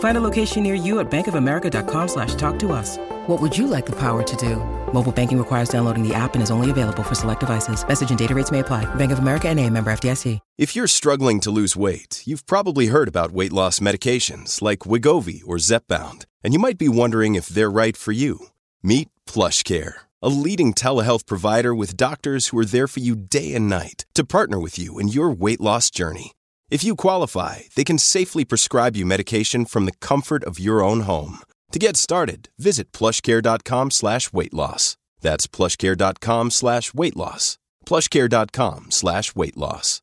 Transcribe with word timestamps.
Find 0.00 0.16
a 0.16 0.20
location 0.20 0.64
near 0.64 0.74
you 0.74 0.98
at 0.98 1.08
bankofamerica.com 1.10 2.08
slash 2.08 2.34
talk 2.34 2.58
to 2.58 2.72
us. 2.72 2.98
What 3.28 3.40
would 3.40 3.56
you 3.56 3.66
like 3.68 3.86
the 3.86 3.96
power 3.96 4.22
to 4.22 4.36
do? 4.36 4.56
Mobile 4.92 5.12
banking 5.12 5.38
requires 5.38 5.68
downloading 5.68 6.02
the 6.02 6.14
app 6.14 6.34
and 6.34 6.42
is 6.42 6.50
only 6.50 6.70
available 6.70 7.02
for 7.02 7.14
select 7.14 7.40
devices. 7.40 7.86
Message 7.86 8.10
and 8.10 8.18
data 8.18 8.34
rates 8.34 8.50
may 8.50 8.60
apply. 8.60 8.92
Bank 8.94 9.12
of 9.12 9.18
America 9.18 9.48
and 9.48 9.60
a 9.60 9.70
member 9.70 9.92
FDIC. 9.92 10.40
If 10.56 10.74
you're 10.74 10.88
struggling 10.88 11.40
to 11.40 11.50
lose 11.50 11.76
weight, 11.76 12.22
you've 12.24 12.46
probably 12.46 12.86
heard 12.86 13.06
about 13.06 13.32
weight 13.32 13.52
loss 13.52 13.80
medications 13.80 14.62
like 14.62 14.80
Wegovy 14.80 15.42
or 15.46 15.56
Zepbound, 15.56 16.24
and 16.42 16.52
you 16.52 16.58
might 16.58 16.78
be 16.78 16.88
wondering 16.88 17.34
if 17.34 17.48
they're 17.48 17.70
right 17.70 17.96
for 17.96 18.12
you. 18.12 18.48
Meet 18.82 19.08
PlushCare, 19.26 19.94
a 20.22 20.28
leading 20.28 20.72
telehealth 20.74 21.26
provider 21.26 21.74
with 21.74 21.96
doctors 21.96 22.48
who 22.48 22.58
are 22.58 22.64
there 22.64 22.88
for 22.88 23.00
you 23.00 23.14
day 23.14 23.54
and 23.54 23.68
night 23.68 24.06
to 24.14 24.24
partner 24.24 24.58
with 24.58 24.78
you 24.78 24.98
in 24.98 25.08
your 25.08 25.30
weight 25.30 25.60
loss 25.60 25.90
journey. 25.90 26.32
If 26.70 26.84
you 26.84 26.96
qualify, 26.96 27.60
they 27.76 27.84
can 27.84 27.96
safely 27.98 28.44
prescribe 28.44 28.94
you 28.94 29.06
medication 29.06 29.64
from 29.64 29.86
the 29.86 29.96
comfort 30.00 30.44
of 30.44 30.58
your 30.58 30.82
own 30.82 31.00
home. 31.00 31.38
To 31.72 31.78
get 31.78 31.96
started, 31.96 32.50
visit 32.58 32.92
plushcare.com 32.92 33.90
slash 33.90 34.34
weight 34.34 34.52
loss. 34.52 34.98
That's 35.22 35.46
plushcare.com 35.46 36.50
slash 36.50 36.92
weight 36.92 37.16
loss. 37.16 37.56
Plushcare.com 37.86 38.90
slash 38.90 39.34
weight 39.34 39.56
loss. 39.56 40.02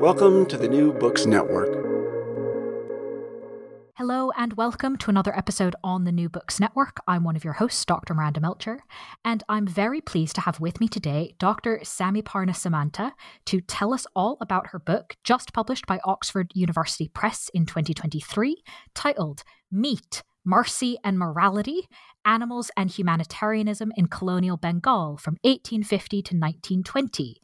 Welcome 0.00 0.46
to 0.46 0.56
the 0.56 0.68
New 0.68 0.94
Books 0.94 1.26
Network. 1.26 1.83
Hello 3.96 4.32
and 4.36 4.54
welcome 4.54 4.96
to 4.96 5.08
another 5.08 5.38
episode 5.38 5.76
on 5.84 6.02
the 6.02 6.10
New 6.10 6.28
Books 6.28 6.58
Network. 6.58 6.96
I'm 7.06 7.22
one 7.22 7.36
of 7.36 7.44
your 7.44 7.52
hosts, 7.52 7.84
Dr. 7.84 8.12
Miranda 8.12 8.40
Melcher, 8.40 8.80
and 9.24 9.44
I'm 9.48 9.68
very 9.68 10.00
pleased 10.00 10.34
to 10.34 10.40
have 10.40 10.58
with 10.58 10.80
me 10.80 10.88
today 10.88 11.36
Dr. 11.38 11.78
Samiparna 11.84 12.56
Samanta 12.56 13.12
to 13.44 13.60
tell 13.60 13.94
us 13.94 14.04
all 14.16 14.36
about 14.40 14.70
her 14.70 14.80
book, 14.80 15.14
just 15.22 15.52
published 15.52 15.86
by 15.86 16.00
Oxford 16.02 16.50
University 16.56 17.06
Press 17.06 17.48
in 17.54 17.66
2023, 17.66 18.64
titled 18.96 19.44
Meat, 19.70 20.24
Mercy 20.44 20.98
and 21.04 21.16
Morality 21.16 21.88
Animals 22.24 22.72
and 22.76 22.90
Humanitarianism 22.90 23.92
in 23.96 24.08
Colonial 24.08 24.56
Bengal 24.56 25.18
from 25.18 25.36
1850 25.42 26.16
to 26.16 26.34
1920. 26.34 27.40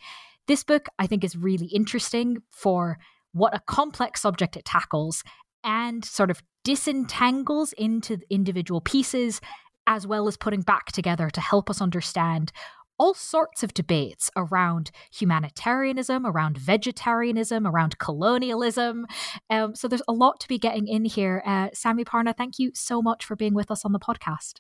This 0.48 0.64
book, 0.64 0.88
I 0.98 1.06
think, 1.06 1.22
is 1.22 1.36
really 1.36 1.66
interesting 1.66 2.38
for 2.50 2.98
what 3.30 3.54
a 3.54 3.60
complex 3.60 4.22
subject 4.22 4.56
it 4.56 4.64
tackles 4.64 5.22
and 5.64 6.04
sort 6.04 6.30
of 6.30 6.42
disentangles 6.64 7.72
into 7.74 8.18
individual 8.30 8.80
pieces, 8.80 9.40
as 9.86 10.06
well 10.06 10.28
as 10.28 10.36
putting 10.36 10.60
back 10.62 10.86
together 10.92 11.30
to 11.30 11.40
help 11.40 11.70
us 11.70 11.80
understand 11.80 12.52
all 13.00 13.14
sorts 13.14 13.62
of 13.62 13.72
debates 13.72 14.30
around 14.36 14.90
humanitarianism, 15.10 16.26
around 16.26 16.58
vegetarianism, 16.58 17.66
around 17.66 17.98
colonialism. 17.98 19.06
Um, 19.48 19.74
so 19.74 19.88
there's 19.88 20.02
a 20.06 20.12
lot 20.12 20.38
to 20.40 20.48
be 20.48 20.58
getting 20.58 20.86
in 20.86 21.06
here. 21.06 21.42
Uh, 21.46 21.70
Samiparna, 21.70 22.36
thank 22.36 22.58
you 22.58 22.72
so 22.74 23.00
much 23.00 23.24
for 23.24 23.36
being 23.36 23.54
with 23.54 23.70
us 23.70 23.86
on 23.86 23.92
the 23.92 23.98
podcast. 23.98 24.56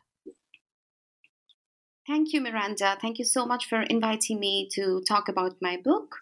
Thank 2.06 2.32
you, 2.32 2.40
Miranda. 2.40 2.96
Thank 3.00 3.18
you 3.18 3.26
so 3.26 3.44
much 3.44 3.68
for 3.68 3.82
inviting 3.82 4.40
me 4.40 4.68
to 4.72 5.02
talk 5.06 5.28
about 5.28 5.56
my 5.60 5.76
book. 5.76 6.16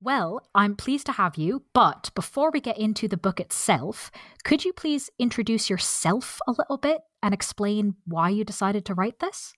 Well, 0.00 0.40
I'm 0.54 0.76
pleased 0.76 1.06
to 1.06 1.12
have 1.12 1.36
you, 1.36 1.64
but 1.72 2.10
before 2.14 2.50
we 2.50 2.60
get 2.60 2.78
into 2.78 3.08
the 3.08 3.16
book 3.16 3.40
itself, 3.40 4.10
could 4.44 4.64
you 4.64 4.72
please 4.72 5.10
introduce 5.18 5.70
yourself 5.70 6.38
a 6.46 6.52
little 6.52 6.78
bit 6.78 7.00
and 7.22 7.32
explain 7.34 7.96
why 8.04 8.30
you 8.30 8.44
decided 8.44 8.84
to 8.86 8.94
write 8.94 9.18
this? 9.20 9.54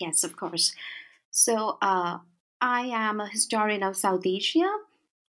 Yes, 0.00 0.24
of 0.24 0.36
course. 0.36 0.74
So, 1.30 1.78
uh, 1.82 2.18
I 2.60 2.80
am 2.86 3.20
a 3.20 3.28
historian 3.28 3.82
of 3.82 3.96
South 3.96 4.26
Asia. 4.26 4.68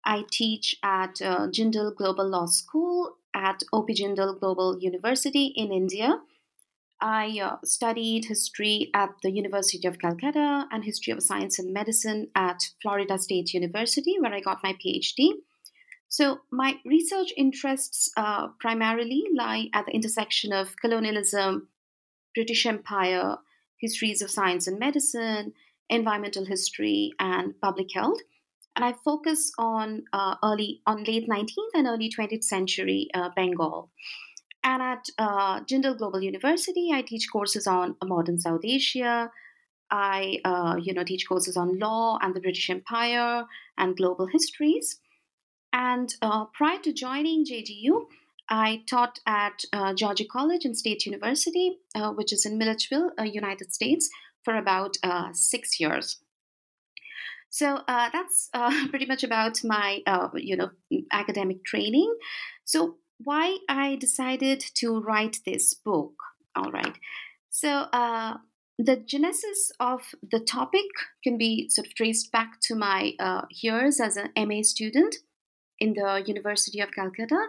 I 0.05 0.25
teach 0.31 0.77
at 0.83 1.23
uh, 1.23 1.47
Jindal 1.49 1.95
Global 1.95 2.29
Law 2.29 2.47
School 2.47 3.17
at 3.35 3.63
OP 3.73 3.89
Jindal 3.91 4.39
Global 4.39 4.79
University 4.81 5.53
in 5.57 5.73
India. 5.73 6.21
I 7.03 7.41
uh, 7.43 7.57
studied 7.65 8.27
history 8.27 8.91
at 8.95 9.11
the 9.25 9.33
University 9.33 9.89
of 9.89 9.99
Calcutta 9.99 10.67
and 10.71 10.85
history 10.85 11.13
of 11.13 11.21
science 11.21 11.59
and 11.59 11.73
medicine 11.73 12.29
at 12.37 12.63
Florida 12.81 13.19
State 13.19 13.53
University, 13.53 14.19
where 14.21 14.33
I 14.33 14.39
got 14.41 14.63
my 14.63 14.75
PhD. 14.75 15.33
So, 16.09 16.43
my 16.53 16.77
research 16.87 17.33
interests 17.37 18.09
uh, 18.17 18.49
primarily 18.61 19.25
lie 19.37 19.69
at 19.75 19.87
the 19.87 19.93
intersection 19.93 20.53
of 20.53 20.77
colonialism, 20.77 21.69
British 22.37 22.67
Empire, 22.67 23.39
histories 23.81 24.23
of 24.23 24.31
science 24.31 24.69
and 24.69 24.79
medicine, 24.79 25.55
environmental 25.91 26.45
history, 26.45 27.11
and 27.19 27.61
public 27.61 27.89
health. 27.93 28.21
And 28.77 28.85
I 28.85 28.95
focus 29.05 29.51
on 29.59 30.05
uh, 30.13 30.37
early, 30.45 30.83
on 30.87 31.03
late 31.03 31.29
19th 31.29 31.75
and 31.75 31.89
early 31.89 32.09
20th 32.09 32.45
century 32.45 33.09
uh, 33.13 33.31
Bengal. 33.35 33.91
And 34.65 34.83
at 34.83 35.07
uh, 35.19 35.61
Jindal 35.61 35.99
Global 35.99 36.23
University, 36.23 36.91
I 36.93 37.03
teach 37.03 37.27
courses 37.33 37.67
on 37.67 37.97
modern 38.05 38.39
South 38.39 38.61
Asia. 38.65 39.31
I, 39.91 40.39
uh, 40.45 40.77
you 40.81 40.95
know, 40.95 41.05
teach 41.05 41.29
courses 41.29 41.57
on 41.57 41.79
law 41.79 42.19
and 42.23 42.35
the 42.35 42.41
British 42.41 42.71
Empire 42.71 43.45
and 43.77 43.97
global 43.97 44.27
histories. 44.27 45.01
And 45.73 46.15
uh, 46.23 46.47
prior 46.47 46.79
to 46.79 46.93
joining 46.93 47.45
JGU, 47.45 48.05
I 48.49 48.83
taught 48.89 49.19
at 49.27 49.65
uh, 49.73 49.95
Georgia 49.95 50.25
College 50.31 50.65
and 50.65 50.77
State 50.77 51.07
University, 51.07 51.79
uh, 51.95 52.13
which 52.13 52.33
is 52.33 52.47
in 52.47 52.59
Milledgeville, 52.59 53.11
uh, 53.19 53.25
United 53.25 53.73
States, 53.73 54.09
for 54.45 54.57
about 54.57 54.97
six 55.33 55.79
years. 55.79 56.19
So 57.49 57.81
that's 57.87 58.51
pretty 58.91 59.07
much 59.07 59.23
about 59.23 59.63
my, 59.63 60.01
you 60.35 60.57
know, 60.57 60.71
academic 61.13 61.65
training. 61.65 62.13
So 62.65 62.97
why 63.25 63.59
I 63.69 63.97
decided 63.97 64.61
to 64.75 65.01
write 65.01 65.41
this 65.45 65.75
book. 65.75 66.15
All 66.55 66.71
right. 66.71 66.97
So, 67.51 67.69
uh, 67.93 68.39
the 68.79 68.97
genesis 68.97 69.71
of 69.79 70.15
the 70.29 70.41
topic 70.41 70.87
can 71.23 71.37
be 71.39 71.69
sort 71.69 71.87
of 71.87 71.95
traced 71.95 72.33
back 72.33 72.61
to 72.63 72.75
my 72.75 73.13
uh, 73.21 73.43
years 73.51 74.01
as 74.01 74.17
an 74.17 74.31
MA 74.37 74.63
student 74.63 75.17
in 75.79 75.95
the 75.95 76.23
University 76.27 76.81
of 76.81 76.93
Calcutta. 76.93 77.49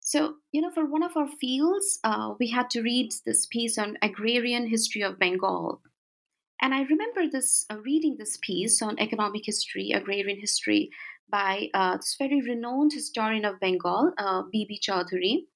So, 0.00 0.36
you 0.52 0.62
know, 0.62 0.70
for 0.70 0.86
one 0.86 1.02
of 1.02 1.16
our 1.16 1.28
fields, 1.28 1.98
uh, 2.04 2.34
we 2.38 2.50
had 2.50 2.70
to 2.70 2.82
read 2.82 3.12
this 3.24 3.46
piece 3.46 3.76
on 3.76 3.98
agrarian 4.02 4.68
history 4.68 5.02
of 5.02 5.18
Bengal. 5.18 5.82
And 6.62 6.72
I 6.72 6.82
remember 6.82 7.28
this 7.30 7.66
uh, 7.70 7.78
reading 7.78 8.16
this 8.18 8.38
piece 8.40 8.80
on 8.80 8.98
economic 8.98 9.42
history, 9.44 9.90
agrarian 9.92 10.40
history, 10.40 10.90
by 11.28 11.68
uh, 11.74 11.96
this 11.96 12.16
very 12.18 12.40
renowned 12.40 12.92
historian 12.92 13.44
of 13.44 13.60
Bengal, 13.60 14.12
uh. 14.18 14.42
Chaudhuri. 14.52 15.46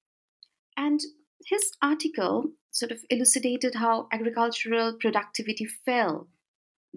And 0.77 0.99
his 1.45 1.71
article 1.81 2.51
sort 2.71 2.91
of 2.91 3.03
elucidated 3.09 3.75
how 3.75 4.07
agricultural 4.11 4.97
productivity 4.99 5.65
fell 5.65 6.27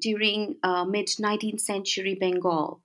during 0.01 0.57
uh, 0.63 0.85
mid 0.85 1.07
19th 1.07 1.61
century 1.61 2.17
Bengal. 2.19 2.83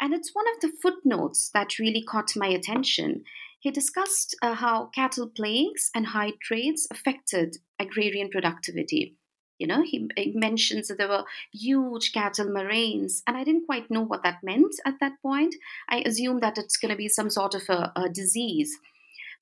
And 0.00 0.12
it's 0.12 0.34
one 0.34 0.46
of 0.54 0.60
the 0.60 0.76
footnotes 0.82 1.50
that 1.54 1.78
really 1.78 2.02
caught 2.02 2.36
my 2.36 2.48
attention. 2.48 3.24
He 3.60 3.70
discussed 3.70 4.36
uh, 4.42 4.54
how 4.54 4.90
cattle 4.94 5.28
plagues 5.28 5.90
and 5.94 6.06
hide 6.08 6.40
trades 6.42 6.86
affected 6.90 7.58
agrarian 7.78 8.28
productivity. 8.30 9.16
You 9.58 9.66
know, 9.66 9.82
he, 9.82 10.08
he, 10.16 10.32
mentions 10.34 10.88
that 10.88 10.98
there 10.98 11.08
were 11.08 11.24
huge 11.52 12.12
cattle 12.12 12.46
murrains, 12.46 13.22
and 13.26 13.36
I 13.36 13.44
didn't 13.44 13.66
quite 13.66 13.90
know 13.90 14.02
what 14.02 14.22
that 14.24 14.42
meant 14.42 14.74
at 14.84 14.94
that 15.00 15.20
point. 15.22 15.54
I 15.88 16.02
assumed 16.04 16.42
that 16.42 16.58
it's 16.58 16.76
going 16.76 16.90
to 16.90 16.96
be 16.96 17.08
some 17.08 17.30
sort 17.30 17.54
of 17.54 17.62
a, 17.68 17.92
a 17.94 18.08
disease, 18.08 18.76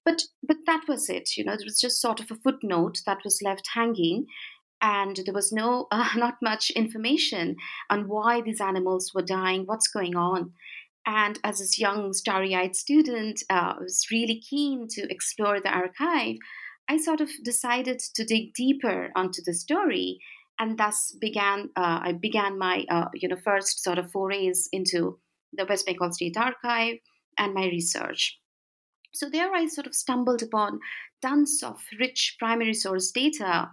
but 0.05 0.23
but 0.43 0.59
that 0.67 0.83
was 0.87 1.09
it. 1.09 1.37
You 1.37 1.45
know, 1.45 1.55
it 1.55 1.65
was 1.65 1.81
just 1.81 2.01
sort 2.01 2.21
of 2.21 2.31
a 2.31 2.37
footnote 2.37 2.99
that 3.07 3.25
was 3.25 3.41
left 3.43 3.71
hanging, 3.75 4.27
and 4.83 5.19
there 5.25 5.35
was 5.35 5.51
no 5.53 5.87
uh, 5.93 6.11
not 6.17 6.35
much 6.43 6.71
information 6.71 7.57
on 7.89 8.09
why 8.09 8.43
these 8.43 8.61
animals 8.61 9.13
were 9.15 9.23
dying 9.23 9.65
what's 9.65 9.89
going 9.89 10.17
on 10.17 10.53
and 11.07 11.39
as 11.43 11.59
this 11.59 11.79
young 11.79 12.13
starry-eyed 12.13 12.77
student 12.77 13.43
uh, 13.51 13.75
was 13.81 14.07
really 14.11 14.41
keen 14.41 14.87
to 14.89 15.11
explore 15.11 15.61
the 15.61 15.69
archive 15.69 16.37
i 16.89 16.97
sort 16.97 17.21
of 17.21 17.31
decided 17.45 17.99
to 17.99 18.25
dig 18.25 18.55
deeper 18.55 19.11
onto 19.15 19.43
the 19.45 19.55
story 19.55 20.19
and 20.59 20.79
thus 20.79 21.15
began 21.21 21.71
uh, 21.77 22.01
i 22.03 22.13
began 22.13 22.59
my 22.59 22.85
uh, 22.91 23.09
you 23.15 23.29
know 23.29 23.37
first 23.37 23.83
sort 23.83 23.99
of 23.99 24.11
forays 24.11 24.69
into 24.73 25.19
the 25.53 25.67
west 25.67 25.87
bengal 25.87 26.13
state 26.13 26.37
archive 26.37 26.97
and 27.39 27.55
my 27.55 27.67
research 27.67 28.39
so 29.15 29.29
there 29.29 29.53
i 29.55 29.67
sort 29.67 29.87
of 29.87 29.95
stumbled 29.95 30.43
upon 30.43 30.81
tons 31.21 31.63
of 31.63 31.81
rich 31.99 32.37
primary 32.39 32.75
source 32.75 33.11
data 33.11 33.71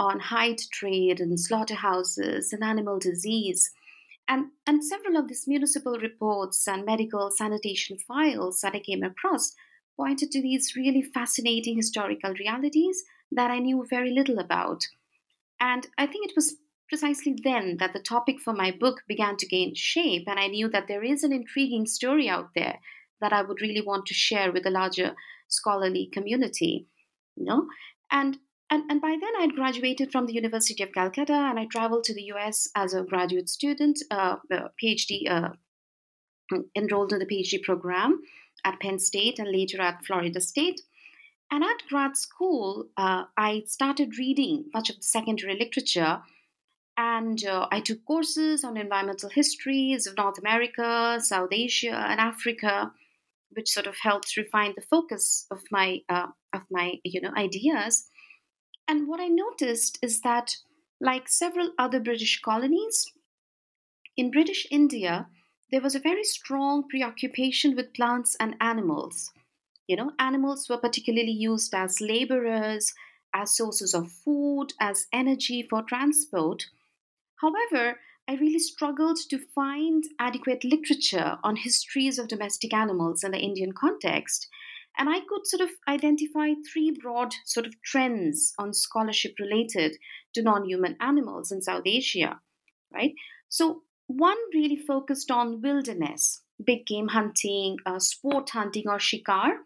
on 0.00 0.18
hide 0.18 0.58
trade 0.72 1.20
and 1.20 1.38
slaughterhouses 1.38 2.54
and 2.54 2.64
animal 2.64 2.98
disease. 2.98 3.70
And, 4.26 4.46
and 4.66 4.82
several 4.82 5.18
of 5.18 5.28
these 5.28 5.46
municipal 5.46 5.98
reports 5.98 6.66
and 6.66 6.86
medical 6.86 7.30
sanitation 7.30 7.98
files 7.98 8.60
that 8.62 8.74
I 8.74 8.80
came 8.80 9.02
across 9.02 9.52
pointed 10.00 10.30
to 10.30 10.40
these 10.40 10.74
really 10.74 11.02
fascinating 11.02 11.76
historical 11.76 12.32
realities 12.38 13.04
that 13.30 13.50
I 13.50 13.58
knew 13.58 13.86
very 13.88 14.10
little 14.10 14.38
about. 14.38 14.82
And 15.60 15.86
I 15.98 16.06
think 16.06 16.26
it 16.26 16.34
was 16.34 16.56
precisely 16.88 17.36
then 17.44 17.76
that 17.78 17.92
the 17.92 18.00
topic 18.00 18.40
for 18.40 18.54
my 18.54 18.70
book 18.70 19.02
began 19.06 19.36
to 19.36 19.46
gain 19.46 19.74
shape, 19.74 20.24
and 20.26 20.40
I 20.40 20.46
knew 20.46 20.70
that 20.70 20.88
there 20.88 21.04
is 21.04 21.22
an 21.22 21.32
intriguing 21.32 21.86
story 21.86 22.28
out 22.28 22.48
there 22.54 22.78
that 23.20 23.34
I 23.34 23.42
would 23.42 23.60
really 23.60 23.82
want 23.82 24.06
to 24.06 24.14
share 24.14 24.50
with 24.50 24.64
a 24.66 24.70
larger 24.70 25.14
scholarly 25.48 26.08
community. 26.12 26.86
You 27.36 27.44
know? 27.44 27.66
And 28.10 28.38
and, 28.72 28.88
and 28.88 29.00
by 29.00 29.16
then, 29.20 29.32
I'd 29.40 29.56
graduated 29.56 30.12
from 30.12 30.26
the 30.26 30.32
University 30.32 30.80
of 30.84 30.92
Calcutta 30.92 31.32
and 31.32 31.58
I 31.58 31.66
traveled 31.66 32.04
to 32.04 32.14
the 32.14 32.30
US 32.34 32.68
as 32.76 32.94
a 32.94 33.02
graduate 33.02 33.48
student, 33.48 33.98
uh, 34.12 34.36
PhD, 34.80 35.28
uh, 35.28 35.48
enrolled 36.76 37.12
in 37.12 37.18
the 37.18 37.26
PhD 37.26 37.60
program 37.64 38.20
at 38.64 38.80
Penn 38.80 38.98
State 38.98 39.38
and 39.38 39.50
later 39.50 39.80
at 39.80 40.04
Florida 40.04 40.40
State. 40.40 40.80
And 41.50 41.64
at 41.64 41.86
grad 41.88 42.16
school, 42.16 42.88
uh, 42.96 43.24
I 43.36 43.64
started 43.66 44.18
reading 44.18 44.66
much 44.72 44.88
of 44.88 44.96
the 44.96 45.02
secondary 45.02 45.58
literature. 45.58 46.22
And 46.96 47.44
uh, 47.44 47.66
I 47.72 47.80
took 47.80 48.04
courses 48.04 48.62
on 48.62 48.76
environmental 48.76 49.30
histories 49.30 50.06
of 50.06 50.16
North 50.16 50.38
America, 50.38 51.18
South 51.20 51.48
Asia, 51.50 51.94
and 52.08 52.20
Africa, 52.20 52.92
which 53.50 53.70
sort 53.70 53.86
of 53.86 53.96
helped 54.02 54.36
refine 54.36 54.74
the 54.76 54.82
focus 54.82 55.46
of 55.50 55.62
my 55.70 56.02
uh, 56.08 56.26
of 56.52 56.62
my 56.70 56.94
you 57.04 57.20
know 57.20 57.32
ideas. 57.36 58.06
And 58.86 59.08
what 59.08 59.20
I 59.20 59.28
noticed 59.28 59.98
is 60.02 60.20
that, 60.22 60.56
like 61.00 61.28
several 61.28 61.70
other 61.78 62.00
British 62.00 62.40
colonies, 62.42 63.06
in 64.16 64.30
British 64.30 64.66
India, 64.70 65.28
there 65.70 65.80
was 65.80 65.94
a 65.94 66.00
very 66.00 66.24
strong 66.24 66.88
preoccupation 66.88 67.76
with 67.76 67.94
plants 67.94 68.36
and 68.40 68.56
animals. 68.60 69.32
You 69.86 69.96
know, 69.96 70.12
animals 70.18 70.68
were 70.68 70.78
particularly 70.78 71.32
used 71.32 71.74
as 71.74 72.00
laborers, 72.00 72.92
as 73.34 73.56
sources 73.56 73.94
of 73.94 74.10
food, 74.10 74.72
as 74.80 75.06
energy 75.12 75.66
for 75.68 75.82
transport. 75.82 76.66
However, 77.40 77.98
I 78.28 78.34
really 78.34 78.58
struggled 78.58 79.18
to 79.28 79.38
find 79.38 80.04
adequate 80.18 80.62
literature 80.62 81.38
on 81.42 81.56
histories 81.56 82.18
of 82.18 82.28
domestic 82.28 82.72
animals 82.72 83.24
in 83.24 83.32
the 83.32 83.38
Indian 83.38 83.72
context. 83.72 84.48
And 84.98 85.08
I 85.08 85.20
could 85.20 85.46
sort 85.46 85.62
of 85.62 85.70
identify 85.88 86.50
three 86.72 86.90
broad 86.90 87.32
sort 87.44 87.66
of 87.66 87.80
trends 87.82 88.52
on 88.58 88.74
scholarship 88.74 89.34
related 89.38 89.96
to 90.34 90.42
non 90.42 90.64
human 90.64 90.96
animals 91.00 91.50
in 91.50 91.62
South 91.62 91.82
Asia, 91.86 92.40
right? 92.92 93.14
So, 93.48 93.82
one 94.16 94.38
really 94.52 94.76
focused 94.76 95.30
on 95.30 95.62
wilderness, 95.62 96.42
big 96.64 96.84
game 96.84 97.08
hunting, 97.08 97.76
uh, 97.86 98.00
sport 98.00 98.50
hunting, 98.50 98.88
or 98.88 98.98
shikar, 98.98 99.58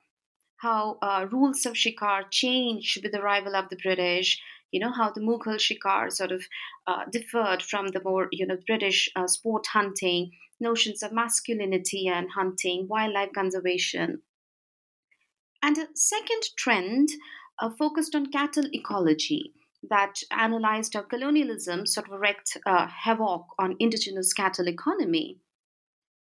how 0.58 0.98
uh, 1.00 1.26
rules 1.32 1.64
of 1.64 1.74
shikar 1.74 2.24
changed 2.30 3.02
with 3.02 3.12
the 3.12 3.20
arrival 3.20 3.56
of 3.56 3.70
the 3.70 3.76
British, 3.82 4.40
you 4.70 4.80
know, 4.80 4.92
how 4.92 5.10
the 5.10 5.20
Mughal 5.20 5.58
shikar 5.58 6.10
sort 6.10 6.30
of 6.30 6.44
uh, 6.86 7.04
differed 7.10 7.62
from 7.62 7.88
the 7.88 8.02
more, 8.04 8.28
you 8.32 8.46
know, 8.46 8.58
British 8.66 9.08
uh, 9.16 9.26
sport 9.26 9.66
hunting, 9.72 10.30
notions 10.60 11.02
of 11.02 11.10
masculinity 11.10 12.06
and 12.06 12.28
hunting, 12.32 12.86
wildlife 12.86 13.32
conservation, 13.34 14.20
and 15.62 15.78
a 15.78 15.88
second 15.94 16.42
trend 16.58 17.08
uh, 17.60 17.70
focused 17.78 18.14
on 18.14 18.30
cattle 18.30 18.66
ecology 18.74 19.54
that 19.90 20.20
analyzed 20.30 20.94
how 20.94 21.02
colonialism 21.02 21.86
sort 21.86 22.10
of 22.10 22.20
wreaked 22.20 22.56
uh, 22.66 22.86
havoc 22.86 23.46
on 23.58 23.76
indigenous 23.78 24.32
cattle 24.32 24.68
economy. 24.68 25.38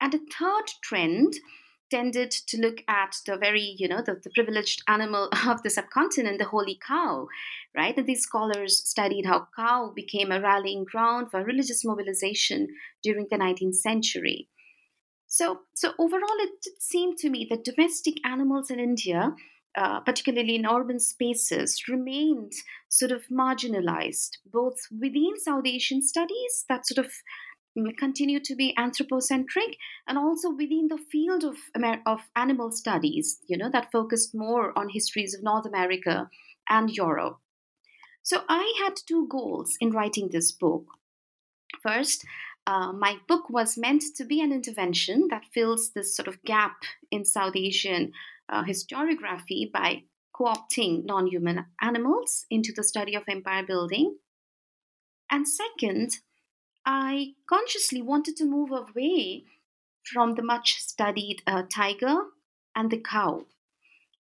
And 0.02 0.14
a 0.14 0.20
third 0.20 0.72
trend 0.82 1.36
tended 1.90 2.32
to 2.32 2.58
look 2.58 2.84
at 2.88 3.16
the 3.26 3.38
very, 3.38 3.76
you 3.78 3.88
know, 3.88 4.02
the, 4.06 4.20
the, 4.24 4.30
privileged 4.30 4.84
animal 4.88 5.30
of 5.48 5.64
the 5.64 5.70
subcontinent, 5.70 6.38
the 6.38 6.46
holy 6.46 6.80
cow, 6.86 7.28
right? 7.76 7.98
And 7.98 8.08
these 8.08 8.22
scholars 8.22 8.82
studied 8.88 9.26
how 9.26 9.48
cow 9.56 9.92
became 9.96 10.32
a 10.32 10.42
rallying 10.42 10.86
ground 10.86 11.32
for 11.32 11.44
religious 11.44 11.84
mobilization 11.84 12.68
during 13.04 13.28
the 13.30 13.38
19th 13.38 13.76
century. 13.76 14.48
So, 15.28 15.60
so 15.76 15.94
overall, 16.00 16.40
it 16.40 16.62
did 16.64 16.82
seem 16.82 17.16
to 17.18 17.30
me 17.30 17.46
that 17.50 17.64
domestic 17.64 18.16
animals 18.26 18.72
in 18.72 18.80
India, 18.80 19.36
uh, 19.80 20.02
particularly 20.02 20.56
in 20.56 20.66
urban 20.66 21.00
spaces, 21.00 21.88
remained 21.88 22.52
sort 22.90 23.14
of 23.14 23.24
marginalized, 23.31 24.31
both 24.46 24.78
within 24.92 25.34
South 25.38 25.66
Asian 25.66 26.02
studies 26.02 26.66
that 26.68 26.86
sort 26.86 27.06
of 27.06 27.14
mm, 27.78 27.96
continue 27.98 28.42
to 28.42 28.56
be 28.56 28.76
anthropocentric, 28.78 29.78
and 30.06 30.18
also 30.18 30.50
within 30.50 30.90
the 30.90 30.98
field 30.98 31.46
of 31.46 31.56
Amer- 31.78 32.02
of 32.06 32.20
animal 32.36 32.74
studies, 32.74 33.40
you 33.48 33.58
know, 33.58 33.70
that 33.72 33.90
focused 33.90 34.36
more 34.36 34.78
on 34.78 34.90
histories 34.90 35.34
of 35.34 35.44
North 35.44 35.66
America 35.66 36.30
and 36.68 36.90
Europe. 36.90 37.38
So 38.22 38.42
I 38.50 38.74
had 38.84 38.96
two 39.08 39.28
goals 39.30 39.78
in 39.80 39.92
writing 39.92 40.28
this 40.28 40.52
book. 40.52 40.88
First, 41.82 42.25
uh, 42.68 42.92
my 42.92 43.16
book 43.30 43.50
was 43.50 43.78
meant 43.78 44.04
to 44.18 44.25
be 44.25 44.42
an 44.42 44.52
intervention 44.52 45.28
that 45.30 45.46
fills 45.54 45.92
this 45.92 46.14
sort 46.14 46.28
of 46.28 46.44
gap 46.44 46.84
in 47.12 47.24
South 47.24 47.56
Asian 47.56 48.12
uh, 48.50 48.63
historiography 48.63 49.72
by 49.72 50.04
co 50.34 50.46
opting 50.46 51.06
non 51.06 51.28
human 51.28 51.66
animals 51.81 52.46
into 52.50 52.74
the 52.75 52.84
study 52.84 53.16
of 53.16 53.24
empire 53.28 53.63
building. 53.66 54.18
And 55.30 55.48
second, 55.48 56.18
I 56.86 57.34
consciously 57.48 58.01
wanted 58.01 58.36
to 58.38 58.46
move 58.46 58.72
away 58.72 59.44
from 60.04 60.34
the 60.34 60.42
much 60.42 60.78
studied 60.80 61.41
uh, 61.46 61.63
tiger 61.72 62.18
and 62.75 62.89
the 62.89 63.00
cow. 63.00 63.46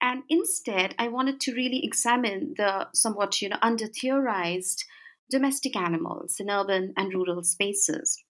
And 0.02 0.24
instead, 0.30 0.96
I 1.00 1.08
wanted 1.08 1.40
to 1.42 1.54
really 1.54 1.84
examine 1.84 2.56
the 2.58 2.88
somewhat 2.94 3.42
you 3.42 3.50
know, 3.50 3.58
under 3.62 3.88
theorized 3.88 4.86
domestic 5.30 5.76
animals 5.76 6.40
in 6.40 6.50
urban 6.50 6.94
and 6.96 7.14
rural 7.14 7.44
spaces. 7.44 8.24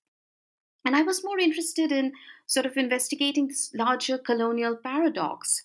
And 0.85 0.95
I 0.95 1.01
was 1.01 1.23
more 1.23 1.39
interested 1.39 1.91
in 1.91 2.13
sort 2.45 2.65
of 2.65 2.77
investigating 2.77 3.47
this 3.47 3.71
larger 3.73 4.17
colonial 4.17 4.75
paradox 4.75 5.63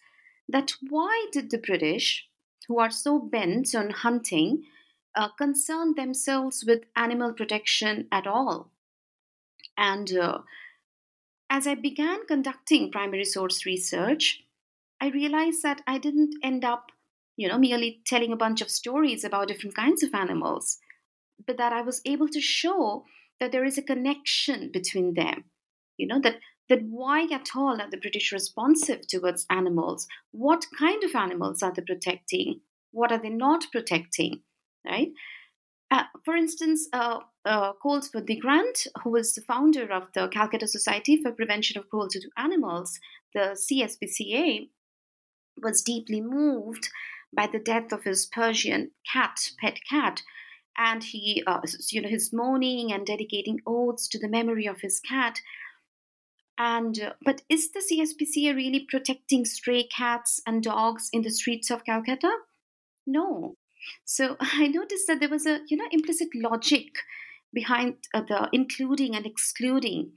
that 0.49 0.73
why 0.89 1.27
did 1.33 1.51
the 1.51 1.59
British, 1.59 2.29
who 2.67 2.79
are 2.79 2.91
so 2.91 3.19
bent 3.19 3.75
on 3.75 3.91
hunting, 3.91 4.65
uh, 5.15 5.29
concern 5.37 5.95
themselves 5.95 6.65
with 6.67 6.85
animal 6.97 7.33
protection 7.33 8.09
at 8.11 8.27
all? 8.27 8.71
And 9.77 10.13
uh, 10.13 10.39
as 11.51 11.67
I 11.67 11.75
began 11.75 12.27
conducting 12.27 12.91
primary 12.91 13.25
source 13.25 13.65
research, 13.65 14.43
I 15.01 15.09
realized 15.09 15.63
that 15.63 15.83
I 15.87 15.99
didn't 15.99 16.35
end 16.43 16.65
up, 16.65 16.91
you 17.37 17.49
know, 17.49 17.59
merely 17.59 18.01
telling 18.05 18.33
a 18.33 18.37
bunch 18.37 18.61
of 18.61 18.71
stories 18.71 19.25
about 19.25 19.49
different 19.49 19.77
kinds 19.77 20.03
of 20.03 20.15
animals, 20.15 20.79
but 21.47 21.57
that 21.57 21.73
I 21.73 21.83
was 21.83 22.03
able 22.05 22.29
to 22.29 22.41
show 22.41 23.05
that 23.39 23.53
there 23.53 23.65
is 23.65 23.79
a 23.79 23.83
connection 23.83 24.71
between 24.73 25.15
them. 25.15 25.45
You 25.97 26.09
know, 26.09 26.21
that 26.21 26.37
that 26.69 26.83
why 26.83 27.27
at 27.33 27.51
all 27.55 27.81
are 27.81 27.91
the 27.91 27.97
British 27.97 28.33
responsive 28.33 29.07
towards 29.07 29.47
animals? 29.51 30.07
What 30.33 30.67
kind 30.79 31.03
of 31.05 31.15
animals 31.15 31.63
are 31.63 31.73
they 31.73 31.83
protecting? 31.83 32.61
What 32.93 33.13
are 33.13 33.19
they 33.19 33.31
not 33.31 33.67
protecting? 33.73 34.43
Right? 34.87 35.13
Uh, 35.91 36.05
for 36.25 36.37
instance, 36.37 36.89
uh, 36.93 37.21
uh, 37.47 37.73
Colesworthy 37.83 38.39
Grant, 38.39 38.87
who 39.03 39.11
was 39.11 39.35
the 39.35 39.41
founder 39.41 39.91
of 39.91 40.09
the 40.13 40.29
Calcutta 40.29 40.67
Society 40.67 41.21
for 41.23 41.33
Prevention 41.33 41.79
of 41.79 41.89
Cruelty 41.89 42.21
to 42.21 42.29
Animals, 42.37 42.99
the 43.35 43.57
CSPCA, 43.57 44.69
was 45.63 45.83
deeply 45.83 46.21
moved 46.21 46.91
by 47.35 47.47
the 47.47 47.59
death 47.59 47.93
of 47.93 48.05
his 48.05 48.27
Persian 48.27 48.91
cat, 49.11 49.51
pet 49.61 49.79
cat, 49.89 50.23
and 50.77 51.03
he, 51.03 51.43
uh, 51.47 51.61
you 51.91 52.01
know, 52.01 52.09
his 52.09 52.33
mourning 52.33 52.93
and 52.93 53.05
dedicating 53.05 53.61
odes 53.67 54.09
to 54.09 54.19
the 54.19 54.29
memory 54.29 54.67
of 54.67 54.81
his 54.81 55.01
cat. 55.01 55.41
And 56.59 57.01
uh, 57.01 57.13
but 57.25 57.43
is 57.49 57.71
the 57.71 57.81
CSPCA 57.81 58.55
really 58.55 58.81
protecting 58.81 59.45
stray 59.45 59.85
cats 59.85 60.41
and 60.45 60.63
dogs 60.63 61.09
in 61.13 61.23
the 61.23 61.31
streets 61.31 61.71
of 61.71 61.85
Calcutta? 61.85 62.33
No. 63.07 63.55
So 64.05 64.37
I 64.41 64.67
noticed 64.67 65.07
that 65.07 65.21
there 65.21 65.29
was 65.29 65.47
a 65.47 65.61
you 65.69 65.77
know 65.77 65.87
implicit 65.93 66.29
logic 66.35 66.87
behind 67.55 67.97
uh, 68.13 68.23
the 68.23 68.49
including 68.53 69.15
and 69.15 69.25
excluding 69.25 70.13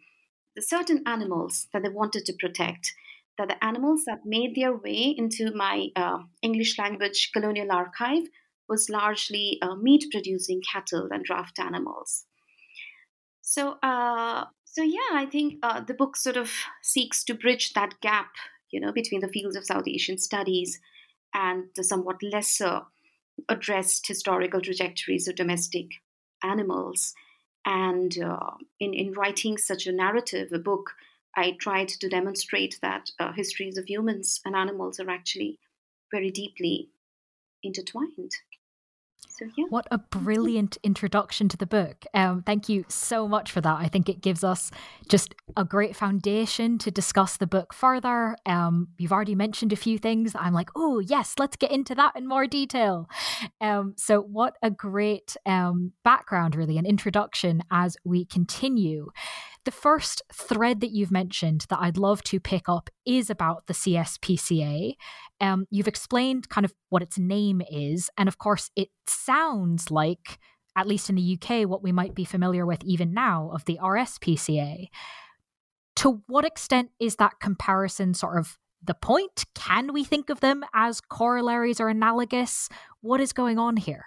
the 0.55 0.61
certain 0.61 1.03
animals 1.05 1.67
that 1.73 1.83
they 1.83 1.89
wanted 1.89 2.25
to 2.25 2.33
protect. 2.39 2.91
That 3.37 3.47
the 3.47 3.63
animals 3.63 4.03
that 4.05 4.25
made 4.25 4.55
their 4.55 4.75
way 4.75 5.15
into 5.17 5.51
my 5.55 5.87
uh, 5.95 6.19
English 6.41 6.77
language 6.77 7.29
colonial 7.33 7.71
archive 7.71 8.23
was 8.67 8.89
largely 8.89 9.57
uh, 9.61 9.75
meat 9.75 10.05
producing 10.11 10.61
cattle 10.61 11.07
and 11.11 11.23
draft 11.23 11.57
animals. 11.57 12.25
So, 13.41 13.77
uh, 13.81 14.45
so 14.71 14.83
yeah, 14.83 15.11
I 15.13 15.25
think 15.25 15.55
uh, 15.61 15.81
the 15.81 15.93
book 15.93 16.15
sort 16.15 16.37
of 16.37 16.49
seeks 16.81 17.25
to 17.25 17.33
bridge 17.33 17.73
that 17.73 17.99
gap, 17.99 18.31
you 18.71 18.79
know, 18.79 18.93
between 18.93 19.19
the 19.19 19.27
fields 19.27 19.57
of 19.57 19.65
South 19.65 19.85
Asian 19.85 20.17
studies 20.17 20.79
and 21.33 21.65
the 21.75 21.83
somewhat 21.83 22.23
lesser 22.23 22.83
addressed 23.49 24.07
historical 24.07 24.61
trajectories 24.61 25.27
of 25.27 25.35
domestic 25.35 25.87
animals. 26.41 27.13
And 27.65 28.17
uh, 28.17 28.51
in, 28.79 28.93
in 28.93 29.11
writing 29.11 29.57
such 29.57 29.87
a 29.87 29.91
narrative, 29.91 30.53
a 30.53 30.59
book, 30.59 30.91
I 31.35 31.57
tried 31.59 31.89
to 31.89 32.07
demonstrate 32.07 32.79
that 32.81 33.11
uh, 33.19 33.33
histories 33.33 33.77
of 33.77 33.89
humans 33.89 34.39
and 34.45 34.55
animals 34.55 35.01
are 35.01 35.09
actually 35.09 35.59
very 36.11 36.31
deeply 36.31 36.91
intertwined. 37.61 38.31
So, 39.27 39.47
yeah. 39.57 39.65
What 39.69 39.87
a 39.91 39.97
brilliant 39.97 40.77
introduction 40.83 41.47
to 41.49 41.57
the 41.57 41.65
book. 41.65 42.05
Um, 42.13 42.43
thank 42.43 42.69
you 42.69 42.85
so 42.89 43.27
much 43.27 43.51
for 43.51 43.61
that. 43.61 43.77
I 43.79 43.87
think 43.87 44.09
it 44.09 44.21
gives 44.21 44.43
us 44.43 44.71
just 45.09 45.33
a 45.57 45.63
great 45.63 45.95
foundation 45.95 46.77
to 46.79 46.91
discuss 46.91 47.37
the 47.37 47.47
book 47.47 47.73
further. 47.73 48.35
Um, 48.45 48.89
you've 48.97 49.11
already 49.11 49.35
mentioned 49.35 49.73
a 49.73 49.77
few 49.77 49.97
things. 49.97 50.35
I'm 50.35 50.53
like, 50.53 50.69
oh, 50.75 50.99
yes, 50.99 51.35
let's 51.39 51.55
get 51.55 51.71
into 51.71 51.95
that 51.95 52.15
in 52.15 52.27
more 52.27 52.45
detail. 52.45 53.09
Um, 53.59 53.93
so, 53.97 54.21
what 54.21 54.57
a 54.61 54.69
great 54.69 55.35
um, 55.45 55.93
background, 56.03 56.55
really, 56.55 56.77
an 56.77 56.85
introduction 56.85 57.63
as 57.71 57.97
we 58.03 58.25
continue. 58.25 59.09
The 59.63 59.71
first 59.71 60.23
thread 60.33 60.81
that 60.81 60.89
you've 60.89 61.11
mentioned 61.11 61.65
that 61.69 61.79
I'd 61.79 61.97
love 61.97 62.23
to 62.23 62.39
pick 62.39 62.67
up 62.67 62.89
is 63.05 63.29
about 63.29 63.67
the 63.67 63.73
CSPCA. 63.73 64.95
Um, 65.41 65.65
you've 65.71 65.87
explained 65.87 66.49
kind 66.49 66.63
of 66.63 66.73
what 66.89 67.01
its 67.01 67.17
name 67.17 67.61
is, 67.69 68.09
and 68.17 68.29
of 68.29 68.37
course, 68.37 68.69
it 68.75 68.89
sounds 69.07 69.89
like, 69.89 70.39
at 70.77 70.87
least 70.87 71.09
in 71.09 71.15
the 71.15 71.37
UK, 71.41 71.67
what 71.67 71.83
we 71.83 71.91
might 71.91 72.13
be 72.13 72.23
familiar 72.23 72.65
with 72.65 72.83
even 72.83 73.13
now 73.13 73.49
of 73.51 73.65
the 73.65 73.79
RSPCA. 73.81 74.87
To 75.97 76.21
what 76.27 76.45
extent 76.45 76.91
is 76.99 77.17
that 77.17 77.39
comparison 77.41 78.13
sort 78.13 78.37
of 78.37 78.57
the 78.83 78.93
point? 78.93 79.45
Can 79.55 79.93
we 79.93 80.03
think 80.03 80.29
of 80.29 80.39
them 80.39 80.63
as 80.73 81.01
corollaries 81.01 81.79
or 81.79 81.89
analogous? 81.89 82.69
What 83.01 83.19
is 83.19 83.33
going 83.33 83.57
on 83.57 83.77
here? 83.77 84.05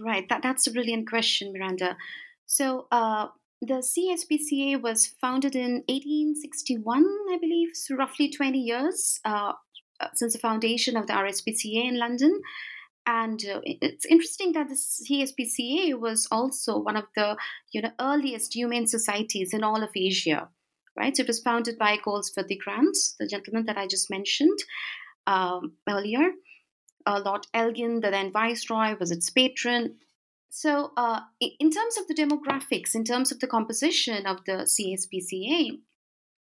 Right, 0.00 0.28
that, 0.28 0.42
that's 0.42 0.66
a 0.66 0.72
brilliant 0.72 1.08
question, 1.08 1.52
Miranda. 1.52 1.96
So, 2.46 2.86
uh, 2.90 3.26
the 3.60 3.74
CSPCA 3.74 4.82
was 4.82 5.06
founded 5.06 5.54
in 5.54 5.84
1861, 5.86 7.04
I 7.32 7.38
believe, 7.40 7.68
so 7.74 7.94
roughly 7.94 8.28
20 8.28 8.58
years 8.58 9.20
uh, 9.24 9.52
since 10.14 10.32
the 10.32 10.38
foundation 10.38 10.96
of 10.96 11.06
the 11.06 11.12
RSPCA 11.12 11.88
in 11.88 11.98
London. 11.98 12.40
And 13.04 13.44
uh, 13.44 13.60
it's 13.64 14.06
interesting 14.06 14.52
that 14.52 14.68
the 14.68 14.74
CSPCA 14.74 15.98
was 15.98 16.28
also 16.30 16.78
one 16.78 16.96
of 16.96 17.04
the 17.16 17.36
you 17.72 17.82
know 17.82 17.90
earliest 18.00 18.54
humane 18.54 18.86
societies 18.86 19.52
in 19.52 19.64
all 19.64 19.82
of 19.82 19.90
Asia, 19.96 20.48
right? 20.96 21.16
So 21.16 21.22
it 21.22 21.26
was 21.26 21.40
founded 21.40 21.78
by 21.78 21.96
Colesworthy 21.96 22.58
Grant, 22.58 22.96
the 23.18 23.26
gentleman 23.26 23.64
that 23.66 23.78
I 23.78 23.88
just 23.88 24.08
mentioned 24.10 24.58
um, 25.26 25.72
earlier. 25.88 26.30
Uh, 27.04 27.20
Lord 27.24 27.46
Elgin, 27.52 28.00
the 28.00 28.10
then 28.10 28.30
viceroy, 28.30 28.96
was 28.98 29.10
its 29.10 29.28
patron. 29.30 29.96
So, 30.50 30.92
uh, 30.96 31.20
in 31.40 31.70
terms 31.70 31.96
of 31.96 32.06
the 32.06 32.14
demographics, 32.14 32.94
in 32.94 33.04
terms 33.04 33.32
of 33.32 33.40
the 33.40 33.46
composition 33.46 34.26
of 34.26 34.44
the 34.44 34.68
CSPCA, 34.68 35.78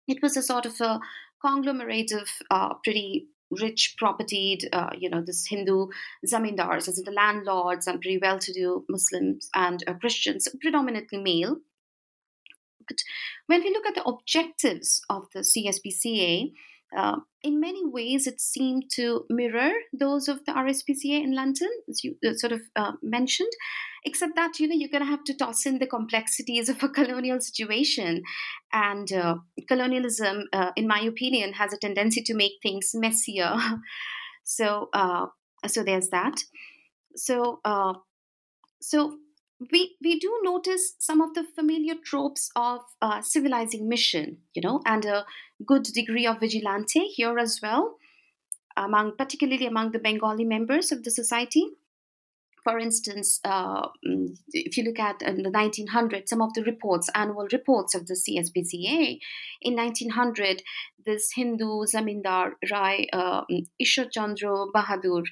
it 0.08 0.20
was 0.20 0.36
a 0.36 0.42
sort 0.42 0.66
of 0.66 0.78
a 0.80 1.00
conglomerate 1.40 2.12
of 2.12 2.28
uh, 2.50 2.74
pretty 2.82 3.28
rich, 3.50 3.94
propertied, 3.98 4.68
uh, 4.72 4.90
you 4.96 5.08
know, 5.10 5.22
this 5.22 5.46
Hindu 5.46 5.88
zamindars, 6.26 6.88
as 6.88 6.98
in 6.98 7.04
the 7.04 7.12
landlords 7.12 7.86
and 7.86 8.00
pretty 8.00 8.18
well-to-do 8.18 8.84
Muslims 8.88 9.48
and 9.54 9.82
uh, 9.86 9.94
Christians, 9.94 10.48
predominantly 10.60 11.18
male. 11.18 11.56
But 12.88 12.98
when 13.46 13.62
we 13.62 13.70
look 13.70 13.86
at 13.86 13.94
the 13.94 14.04
objectives 14.04 15.00
of 15.08 15.26
the 15.32 15.40
CSPCA, 15.40 16.52
uh, 16.96 17.16
in 17.42 17.60
many 17.60 17.84
ways, 17.84 18.26
it 18.26 18.40
seemed 18.40 18.84
to 18.92 19.24
mirror 19.28 19.72
those 19.92 20.28
of 20.28 20.44
the 20.44 20.52
RSPCA 20.52 21.22
in 21.22 21.34
London, 21.34 21.68
as 21.88 22.04
you 22.04 22.16
uh, 22.26 22.34
sort 22.34 22.52
of 22.52 22.60
uh, 22.76 22.92
mentioned, 23.02 23.50
except 24.04 24.36
that 24.36 24.58
you 24.58 24.68
know 24.68 24.74
you're 24.74 24.90
going 24.90 25.04
to 25.04 25.10
have 25.10 25.24
to 25.24 25.34
toss 25.34 25.66
in 25.66 25.78
the 25.78 25.86
complexities 25.86 26.68
of 26.68 26.82
a 26.82 26.88
colonial 26.88 27.40
situation, 27.40 28.22
and 28.72 29.12
uh, 29.12 29.36
colonialism, 29.68 30.44
uh, 30.52 30.70
in 30.76 30.86
my 30.86 31.00
opinion, 31.00 31.54
has 31.54 31.72
a 31.72 31.78
tendency 31.78 32.22
to 32.22 32.34
make 32.34 32.52
things 32.62 32.92
messier. 32.94 33.54
so, 34.44 34.88
uh, 34.92 35.26
so 35.66 35.82
there's 35.82 36.08
that. 36.08 36.36
So, 37.16 37.60
so 38.80 39.18
we 39.70 39.96
we 40.02 40.18
do 40.18 40.40
notice 40.42 40.94
some 40.98 41.20
of 41.20 41.34
the 41.34 41.44
familiar 41.54 41.94
tropes 42.04 42.50
of 42.56 42.80
uh, 43.00 43.22
civilizing 43.22 43.88
mission, 43.88 44.38
you 44.54 44.62
know, 44.62 44.80
and 44.84 45.04
a 45.04 45.24
good 45.64 45.84
degree 45.84 46.26
of 46.26 46.40
vigilante 46.40 47.00
here 47.00 47.38
as 47.38 47.60
well, 47.62 47.96
among 48.76 49.16
particularly 49.16 49.66
among 49.66 49.92
the 49.92 49.98
Bengali 49.98 50.44
members 50.44 50.92
of 50.92 51.04
the 51.04 51.10
society. 51.10 51.70
For 52.64 52.78
instance, 52.78 53.40
uh, 53.44 53.88
mm, 54.06 54.38
if 54.52 54.76
you 54.76 54.84
look 54.84 54.98
at 54.98 55.20
in 55.20 55.42
the 55.42 55.50
1900s, 55.50 56.28
some 56.28 56.40
of 56.40 56.54
the 56.54 56.62
reports, 56.62 57.10
annual 57.14 57.46
reports 57.52 57.94
of 57.94 58.06
the 58.06 58.14
CSPCA, 58.14 59.18
in 59.60 59.76
1900, 59.76 60.62
this 61.04 61.30
Hindu 61.36 61.84
Zamindar 61.84 62.52
Rai 62.70 63.06
uh, 63.12 63.42
mm, 63.50 63.66
Ishwar 63.82 64.10
Chandra 64.10 64.66
Bahadur, 64.74 65.24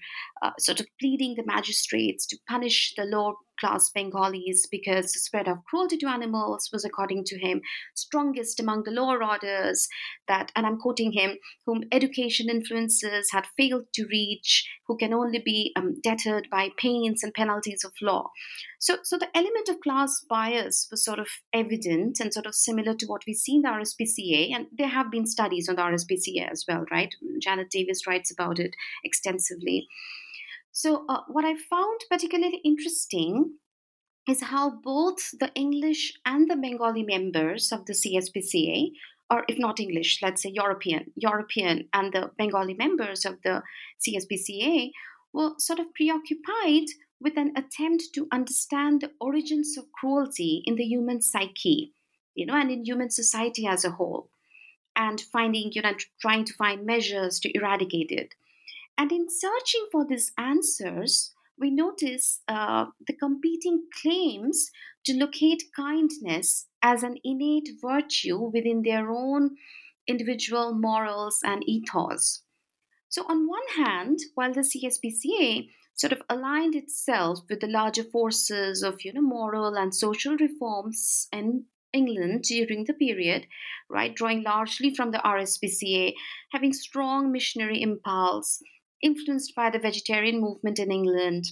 uh, 0.43 0.51
sort 0.59 0.81
of 0.81 0.87
pleading 1.01 1.35
the 1.37 1.45
magistrates 1.47 2.27
to 2.27 2.37
punish 2.47 2.93
the 2.97 3.05
lower 3.05 3.33
class 3.63 3.91
Bengalis 3.91 4.67
because 4.71 5.13
the 5.13 5.21
spread 5.21 5.47
of 5.47 5.65
cruelty 5.65 5.97
to 5.99 6.09
animals 6.09 6.69
was, 6.73 6.85
according 6.85 7.25
to 7.27 7.39
him, 7.39 7.63
strongest 7.95 8.59
among 8.59 8.83
the 8.83 8.91
lower 8.91 9.23
orders. 9.23 9.89
That, 10.27 10.51
and 10.57 10.67
I'm 10.67 10.79
quoting 10.79 11.13
him, 11.13 11.39
whom 11.65 11.85
education 11.93 12.51
influences 12.51 13.31
had 13.31 13.47
failed 13.57 13.85
to 13.95 14.07
reach, 14.11 14.69
who 14.87 14.97
can 14.97 15.15
only 15.15 15.39
be 15.39 15.73
um, 15.77 16.01
deterred 16.03 16.49
by 16.51 16.71
pains 16.77 17.23
and 17.23 17.33
penalties 17.33 17.85
of 17.85 17.93
law. 18.03 18.31
So, 18.81 18.97
so 19.05 19.17
the 19.17 19.29
element 19.37 19.69
of 19.69 19.81
class 19.81 20.25
bias 20.29 20.89
was 20.91 21.05
sort 21.05 21.21
of 21.21 21.29
evident 21.53 22.19
and 22.19 22.35
sort 22.35 22.47
of 22.47 22.55
similar 22.55 22.95
to 22.95 23.07
what 23.07 23.23
we 23.29 23.35
see 23.35 23.57
in 23.57 23.63
the 23.63 23.69
RSPCA, 23.69 24.53
and 24.53 24.67
there 24.77 24.89
have 24.89 25.11
been 25.11 25.27
studies 25.27 25.69
on 25.69 25.77
the 25.77 25.83
RSPCA 25.83 26.51
as 26.51 26.65
well, 26.67 26.85
right? 26.91 27.15
Janet 27.41 27.71
Davis 27.71 28.07
writes 28.09 28.33
about 28.33 28.59
it 28.59 28.75
extensively. 29.05 29.87
So, 30.75 31.05
uh, 31.07 31.21
what 31.29 31.45
I 31.45 31.55
found 31.55 32.01
particularly 32.11 32.61
interesting 32.65 33.59
is 34.27 34.43
how 34.43 34.81
both 34.83 35.39
the 35.39 35.53
English 35.55 36.15
and 36.25 36.51
the 36.51 36.57
Bengali 36.57 37.03
members 37.03 37.73
of 37.73 37.85
the 37.85 37.93
CSPCA, 37.93 38.93
or 39.31 39.45
if 39.49 39.59
not 39.59 39.81
English, 39.81 40.21
let's 40.23 40.43
say 40.43 40.49
European, 40.49 41.13
European 41.15 41.89
and 41.93 42.13
the 42.13 42.31
Bengali 42.39 42.73
members 42.73 43.27
of 43.27 43.37
the 43.45 43.63
CSPCA 44.01 44.93
were 45.35 45.53
sort 45.59 45.79
of 45.79 45.93
preoccupied 45.95 46.89
with 47.21 47.37
an 47.37 47.53
attempt 47.55 48.05
to 48.15 48.27
understand 48.33 49.03
the 49.03 49.13
origins 49.21 49.77
of 49.77 49.93
cruelty 49.93 50.63
in 50.65 50.77
the 50.77 50.85
human 50.85 51.21
psyche, 51.21 51.93
you 52.35 52.47
know, 52.47 52.55
and 52.55 52.71
in 52.71 52.85
human 52.85 53.11
society 53.11 53.67
as 53.67 53.85
a 53.85 53.91
whole, 53.91 54.31
and 54.97 55.21
finding, 55.21 55.71
you 55.73 55.83
know, 55.83 55.95
trying 56.21 56.47
to 56.47 56.55
find 56.55 56.87
measures 56.87 57.39
to 57.41 57.55
eradicate 57.55 58.11
it. 58.11 58.35
And 58.99 59.11
in 59.11 59.29
searching 59.29 59.87
for 59.91 60.07
these 60.07 60.33
answers, 60.39 61.33
we 61.59 61.71
notice 61.71 62.41
uh, 62.49 62.87
the 63.07 63.15
competing 63.15 63.85
claims 64.01 64.71
to 65.05 65.15
locate 65.15 65.65
kindness 65.75 66.67
as 66.83 67.03
an 67.03 67.17
innate 67.25 67.69
virtue 67.81 68.39
within 68.39 68.83
their 68.83 69.11
own 69.11 69.57
individual 70.07 70.75
morals 70.75 71.41
and 71.45 71.63
ethos. 71.69 72.43
So, 73.09 73.25
on 73.29 73.47
one 73.47 73.69
hand, 73.77 74.19
while 74.35 74.53
the 74.53 74.61
CSPCA 74.61 75.69
sort 75.95 76.13
of 76.13 76.23
aligned 76.29 76.75
itself 76.75 77.41
with 77.49 77.61
the 77.61 77.67
larger 77.67 78.05
forces 78.05 78.83
of 78.83 79.05
you 79.05 79.13
know, 79.13 79.21
moral 79.21 79.77
and 79.77 79.95
social 79.95 80.37
reforms 80.37 81.29
in 81.33 81.67
England 81.93 82.45
during 82.45 82.85
the 82.85 82.95
period, 82.95 83.47
right, 83.91 84.15
drawing 84.15 84.43
largely 84.43 84.95
from 84.95 85.11
the 85.11 85.19
RSPCA, 85.19 86.15
having 86.51 86.73
strong 86.73 87.31
missionary 87.31 87.83
impulse, 87.83 88.63
influenced 89.03 89.55
by 89.55 89.71
the 89.71 89.79
vegetarian 89.79 90.41
movement 90.41 90.79
in 90.79 90.91
England. 90.91 91.45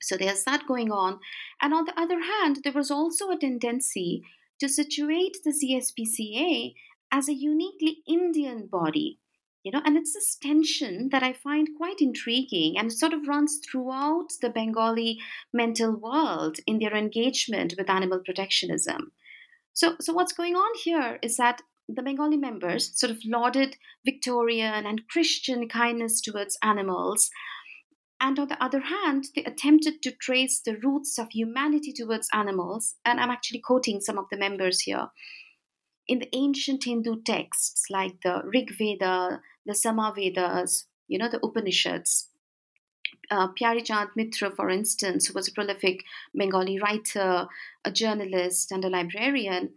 So 0.00 0.16
there's 0.16 0.44
that 0.44 0.66
going 0.66 0.90
on. 0.90 1.20
And 1.60 1.72
on 1.72 1.84
the 1.84 1.98
other 1.98 2.20
hand, 2.20 2.60
there 2.64 2.72
was 2.72 2.90
also 2.90 3.30
a 3.30 3.38
tendency 3.38 4.22
to 4.58 4.68
situate 4.68 5.36
the 5.44 5.52
CSPCA 5.52 6.74
as 7.12 7.28
a 7.28 7.34
uniquely 7.34 7.98
Indian 8.06 8.66
body, 8.66 9.18
you 9.62 9.70
know 9.70 9.80
and 9.84 9.96
it's 9.96 10.12
this 10.12 10.36
tension 10.36 11.08
that 11.10 11.22
i 11.22 11.32
find 11.32 11.68
quite 11.76 12.00
intriguing 12.00 12.76
and 12.76 12.90
it 12.90 12.98
sort 12.98 13.12
of 13.12 13.26
runs 13.28 13.60
throughout 13.64 14.28
the 14.40 14.50
bengali 14.50 15.18
mental 15.52 15.92
world 15.92 16.58
in 16.66 16.78
their 16.78 16.94
engagement 16.94 17.74
with 17.78 17.90
animal 17.90 18.20
protectionism 18.24 19.12
so 19.72 19.94
so 20.00 20.12
what's 20.12 20.32
going 20.32 20.54
on 20.54 20.72
here 20.82 21.18
is 21.22 21.36
that 21.36 21.62
the 21.88 22.02
bengali 22.02 22.36
members 22.36 22.98
sort 22.98 23.10
of 23.10 23.18
lauded 23.24 23.76
victorian 24.04 24.86
and 24.86 25.08
christian 25.08 25.68
kindness 25.68 26.20
towards 26.20 26.58
animals 26.62 27.30
and 28.22 28.38
on 28.38 28.46
the 28.46 28.62
other 28.62 28.78
hand, 28.78 29.24
they 29.34 29.42
attempted 29.42 30.00
to 30.02 30.12
trace 30.12 30.60
the 30.60 30.76
roots 30.76 31.18
of 31.18 31.32
humanity 31.32 31.92
towards 31.92 32.28
animals. 32.32 32.94
And 33.04 33.18
I'm 33.18 33.30
actually 33.30 33.58
quoting 33.58 34.00
some 34.00 34.16
of 34.16 34.26
the 34.30 34.36
members 34.36 34.82
here. 34.82 35.08
In 36.06 36.20
the 36.20 36.28
ancient 36.32 36.84
Hindu 36.84 37.22
texts 37.22 37.86
like 37.90 38.20
the 38.22 38.42
Rig 38.44 38.78
Veda, 38.78 39.40
the 39.66 39.72
Samavedas, 39.72 40.84
you 41.08 41.18
know, 41.18 41.28
the 41.28 41.44
Upanishads, 41.44 42.28
uh, 43.28 43.48
Pyarichand 43.60 44.10
Mitra, 44.14 44.54
for 44.54 44.70
instance, 44.70 45.26
who 45.26 45.34
was 45.34 45.48
a 45.48 45.52
prolific 45.52 46.04
Bengali 46.32 46.78
writer, 46.78 47.48
a 47.84 47.90
journalist, 47.90 48.70
and 48.70 48.84
a 48.84 48.88
librarian, 48.88 49.70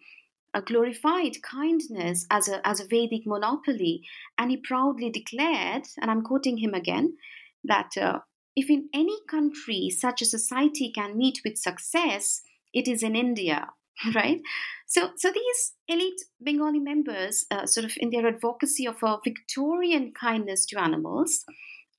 glorified 0.62 1.42
kindness 1.42 2.26
as 2.30 2.48
a, 2.48 2.66
as 2.68 2.80
a 2.80 2.88
Vedic 2.88 3.26
monopoly. 3.26 4.04
And 4.38 4.52
he 4.52 4.58
proudly 4.58 5.10
declared, 5.10 5.84
and 6.00 6.10
I'm 6.10 6.24
quoting 6.24 6.58
him 6.58 6.74
again, 6.74 7.18
that 7.64 7.92
uh, 8.00 8.20
if 8.56 8.70
in 8.70 8.90
any 8.94 9.18
country 9.30 9.90
such 9.90 10.22
a 10.22 10.26
society 10.26 10.92
can 10.94 11.18
meet 11.18 11.42
with 11.44 11.58
success, 11.58 12.42
it 12.74 12.88
is 12.88 13.04
in 13.04 13.16
India, 13.16 13.68
right? 14.16 14.42
So, 14.88 15.10
so 15.18 15.32
these 15.32 15.74
elite 15.88 16.22
Bengali 16.42 16.80
members, 16.80 17.46
uh, 17.50 17.66
sort 17.66 17.86
of 17.86 17.94
in 17.98 18.12
their 18.12 18.28
advocacy 18.28 18.88
of 18.88 19.02
a 19.04 19.18
Victorian 19.24 20.14
kindness 20.20 20.66
to 20.68 20.80
animals 20.80 21.44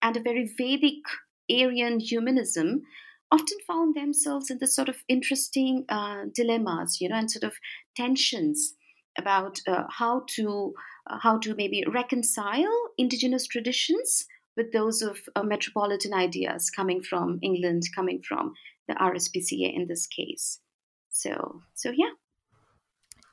and 0.01 0.17
a 0.17 0.23
very 0.23 0.49
Vedic 0.57 1.03
Aryan 1.51 2.01
humanism, 2.01 2.83
often 3.31 3.59
found 3.67 3.95
themselves 3.95 4.51
in 4.51 4.59
this 4.59 4.75
sort 4.75 4.89
of 4.89 4.97
interesting 5.09 5.85
uh, 5.89 6.25
dilemmas, 6.35 7.01
you 7.01 7.09
know, 7.09 7.17
and 7.17 7.31
sort 7.31 7.45
of 7.45 7.55
tensions 7.97 8.75
about 9.19 9.61
uh, 9.67 9.85
how 9.91 10.23
to 10.29 10.75
uh, 11.09 11.19
how 11.19 11.39
to 11.39 11.55
maybe 11.55 11.85
reconcile 11.93 12.91
indigenous 12.99 13.47
traditions 13.47 14.27
with 14.57 14.73
those 14.73 15.03
of 15.03 15.19
uh, 15.35 15.43
metropolitan 15.43 16.15
ideas 16.15 16.71
coming 16.71 17.03
from 17.03 17.39
England, 17.43 17.83
coming 17.95 18.23
from 18.27 18.55
the 18.89 18.95
RSPCA 18.95 19.75
in 19.75 19.87
this 19.89 20.07
case. 20.07 20.61
So, 21.11 21.63
so 21.75 21.91
yeah. 21.91 22.11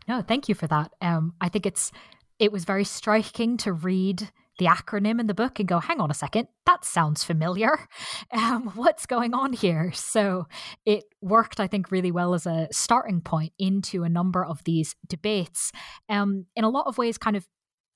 No, 0.07 0.21
thank 0.21 0.49
you 0.49 0.55
for 0.55 0.67
that. 0.67 0.91
Um, 1.01 1.33
I 1.39 1.49
think 1.49 1.65
it's 1.65 1.91
it 2.39 2.51
was 2.51 2.65
very 2.65 2.83
striking 2.83 3.57
to 3.57 3.71
read 3.71 4.31
the 4.59 4.65
acronym 4.65 5.19
in 5.19 5.27
the 5.27 5.33
book 5.33 5.59
and 5.59 5.67
go, 5.67 5.79
hang 5.79 5.99
on 5.99 6.11
a 6.11 6.13
second, 6.13 6.47
that 6.65 6.85
sounds 6.85 7.23
familiar. 7.23 7.79
Um, 8.31 8.71
what's 8.75 9.05
going 9.05 9.33
on 9.33 9.53
here? 9.53 9.91
So 9.93 10.47
it 10.85 11.03
worked, 11.21 11.59
I 11.59 11.67
think, 11.67 11.91
really 11.91 12.11
well 12.11 12.33
as 12.33 12.47
a 12.47 12.67
starting 12.71 13.21
point 13.21 13.53
into 13.59 14.03
a 14.03 14.09
number 14.09 14.43
of 14.43 14.63
these 14.63 14.95
debates. 15.07 15.71
Um, 16.09 16.47
in 16.55 16.63
a 16.63 16.69
lot 16.69 16.87
of 16.87 16.97
ways, 16.97 17.17
kind 17.17 17.35
of 17.35 17.47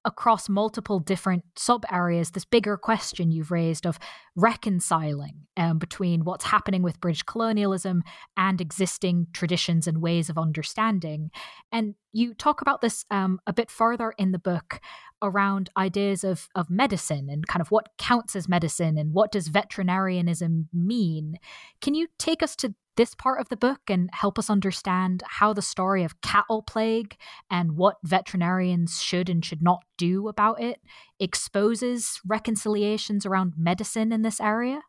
across 0.08 0.48
multiple 0.48 1.00
different 1.00 1.44
sub 1.58 1.84
areas 1.92 2.32
this 2.32 2.46
bigger 2.46 2.78
question 2.78 3.30
you've 3.30 3.52
raised 3.52 3.86
of 3.86 4.00
reconciling 4.38 5.46
um, 5.58 5.78
between 5.78 6.24
what's 6.24 6.46
happening 6.46 6.82
with 6.82 7.02
British 7.02 7.24
colonialism 7.24 8.04
and 8.38 8.62
existing 8.62 9.28
traditions 9.34 9.86
and 9.86 10.02
ways 10.02 10.30
of 10.30 10.38
understanding. 10.38 11.30
And 11.74 11.96
you 12.14 12.34
talk 12.34 12.62
about 12.62 12.80
this 12.80 13.06
um, 13.12 13.40
a 13.46 13.52
bit 13.52 13.70
further 13.70 14.14
in 14.18 14.32
the 14.32 14.40
book 14.40 14.80
around 15.22 15.70
ideas 15.76 16.24
of, 16.24 16.48
of 16.56 16.70
medicine 16.70 17.28
and 17.30 17.46
kind 17.46 17.62
of 17.62 17.70
what 17.70 17.90
counts 17.98 18.34
as 18.36 18.48
medicine 18.48 18.98
and 18.98 19.14
what 19.14 19.32
does 19.32 19.50
veterinarianism 19.50 20.70
mean. 20.72 21.38
Can 21.82 21.96
you 21.96 22.08
take 22.18 22.42
us 22.42 22.56
to 22.58 22.74
this 22.98 23.16
part 23.16 23.40
of 23.40 23.50
the 23.50 23.56
book 23.56 23.82
and 23.88 24.10
help 24.12 24.38
us 24.38 24.50
understand 24.50 25.24
how 25.26 25.54
the 25.54 25.62
story 25.62 26.04
of 26.04 26.20
cattle 26.22 26.62
plague 26.62 27.16
and 27.50 27.78
what 27.78 27.98
veterinarians 28.04 29.02
should 29.02 29.30
and 29.30 29.46
should 29.46 29.62
not 29.62 29.84
do 29.98 30.28
about 30.28 30.62
it 30.62 30.82
exposes 31.20 32.20
reconciliations 32.26 33.26
around 33.26 33.54
medicine 33.58 34.12
in 34.12 34.22
this 34.24 34.42
area? 34.42 34.82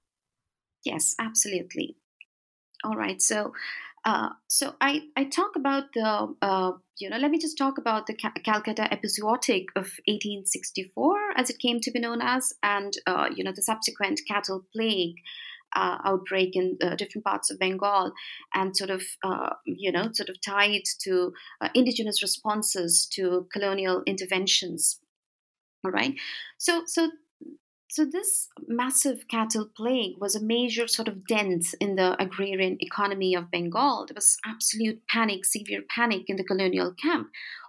Yes, 0.85 1.15
absolutely. 1.21 1.97
All 2.85 2.95
right. 2.95 3.21
So, 3.21 3.53
uh, 4.05 4.31
so 4.47 4.75
I, 4.81 5.03
I 5.17 5.25
talk 5.25 5.57
about 5.57 5.93
the, 5.93 6.35
uh, 6.41 6.73
you 6.99 7.11
know, 7.11 7.19
let 7.19 7.31
me 7.31 7.39
just 7.39 7.59
talk 7.59 7.79
about 7.79 8.07
the 8.07 8.15
Calcutta 8.15 8.89
epizootic 8.91 9.67
of 9.77 9.85
1864, 10.07 11.17
as 11.37 11.51
it 11.51 11.59
came 11.59 11.81
to 11.81 11.91
be 11.91 12.01
known 12.01 12.21
as, 12.23 12.53
and, 12.63 12.95
uh, 13.07 13.29
you 13.35 13.45
know, 13.45 13.53
the 13.55 13.63
subsequent 13.63 14.21
cattle 14.27 14.65
plague 14.75 15.17
uh, 15.75 15.99
outbreak 16.05 16.55
in 16.55 16.77
uh, 16.83 16.97
different 16.97 17.25
parts 17.25 17.51
of 17.51 17.59
Bengal 17.59 18.13
and 18.55 18.77
sort 18.77 18.91
of, 18.91 19.03
uh, 19.25 19.51
you 19.65 19.93
know, 19.93 20.11
sort 20.13 20.29
of 20.29 20.41
tied 20.41 20.83
to 21.03 21.33
uh, 21.61 21.69
indigenous 21.75 22.23
responses 22.23 23.07
to 23.13 23.47
colonial 23.53 24.03
interventions. 24.07 25.01
All 25.85 25.91
right. 25.91 26.15
So, 26.59 26.83
so 26.87 27.11
so 27.91 28.05
this 28.05 28.49
massive 28.67 29.27
cattle 29.29 29.67
plague 29.75 30.17
was 30.21 30.37
a 30.37 30.45
major 30.45 30.87
sort 30.87 31.09
of 31.09 31.27
dent 31.27 31.75
in 31.81 31.97
the 31.97 32.23
agrarian 32.23 32.77
economy 32.81 33.35
of 33.35 33.51
Bengal. 33.51 34.05
There 34.07 34.15
was 34.15 34.37
absolute 34.45 35.01
panic, 35.09 35.47
severe 35.47 35.83
panic 35.89 36.25
in 36.29 36.37
the 36.37 36.45
colonial 36.45 36.93
camp, 37.03 37.29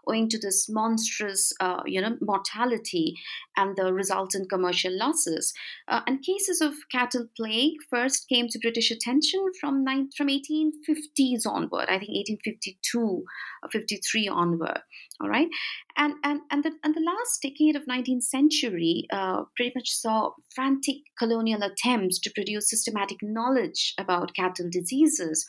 owing 0.09 0.29
to 0.29 0.39
this 0.39 0.67
monstrous, 0.69 1.53
uh, 1.59 1.81
you 1.85 2.01
know, 2.01 2.17
mortality 2.21 3.15
and 3.55 3.75
the 3.75 3.93
resultant 3.93 4.49
commercial 4.49 4.97
losses. 4.97 5.53
Uh, 5.87 6.01
and 6.07 6.23
cases 6.23 6.61
of 6.61 6.73
cattle 6.91 7.27
plague 7.37 7.75
first 7.89 8.27
came 8.29 8.47
to 8.49 8.59
British 8.59 8.91
attention 8.91 9.39
from 9.59 9.85
from 10.17 10.27
1850s 10.27 11.45
onward. 11.45 11.87
I 11.89 11.99
think 11.99 12.15
1852, 12.15 13.23
53 13.71 14.27
onward. 14.27 14.79
All 15.21 15.29
right, 15.29 15.49
and 15.97 16.13
and 16.23 16.41
and 16.49 16.63
the 16.63 16.71
and 16.83 16.95
the 16.95 17.01
last 17.01 17.41
decade 17.41 17.75
of 17.75 17.85
19th 17.85 18.23
century 18.23 19.05
uh, 19.11 19.43
pretty 19.55 19.73
much 19.75 19.89
saw 19.89 20.31
frantic 20.55 20.97
colonial 21.17 21.61
attempts 21.61 22.19
to 22.19 22.31
produce 22.33 22.69
systematic 22.69 23.17
knowledge 23.21 23.93
about 23.97 24.33
cattle 24.33 24.69
diseases 24.71 25.45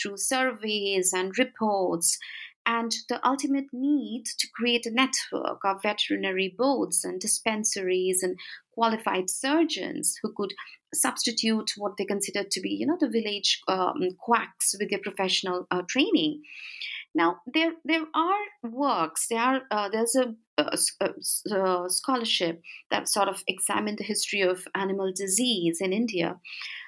through 0.00 0.16
surveys 0.16 1.12
and 1.12 1.38
reports 1.38 2.18
and 2.64 2.92
the 3.08 3.24
ultimate 3.26 3.66
need 3.72 4.24
to 4.38 4.48
create 4.54 4.86
a 4.86 4.90
network 4.90 5.60
of 5.64 5.82
veterinary 5.82 6.54
boards 6.56 7.04
and 7.04 7.20
dispensaries 7.20 8.22
and 8.22 8.38
qualified 8.72 9.28
surgeons 9.28 10.18
who 10.22 10.32
could 10.36 10.54
substitute 10.94 11.72
what 11.76 11.96
they 11.96 12.04
considered 12.04 12.50
to 12.50 12.60
be, 12.60 12.70
you 12.70 12.86
know, 12.86 12.96
the 13.00 13.08
village 13.08 13.60
um, 13.68 14.00
quacks 14.18 14.74
with 14.78 14.90
their 14.90 14.98
professional 14.98 15.66
uh, 15.70 15.82
training. 15.88 16.42
Now, 17.14 17.40
there 17.52 17.72
there 17.84 18.06
are 18.14 18.70
works. 18.70 19.26
There 19.28 19.40
are 19.40 19.62
uh, 19.70 19.88
there's 19.90 20.14
a, 20.14 20.34
a, 20.56 20.78
a, 21.54 21.90
scholarship 21.90 22.62
that 22.90 23.08
sort 23.08 23.28
of 23.28 23.42
examined 23.46 23.98
the 23.98 24.04
history 24.04 24.40
of 24.40 24.66
animal 24.74 25.12
disease 25.14 25.80
in 25.80 25.92
India. 25.92 26.38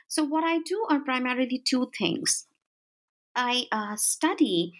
So, 0.08 0.24
what 0.24 0.44
I 0.44 0.60
do 0.60 0.86
are 0.88 1.00
primarily 1.00 1.62
two 1.62 1.90
things. 1.98 2.46
I 3.36 3.64
uh, 3.70 3.96
study 3.96 4.72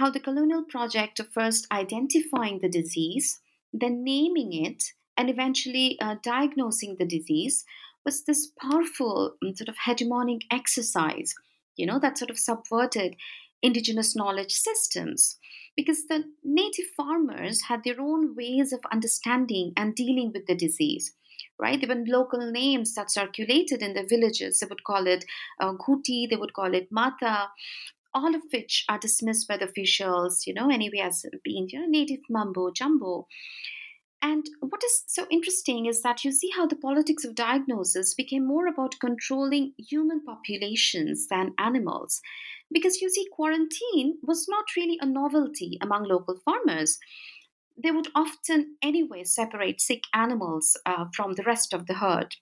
how 0.00 0.10
the 0.10 0.18
colonial 0.18 0.64
project 0.64 1.20
of 1.20 1.28
first 1.28 1.66
identifying 1.70 2.58
the 2.60 2.70
disease, 2.70 3.40
then 3.70 4.02
naming 4.02 4.50
it, 4.54 4.82
and 5.14 5.28
eventually 5.28 5.98
uh, 6.00 6.16
diagnosing 6.22 6.96
the 6.98 7.04
disease 7.04 7.66
was 8.02 8.24
this 8.24 8.50
powerful 8.62 9.36
um, 9.44 9.54
sort 9.54 9.68
of 9.68 9.76
hegemonic 9.86 10.40
exercise, 10.50 11.34
you 11.76 11.84
know, 11.84 11.98
that 11.98 12.16
sort 12.16 12.30
of 12.30 12.38
subverted 12.38 13.14
indigenous 13.62 14.16
knowledge 14.16 14.52
systems 14.52 15.38
because 15.76 16.06
the 16.06 16.24
native 16.42 16.86
farmers 16.96 17.64
had 17.68 17.84
their 17.84 18.00
own 18.00 18.34
ways 18.34 18.72
of 18.72 18.80
understanding 18.90 19.74
and 19.76 19.94
dealing 19.94 20.32
with 20.32 20.46
the 20.46 20.56
disease 20.56 21.14
right? 21.58 21.78
There 21.78 21.94
were 21.94 22.04
local 22.06 22.50
names 22.50 22.94
that 22.94 23.10
circulated 23.10 23.82
in 23.82 23.92
the 23.92 24.06
villages. 24.08 24.60
They 24.60 24.66
would 24.66 24.82
call 24.82 25.06
it 25.06 25.26
uh, 25.60 25.74
they 26.08 26.36
would 26.36 26.54
call 26.54 26.74
it 26.74 26.88
Mata 26.90 27.48
all 28.14 28.34
of 28.34 28.42
which 28.52 28.84
are 28.88 28.98
dismissed 28.98 29.48
by 29.48 29.56
the 29.56 29.68
officials, 29.68 30.46
you 30.46 30.54
know, 30.54 30.70
anyway, 30.70 30.98
as 31.02 31.24
being 31.44 31.68
you 31.70 31.80
know, 31.80 31.86
native 31.86 32.20
mumbo 32.28 32.70
jumbo. 32.70 33.26
And 34.22 34.44
what 34.60 34.84
is 34.84 35.04
so 35.06 35.26
interesting 35.30 35.86
is 35.86 36.02
that 36.02 36.24
you 36.24 36.32
see 36.32 36.50
how 36.54 36.66
the 36.66 36.76
politics 36.76 37.24
of 37.24 37.34
diagnosis 37.34 38.14
became 38.14 38.46
more 38.46 38.66
about 38.66 39.00
controlling 39.00 39.72
human 39.78 40.22
populations 40.24 41.26
than 41.28 41.54
animals. 41.58 42.20
Because 42.70 43.00
you 43.00 43.08
see, 43.08 43.26
quarantine 43.32 44.18
was 44.22 44.46
not 44.48 44.66
really 44.76 44.98
a 45.00 45.06
novelty 45.06 45.78
among 45.80 46.04
local 46.04 46.36
farmers. 46.44 46.98
They 47.82 47.90
would 47.90 48.08
often, 48.14 48.76
anyway, 48.82 49.24
separate 49.24 49.80
sick 49.80 50.02
animals 50.12 50.76
uh, 50.84 51.06
from 51.14 51.32
the 51.32 51.42
rest 51.44 51.72
of 51.72 51.86
the 51.86 51.94
herd 51.94 52.36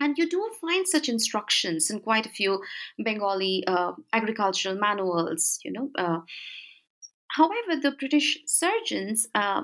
and 0.00 0.16
you 0.16 0.28
do 0.28 0.50
find 0.60 0.86
such 0.86 1.08
instructions 1.08 1.90
in 1.90 2.00
quite 2.00 2.26
a 2.26 2.30
few 2.30 2.62
Bengali 3.02 3.64
uh, 3.66 3.92
agricultural 4.12 4.76
manuals, 4.76 5.58
you 5.64 5.72
know. 5.72 5.90
Uh, 5.96 6.20
however, 7.28 7.80
the 7.80 7.92
British 7.92 8.38
surgeons, 8.46 9.26
uh, 9.34 9.62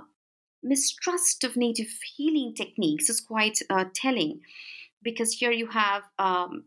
mistrust 0.63 1.45
of 1.45 1.57
native 1.57 1.93
healing 2.17 2.55
techniques 2.55 3.09
is 3.11 3.21
quite 3.21 3.59
uh, 3.71 3.85
telling 3.95 4.41
because 5.05 5.35
here 5.35 5.53
you 5.53 5.67
have 5.67 6.03
um, 6.19 6.65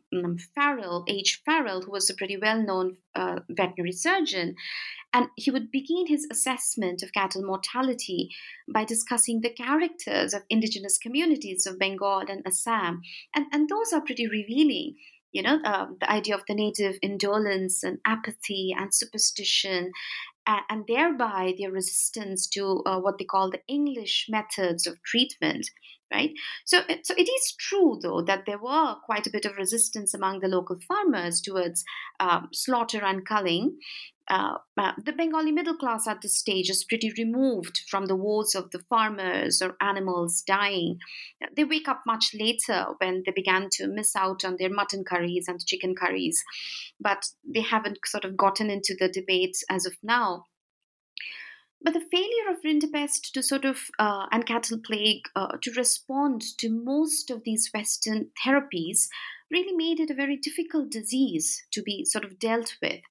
Farrell, 0.54 1.04
H. 1.08 1.42
Farrell, 1.44 1.82
who 1.82 1.92
was 1.92 2.10
a 2.10 2.14
pretty 2.14 2.38
well 2.38 2.62
known 2.62 2.98
uh, 3.16 3.40
veterinary 3.50 3.92
surgeon, 3.92 4.56
and 5.14 5.28
he 5.36 5.52
would 5.52 5.72
begin 5.72 6.08
his 6.08 6.28
assessment 6.32 7.02
of 7.02 7.14
cattle 7.14 7.44
mortality 7.44 8.30
by 8.72 8.84
discussing 8.84 9.42
the 9.42 9.50
characters 9.50 10.34
of 10.34 10.44
indigenous 10.50 10.98
communities 10.98 11.66
of 11.66 11.80
Bengal 11.80 12.24
and 12.28 12.46
Assam. 12.46 13.02
And, 13.36 13.46
and 13.52 13.70
those 13.70 13.94
are 13.94 14.02
pretty 14.02 14.28
revealing. 14.28 14.96
You 15.32 15.44
know, 15.44 15.60
uh, 15.64 15.88
the 16.00 16.10
idea 16.10 16.36
of 16.36 16.44
the 16.48 16.56
native 16.56 16.98
indolence 17.02 17.84
and 17.84 18.00
apathy 18.06 18.74
and 18.76 18.94
superstition 18.94 19.92
and, 20.48 20.62
and 20.70 20.84
thereby 20.88 21.54
their 21.58 21.72
resistance 21.72 22.48
to 22.48 22.82
uh, 22.86 23.00
what 23.00 23.18
they 23.20 23.26
call 23.26 23.52
the 23.52 23.62
English 23.68 24.28
methods 24.30 24.88
of 24.88 25.02
treatment 25.04 25.70
right 26.10 26.32
so 26.66 26.80
so 27.04 27.14
it 27.18 27.30
is 27.30 27.54
true 27.60 28.00
though 28.02 28.22
that 28.22 28.44
there 28.46 28.58
were 28.58 28.96
quite 29.06 29.28
a 29.28 29.30
bit 29.30 29.44
of 29.44 29.58
resistance 29.58 30.14
among 30.14 30.40
the 30.40 30.48
local 30.48 30.78
farmers 30.88 31.42
towards 31.42 31.84
um, 32.22 32.48
slaughter 32.54 33.04
and 33.04 33.26
culling 33.26 33.78
uh, 34.30 34.58
the 34.76 35.14
Bengali 35.14 35.52
middle 35.52 35.78
class 35.78 36.08
at 36.08 36.22
this 36.22 36.38
stage 36.38 36.70
is 36.70 36.84
pretty 36.84 37.14
removed 37.18 37.82
from 37.90 38.06
the 38.06 38.16
woes 38.16 38.56
of 38.56 38.72
the 38.72 38.84
farmers 38.90 39.62
or 39.62 39.76
animals 39.80 40.44
dying. 40.46 41.00
They 41.56 41.64
wake 41.64 41.88
up 41.88 42.02
much 42.06 42.32
later 42.34 42.88
when 42.98 43.24
they 43.26 43.32
began 43.32 43.70
to 43.74 43.88
miss 43.88 44.16
out 44.16 44.44
on 44.44 44.58
their 44.60 44.70
mutton 44.70 45.04
curries 45.06 45.46
and 45.48 45.66
chicken 45.66 45.96
curries, 45.96 46.44
but 47.00 47.24
they 47.48 47.62
haven't 47.62 48.00
sort 48.06 48.26
of 48.26 48.36
gotten 48.36 48.70
into 48.70 48.96
the 49.00 49.10
debate 49.10 49.58
as 49.70 49.86
of 49.86 49.94
now. 50.04 50.44
But 51.82 51.94
the 51.94 52.08
failure 52.12 52.50
of 52.50 52.64
rinderpest 52.64 53.32
to 53.34 53.44
sort 53.44 53.64
of, 53.64 53.84
uh, 54.00 54.26
and 54.32 54.46
cattle 54.46 54.80
plague, 54.84 55.22
uh, 55.36 55.58
to 55.62 55.72
respond 55.74 56.42
to 56.58 56.70
most 56.70 57.30
of 57.30 57.44
these 57.46 57.70
Western 57.74 58.32
therapies 58.44 59.08
really 59.52 59.76
made 59.76 60.00
it 60.00 60.10
a 60.10 60.16
very 60.16 60.38
difficult 60.38 60.90
disease 60.90 61.64
to 61.72 61.82
be 61.82 62.04
sort 62.04 62.26
of 62.26 62.40
dealt 62.40 62.76
with 62.82 63.02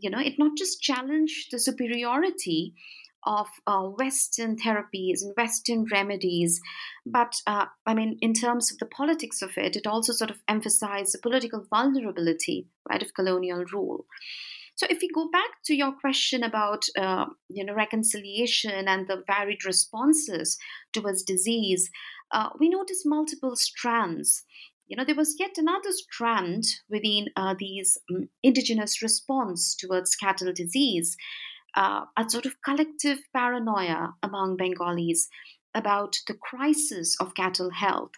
you 0.00 0.10
know 0.10 0.20
it 0.20 0.38
not 0.38 0.56
just 0.56 0.80
challenged 0.80 1.50
the 1.50 1.58
superiority 1.58 2.74
of 3.24 3.48
uh, 3.66 3.82
Western 3.82 4.56
therapies 4.56 5.22
and 5.22 5.34
Western 5.36 5.84
remedies. 5.92 6.60
But 7.04 7.34
uh, 7.46 7.66
I 7.86 7.94
mean, 7.94 8.18
in 8.20 8.32
terms 8.32 8.72
of 8.72 8.78
the 8.78 8.86
politics 8.86 9.42
of 9.42 9.56
it, 9.56 9.76
it 9.76 9.86
also 9.86 10.12
sort 10.12 10.30
of 10.30 10.38
emphasized 10.48 11.14
the 11.14 11.18
political 11.18 11.64
vulnerability, 11.68 12.68
right, 12.88 13.02
of 13.02 13.14
colonial 13.14 13.64
rule. 13.72 14.06
So, 14.76 14.86
if 14.88 15.00
we 15.02 15.10
go 15.14 15.28
back 15.30 15.62
to 15.66 15.74
your 15.74 15.92
question 15.92 16.42
about 16.42 16.84
uh, 16.98 17.26
you 17.48 17.64
know 17.64 17.74
reconciliation 17.74 18.88
and 18.88 19.06
the 19.06 19.22
varied 19.26 19.64
responses 19.66 20.56
towards 20.92 21.22
disease, 21.22 21.90
uh, 22.32 22.50
we 22.58 22.68
notice 22.68 23.02
multiple 23.04 23.56
strands 23.56 24.44
you 24.90 24.96
know, 24.96 25.04
there 25.04 25.14
was 25.14 25.36
yet 25.38 25.52
another 25.56 25.92
strand 25.92 26.64
within 26.90 27.28
uh, 27.36 27.54
these 27.56 27.96
um, 28.10 28.28
indigenous 28.42 29.00
response 29.00 29.76
towards 29.76 30.16
cattle 30.16 30.52
disease, 30.52 31.16
uh, 31.76 32.06
a 32.18 32.28
sort 32.28 32.44
of 32.44 32.60
collective 32.64 33.18
paranoia 33.32 34.14
among 34.24 34.56
Bengalis 34.56 35.28
about 35.76 36.16
the 36.26 36.34
crisis 36.34 37.16
of 37.20 37.36
cattle 37.36 37.70
health. 37.70 38.10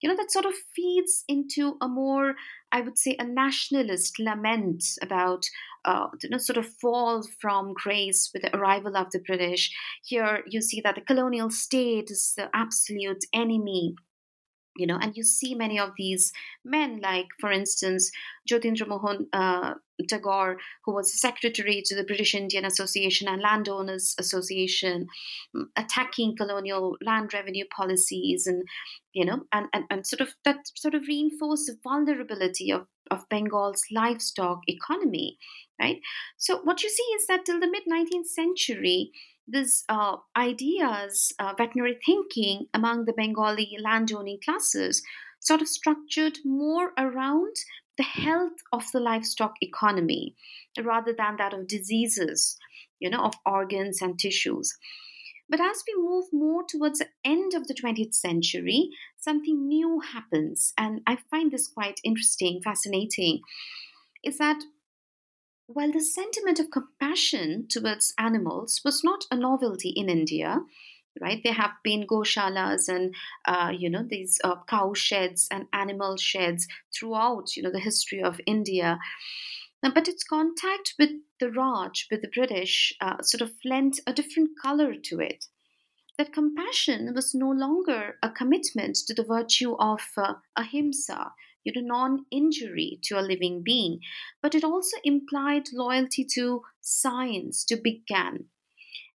You 0.00 0.08
know, 0.08 0.16
that 0.16 0.30
sort 0.30 0.44
of 0.44 0.54
feeds 0.76 1.24
into 1.26 1.76
a 1.82 1.88
more, 1.88 2.34
I 2.70 2.82
would 2.82 2.96
say, 2.96 3.16
a 3.18 3.24
nationalist 3.24 4.20
lament 4.20 4.84
about, 5.02 5.44
uh, 5.84 6.06
you 6.22 6.30
know, 6.30 6.38
sort 6.38 6.58
of 6.58 6.68
fall 6.80 7.24
from 7.40 7.74
grace 7.74 8.30
with 8.32 8.42
the 8.42 8.56
arrival 8.56 8.96
of 8.96 9.10
the 9.10 9.18
British. 9.18 9.76
Here 10.04 10.44
you 10.48 10.62
see 10.62 10.80
that 10.82 10.94
the 10.94 11.00
colonial 11.00 11.50
state 11.50 12.08
is 12.12 12.34
the 12.36 12.48
absolute 12.54 13.24
enemy 13.34 13.96
you 14.76 14.86
know 14.86 14.98
and 15.00 15.16
you 15.16 15.22
see 15.22 15.54
many 15.54 15.78
of 15.78 15.90
these 15.96 16.32
men 16.64 17.00
like 17.00 17.26
for 17.40 17.50
instance 17.50 18.10
jyotindra 18.48 18.86
mohan 18.86 19.26
uh, 19.32 19.74
tagore 20.08 20.56
who 20.84 20.94
was 20.94 21.20
secretary 21.20 21.82
to 21.84 21.94
the 21.94 22.04
british 22.04 22.34
indian 22.34 22.64
association 22.64 23.28
and 23.28 23.42
landowners 23.42 24.14
association 24.18 25.06
mm, 25.56 25.64
attacking 25.76 26.36
colonial 26.36 26.96
land 27.02 27.34
revenue 27.34 27.64
policies 27.76 28.46
and 28.46 28.62
you 29.12 29.24
know 29.24 29.40
and, 29.52 29.66
and, 29.72 29.84
and 29.90 30.06
sort 30.06 30.20
of 30.20 30.34
that 30.44 30.58
sort 30.74 30.94
of 30.94 31.02
reinforced 31.08 31.66
the 31.66 31.76
vulnerability 31.82 32.70
of, 32.70 32.86
of 33.10 33.28
bengal's 33.28 33.82
livestock 33.90 34.60
economy 34.68 35.36
right? 35.80 36.00
So 36.36 36.60
what 36.62 36.82
you 36.82 36.90
see 36.90 37.02
is 37.18 37.26
that 37.26 37.46
till 37.46 37.58
the 37.58 37.66
mid 37.66 37.84
19th 37.90 38.26
century 38.26 39.12
these 39.50 39.84
uh, 39.88 40.16
ideas, 40.36 41.32
uh, 41.38 41.54
veterinary 41.56 41.98
thinking 42.04 42.66
among 42.74 43.04
the 43.04 43.12
Bengali 43.12 43.76
landowning 43.80 44.38
classes 44.44 45.02
sort 45.40 45.62
of 45.62 45.68
structured 45.68 46.38
more 46.44 46.92
around 46.98 47.56
the 47.96 48.02
health 48.02 48.58
of 48.72 48.84
the 48.92 49.00
livestock 49.00 49.54
economy 49.60 50.34
rather 50.82 51.12
than 51.12 51.36
that 51.36 51.52
of 51.52 51.66
diseases, 51.66 52.56
you 52.98 53.10
know, 53.10 53.20
of 53.24 53.34
organs 53.44 54.00
and 54.00 54.18
tissues. 54.18 54.76
But 55.48 55.60
as 55.60 55.82
we 55.86 56.00
move 56.00 56.26
more 56.32 56.62
towards 56.66 57.00
the 57.00 57.08
end 57.24 57.54
of 57.54 57.66
the 57.66 57.74
20th 57.74 58.14
century, 58.14 58.90
something 59.18 59.66
new 59.66 60.00
happens. 60.00 60.72
And 60.78 61.00
I 61.06 61.16
find 61.28 61.50
this 61.50 61.66
quite 61.66 62.00
interesting, 62.04 62.60
fascinating, 62.62 63.40
is 64.22 64.38
that 64.38 64.62
while 65.72 65.92
the 65.92 66.00
sentiment 66.00 66.58
of 66.58 66.70
compassion 66.70 67.66
towards 67.68 68.14
animals 68.18 68.80
was 68.84 69.04
not 69.04 69.24
a 69.30 69.36
novelty 69.36 69.90
in 69.90 70.08
India, 70.08 70.58
right? 71.20 71.40
There 71.42 71.52
have 71.52 71.72
been 71.84 72.06
goshalas 72.06 72.88
and 72.88 73.14
uh, 73.46 73.72
you 73.76 73.88
know 73.90 74.04
these 74.08 74.40
uh, 74.42 74.56
cow 74.68 74.94
sheds 74.94 75.46
and 75.50 75.66
animal 75.72 76.16
sheds 76.16 76.66
throughout 76.94 77.56
you 77.56 77.62
know 77.62 77.70
the 77.70 77.80
history 77.80 78.22
of 78.22 78.40
India. 78.46 78.98
But 79.82 80.08
its 80.08 80.24
contact 80.24 80.94
with 80.98 81.10
the 81.38 81.50
Raj, 81.50 82.06
with 82.10 82.20
the 82.20 82.28
British, 82.28 82.92
uh, 83.00 83.22
sort 83.22 83.40
of 83.40 83.52
lent 83.64 83.98
a 84.06 84.12
different 84.12 84.50
color 84.60 84.94
to 84.94 85.20
it. 85.20 85.46
That 86.18 86.34
compassion 86.34 87.14
was 87.14 87.34
no 87.34 87.48
longer 87.48 88.18
a 88.22 88.28
commitment 88.28 88.96
to 89.06 89.14
the 89.14 89.24
virtue 89.24 89.74
of 89.78 90.02
uh, 90.18 90.34
ahimsa, 90.54 91.32
you 91.64 91.72
know, 91.74 91.86
non-injury 91.86 92.98
to 93.04 93.18
a 93.18 93.22
living 93.22 93.62
being, 93.64 94.00
but 94.42 94.54
it 94.54 94.64
also 94.64 94.96
implied 95.04 95.64
loyalty 95.72 96.26
to 96.34 96.62
science, 96.80 97.64
to 97.64 97.76
Bigyan. 97.76 98.44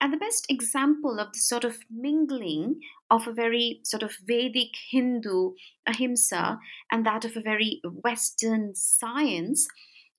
And 0.01 0.13
the 0.13 0.19
best 0.19 0.47
example 0.49 1.21
of 1.21 1.33
the 1.33 1.39
sort 1.39 1.63
of 1.63 1.79
mingling 1.89 2.81
of 3.09 3.29
a 3.29 3.33
very 3.33 3.81
sort 3.85 4.03
of 4.03 4.17
Vedic 4.27 4.73
Hindu 4.91 5.53
ahimsa 5.87 6.59
and 6.91 7.07
that 7.07 7.25
of 7.25 7.37
a 7.37 7.41
very 7.41 7.81
Western 7.85 8.75
science 8.75 9.69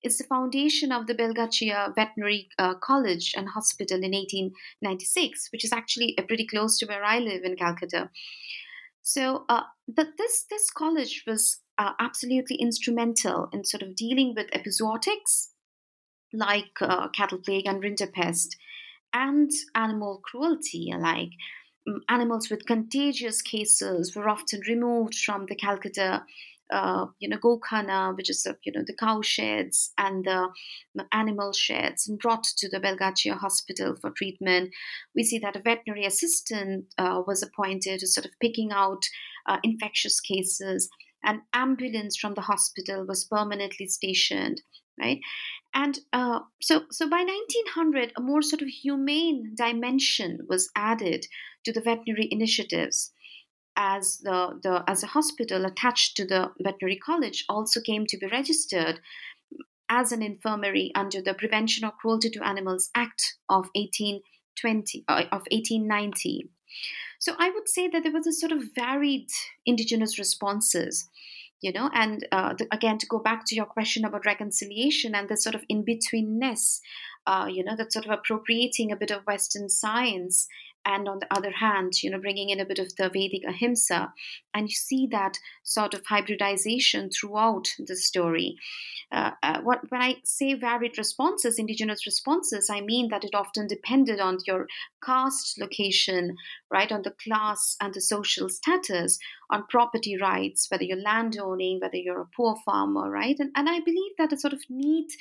is 0.02 0.18
the 0.18 0.24
foundation 0.24 0.92
of 0.92 1.06
the 1.06 1.14
Belgachia 1.14 1.94
Veterinary 1.94 2.48
uh, 2.58 2.74
College 2.74 3.34
and 3.36 3.48
Hospital 3.48 3.96
in 3.96 4.12
1896, 4.12 5.48
which 5.52 5.64
is 5.64 5.72
actually 5.72 6.16
pretty 6.28 6.46
close 6.46 6.78
to 6.78 6.86
where 6.86 7.04
I 7.04 7.18
live 7.18 7.42
in 7.44 7.56
Calcutta. 7.56 8.10
So 9.02 9.44
uh, 9.50 9.62
this 9.86 10.46
this 10.48 10.70
college 10.70 11.24
was 11.26 11.60
uh, 11.78 11.92
absolutely 11.98 12.56
instrumental 12.56 13.48
in 13.52 13.64
sort 13.64 13.82
of 13.82 13.96
dealing 13.96 14.34
with 14.36 14.50
epizootics 14.50 15.48
like 16.32 16.80
uh, 16.80 17.08
cattle 17.08 17.38
plague 17.38 17.66
and 17.66 17.82
rinderpest 17.82 18.48
and 19.12 19.50
animal 19.74 20.20
cruelty 20.24 20.92
like 20.98 21.30
um, 21.88 22.00
animals 22.08 22.50
with 22.50 22.66
contagious 22.66 23.42
cases 23.42 24.14
were 24.16 24.28
often 24.28 24.60
removed 24.66 25.14
from 25.14 25.46
the 25.46 25.54
Calcutta 25.54 26.24
uh, 26.72 27.06
you 27.18 27.28
know, 27.28 27.36
Gokhana, 27.36 28.16
which 28.16 28.30
is, 28.30 28.46
uh, 28.48 28.54
you 28.64 28.72
know, 28.72 28.82
the 28.86 28.94
cow 28.94 29.20
sheds 29.22 29.92
and 29.98 30.24
the 30.24 30.48
animal 31.12 31.52
sheds, 31.52 32.08
and 32.08 32.18
brought 32.18 32.44
to 32.56 32.68
the 32.68 32.80
Belgachia 32.80 33.36
hospital 33.36 33.94
for 34.00 34.10
treatment. 34.10 34.70
We 35.14 35.24
see 35.24 35.38
that 35.40 35.56
a 35.56 35.60
veterinary 35.60 36.06
assistant 36.06 36.86
uh, 36.96 37.22
was 37.26 37.42
appointed 37.42 38.00
to 38.00 38.06
sort 38.06 38.24
of 38.24 38.32
picking 38.40 38.72
out 38.72 39.04
uh, 39.46 39.58
infectious 39.62 40.20
cases. 40.20 40.88
An 41.24 41.42
ambulance 41.52 42.16
from 42.16 42.34
the 42.34 42.42
hospital 42.42 43.04
was 43.06 43.24
permanently 43.24 43.86
stationed, 43.88 44.62
right? 45.00 45.20
And 45.72 45.98
uh, 46.12 46.40
so, 46.60 46.82
so 46.90 47.08
by 47.08 47.24
1900, 47.24 48.12
a 48.16 48.20
more 48.20 48.42
sort 48.42 48.62
of 48.62 48.68
humane 48.68 49.54
dimension 49.56 50.40
was 50.48 50.70
added 50.76 51.26
to 51.64 51.72
the 51.72 51.80
veterinary 51.80 52.28
initiatives 52.30 53.12
as 53.76 54.18
the, 54.18 54.60
the 54.62 54.84
as 54.86 55.02
a 55.02 55.08
hospital 55.08 55.64
attached 55.64 56.16
to 56.16 56.24
the 56.24 56.50
veterinary 56.60 56.96
college 56.96 57.44
also 57.48 57.80
came 57.80 58.06
to 58.06 58.16
be 58.16 58.26
registered 58.26 59.00
as 59.88 60.12
an 60.12 60.22
infirmary 60.22 60.92
under 60.94 61.20
the 61.20 61.34
Prevention 61.34 61.84
of 61.84 61.96
Cruelty 61.96 62.30
to 62.30 62.46
Animals 62.46 62.90
Act 62.94 63.36
of 63.48 63.68
1820 63.74 65.04
uh, 65.08 65.24
of 65.32 65.42
1890. 65.50 66.48
So 67.24 67.34
I 67.38 67.48
would 67.48 67.70
say 67.70 67.88
that 67.88 68.02
there 68.02 68.12
was 68.12 68.26
a 68.26 68.32
sort 68.32 68.52
of 68.52 68.74
varied 68.76 69.30
indigenous 69.64 70.18
responses, 70.18 71.08
you 71.62 71.72
know, 71.72 71.88
and 71.94 72.28
uh, 72.30 72.52
the, 72.52 72.66
again 72.70 72.98
to 72.98 73.06
go 73.06 73.18
back 73.18 73.46
to 73.46 73.54
your 73.54 73.64
question 73.64 74.04
about 74.04 74.26
reconciliation 74.26 75.14
and 75.14 75.26
the 75.26 75.38
sort 75.38 75.54
of 75.54 75.64
in 75.70 75.86
betweenness, 75.86 76.80
uh, 77.26 77.46
you 77.50 77.64
know, 77.64 77.76
that 77.76 77.94
sort 77.94 78.04
of 78.04 78.10
appropriating 78.10 78.92
a 78.92 78.96
bit 78.96 79.10
of 79.10 79.26
Western 79.26 79.70
science 79.70 80.46
and 80.84 81.08
on 81.08 81.18
the 81.20 81.34
other 81.34 81.50
hand, 81.50 82.02
you 82.02 82.10
know, 82.10 82.18
bringing 82.18 82.50
in 82.50 82.60
a 82.60 82.66
bit 82.66 82.78
of 82.78 82.94
the 82.96 83.08
Vedic 83.08 83.42
ahimsa, 83.48 84.12
and 84.52 84.68
you 84.68 84.74
see 84.74 85.08
that 85.10 85.38
sort 85.62 85.94
of 85.94 86.02
hybridization 86.06 87.10
throughout 87.10 87.68
the 87.78 87.96
story. 87.96 88.56
Uh, 89.12 89.30
uh, 89.42 89.60
what, 89.62 89.80
when 89.90 90.02
I 90.02 90.16
say 90.24 90.54
varied 90.54 90.98
responses, 90.98 91.58
indigenous 91.58 92.06
responses, 92.06 92.68
I 92.70 92.80
mean 92.80 93.08
that 93.10 93.24
it 93.24 93.34
often 93.34 93.66
depended 93.66 94.20
on 94.20 94.38
your 94.46 94.66
caste 95.04 95.58
location, 95.58 96.36
right, 96.70 96.90
on 96.90 97.02
the 97.02 97.14
class 97.22 97.76
and 97.80 97.94
the 97.94 98.00
social 98.00 98.48
status, 98.48 99.18
on 99.50 99.66
property 99.68 100.16
rights, 100.20 100.68
whether 100.70 100.84
you're 100.84 101.00
landowning, 101.00 101.78
whether 101.80 101.96
you're 101.96 102.22
a 102.22 102.36
poor 102.36 102.56
farmer, 102.64 103.10
right? 103.10 103.36
And, 103.38 103.50
and 103.54 103.68
I 103.68 103.80
believe 103.80 104.12
that 104.18 104.32
a 104.32 104.38
sort 104.38 104.52
of 104.52 104.62
neat 104.68 105.12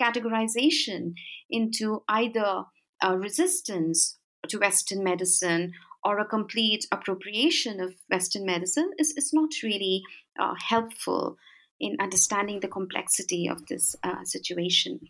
categorization 0.00 1.14
into 1.50 2.02
either 2.08 2.64
uh, 3.04 3.16
resistance 3.16 4.18
to 4.48 4.58
Western 4.58 5.04
medicine 5.04 5.72
or 6.04 6.18
a 6.18 6.24
complete 6.24 6.86
appropriation 6.90 7.80
of 7.80 7.94
Western 8.10 8.44
medicine 8.44 8.90
is, 8.98 9.12
is 9.16 9.32
not 9.32 9.50
really 9.62 10.02
uh, 10.38 10.54
helpful 10.68 11.36
in 11.78 11.96
understanding 12.00 12.60
the 12.60 12.68
complexity 12.68 13.48
of 13.48 13.66
this 13.66 13.96
uh, 14.02 14.24
situation. 14.24 15.00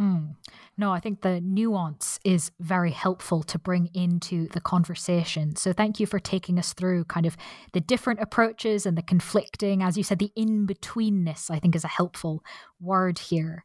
Mm. 0.00 0.36
No, 0.76 0.92
I 0.92 1.00
think 1.00 1.22
the 1.22 1.40
nuance 1.40 2.20
is 2.24 2.52
very 2.60 2.92
helpful 2.92 3.42
to 3.42 3.58
bring 3.58 3.90
into 3.94 4.46
the 4.48 4.60
conversation. 4.60 5.56
So, 5.56 5.72
thank 5.72 5.98
you 5.98 6.06
for 6.06 6.20
taking 6.20 6.56
us 6.56 6.72
through 6.72 7.04
kind 7.06 7.26
of 7.26 7.36
the 7.72 7.80
different 7.80 8.20
approaches 8.20 8.86
and 8.86 8.96
the 8.96 9.02
conflicting, 9.02 9.82
as 9.82 9.96
you 9.96 10.04
said, 10.04 10.20
the 10.20 10.30
in 10.36 10.68
betweenness, 10.68 11.50
I 11.50 11.58
think 11.58 11.74
is 11.74 11.82
a 11.82 11.88
helpful 11.88 12.44
word 12.80 13.18
here. 13.18 13.64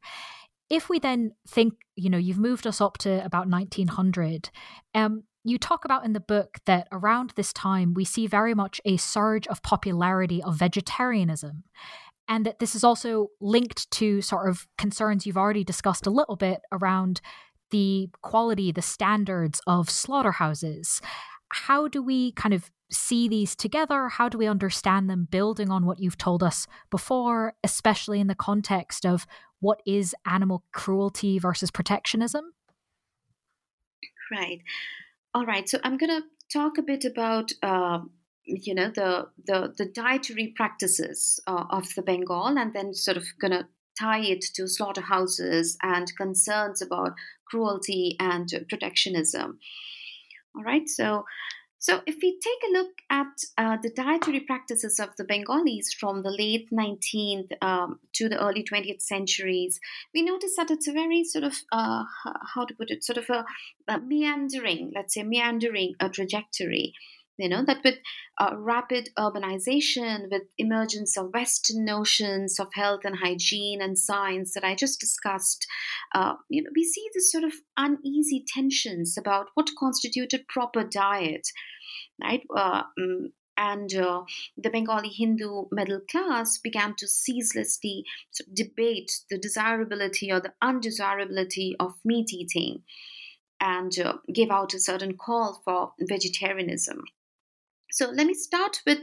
If 0.70 0.90
we 0.90 1.00
then 1.00 1.32
think, 1.48 1.74
you 1.96 2.10
know, 2.10 2.18
you've 2.18 2.40
moved 2.40 2.66
us 2.66 2.82
up 2.82 2.98
to 3.00 3.24
about 3.26 3.48
1900, 3.48 4.50
um, 4.96 5.24
you 5.44 5.58
talk 5.58 5.86
about 5.86 6.06
in 6.06 6.14
the 6.14 6.20
book 6.20 6.60
that 6.66 6.88
around 6.92 7.34
this 7.36 7.52
time 7.52 7.94
we 7.94 8.06
see 8.06 8.28
very 8.28 8.54
much 8.54 8.80
a 8.86 8.98
surge 8.98 9.46
of 9.48 9.62
popularity 9.62 10.42
of 10.42 10.56
vegetarianism 10.56 11.64
and 12.28 12.46
that 12.46 12.60
this 12.60 12.76
is 12.76 12.84
also 12.84 13.28
linked 13.42 13.90
to 13.92 14.22
sort 14.22 14.50
of 14.50 14.68
concerns 14.78 15.26
you've 15.26 15.38
already 15.38 15.64
discussed 15.64 16.08
a 16.08 16.12
little 16.12 16.36
bit 16.36 16.62
around 16.72 17.22
the 17.72 18.10
quality, 18.22 18.72
the 18.72 18.82
standards 18.82 19.60
of 19.68 19.90
slaughterhouses. 19.90 21.02
How 21.50 21.88
do 21.88 22.02
we 22.02 22.32
kind 22.34 22.54
of 22.54 22.72
see 22.92 23.28
these 23.28 23.56
together? 23.56 24.08
How 24.08 24.30
do 24.30 24.38
we 24.38 24.48
understand 24.48 25.10
them 25.10 25.28
building 25.30 25.70
on 25.70 25.86
what 25.86 26.00
you've 26.00 26.18
told 26.18 26.44
us 26.44 26.68
before, 26.90 27.56
especially 27.64 28.20
in 28.20 28.28
the 28.28 28.36
context 28.36 29.06
of 29.06 29.26
what 29.64 29.82
is 29.86 30.14
animal 30.26 30.64
cruelty 30.74 31.40
versus 31.40 31.72
protectionism? 31.72 32.54
Right. 34.30 34.60
All 35.34 35.46
right. 35.46 35.68
So 35.70 35.80
I'm 35.84 35.98
going 35.98 36.22
to 36.22 36.24
talk 36.52 36.78
a 36.78 36.84
bit 36.84 37.06
about. 37.06 37.52
Uh, 37.62 38.00
you 38.46 38.76
know 38.76 38.92
the 38.94 39.28
the, 39.46 39.74
the 39.78 39.86
dietary 39.86 40.54
practices 40.54 41.40
uh, 41.48 41.64
of 41.70 41.88
the 41.96 42.02
Bengal, 42.02 42.48
and 42.48 42.74
then 42.74 42.94
sort 42.94 43.16
of 43.16 43.24
gonna 43.40 43.70
tie 43.98 44.20
it 44.20 44.44
to 44.56 44.68
slaughterhouses 44.68 45.78
and 45.82 46.12
concerns 46.18 46.82
about 46.82 47.14
cruelty 47.48 48.18
and 48.20 48.50
protectionism. 48.70 49.60
All 50.56 50.64
right, 50.64 50.90
so 50.90 51.24
so 51.84 52.00
if 52.08 52.16
we 52.24 52.40
take 52.40 52.70
a 52.70 52.72
look 52.72 52.92
at 53.10 53.44
uh, 53.58 53.76
the 53.84 53.90
dietary 53.90 54.40
practices 54.40 55.02
of 55.02 55.10
the 55.18 55.26
Bengalis 55.26 55.92
from 55.92 56.24
the 56.24 56.30
late 56.32 56.70
19th 56.72 57.52
um, 57.62 58.00
to 58.14 58.30
the 58.30 58.42
early 58.42 58.64
20th 58.64 59.02
centuries, 59.02 59.82
we 60.14 60.22
notice 60.22 60.56
that 60.56 60.72
it's 60.72 60.88
a 60.88 60.94
very 60.94 61.26
sort 61.26 61.44
of 61.44 61.56
uh, 61.74 62.06
how 62.54 62.64
to 62.64 62.74
put 62.74 62.90
it, 62.90 63.04
sort 63.04 63.18
of 63.18 63.30
a, 63.30 63.44
a 63.90 64.00
meandering, 64.00 64.94
let's 64.96 65.14
say 65.14 65.24
meandering 65.24 65.96
a 66.00 66.08
trajectory 66.08 66.94
you 67.38 67.50
know 67.50 67.64
that 67.66 67.84
with 67.84 67.96
uh, 68.40 68.52
rapid 68.56 69.10
urbanization 69.18 70.30
with 70.32 70.44
emergence 70.58 71.18
of 71.18 71.34
western 71.34 71.84
notions 71.86 72.60
of 72.60 72.68
health 72.74 73.02
and 73.04 73.18
hygiene 73.24 73.82
and 73.82 73.98
science 73.98 74.54
that 74.54 74.64
i 74.64 74.76
just 74.76 75.00
discussed 75.00 75.66
uh, 76.16 76.34
you 76.50 76.62
know 76.62 76.70
we 76.76 76.84
see 76.84 77.06
this 77.14 77.32
sort 77.32 77.44
of 77.44 77.54
uneasy 77.78 78.44
tensions 78.48 79.18
about 79.18 79.48
what 79.56 79.70
constituted 79.80 80.48
proper 80.48 80.84
diet 80.84 81.48
right 82.22 82.44
uh, 82.56 82.84
mm, 83.00 83.28
and 83.56 83.94
uh, 83.94 84.24
the 84.58 84.72
Bengali 84.72 85.10
Hindu 85.10 85.66
middle 85.72 86.02
class 86.10 86.58
began 86.58 86.96
to 86.98 87.08
ceaselessly 87.08 88.04
debate 88.52 89.20
the 89.30 89.38
desirability 89.38 90.32
or 90.32 90.40
the 90.40 90.54
undesirability 90.60 91.76
of 91.80 91.94
meat 92.04 92.34
eating 92.34 92.82
and 93.62 93.98
uh, 94.00 94.16
out 94.52 94.74
a 94.74 94.80
certain 94.80 95.16
call 95.18 95.62
for 95.64 95.94
vegetarianism. 96.02 97.04
So 97.94 98.10
let 98.10 98.26
me 98.26 98.34
start 98.34 98.82
with 98.88 99.02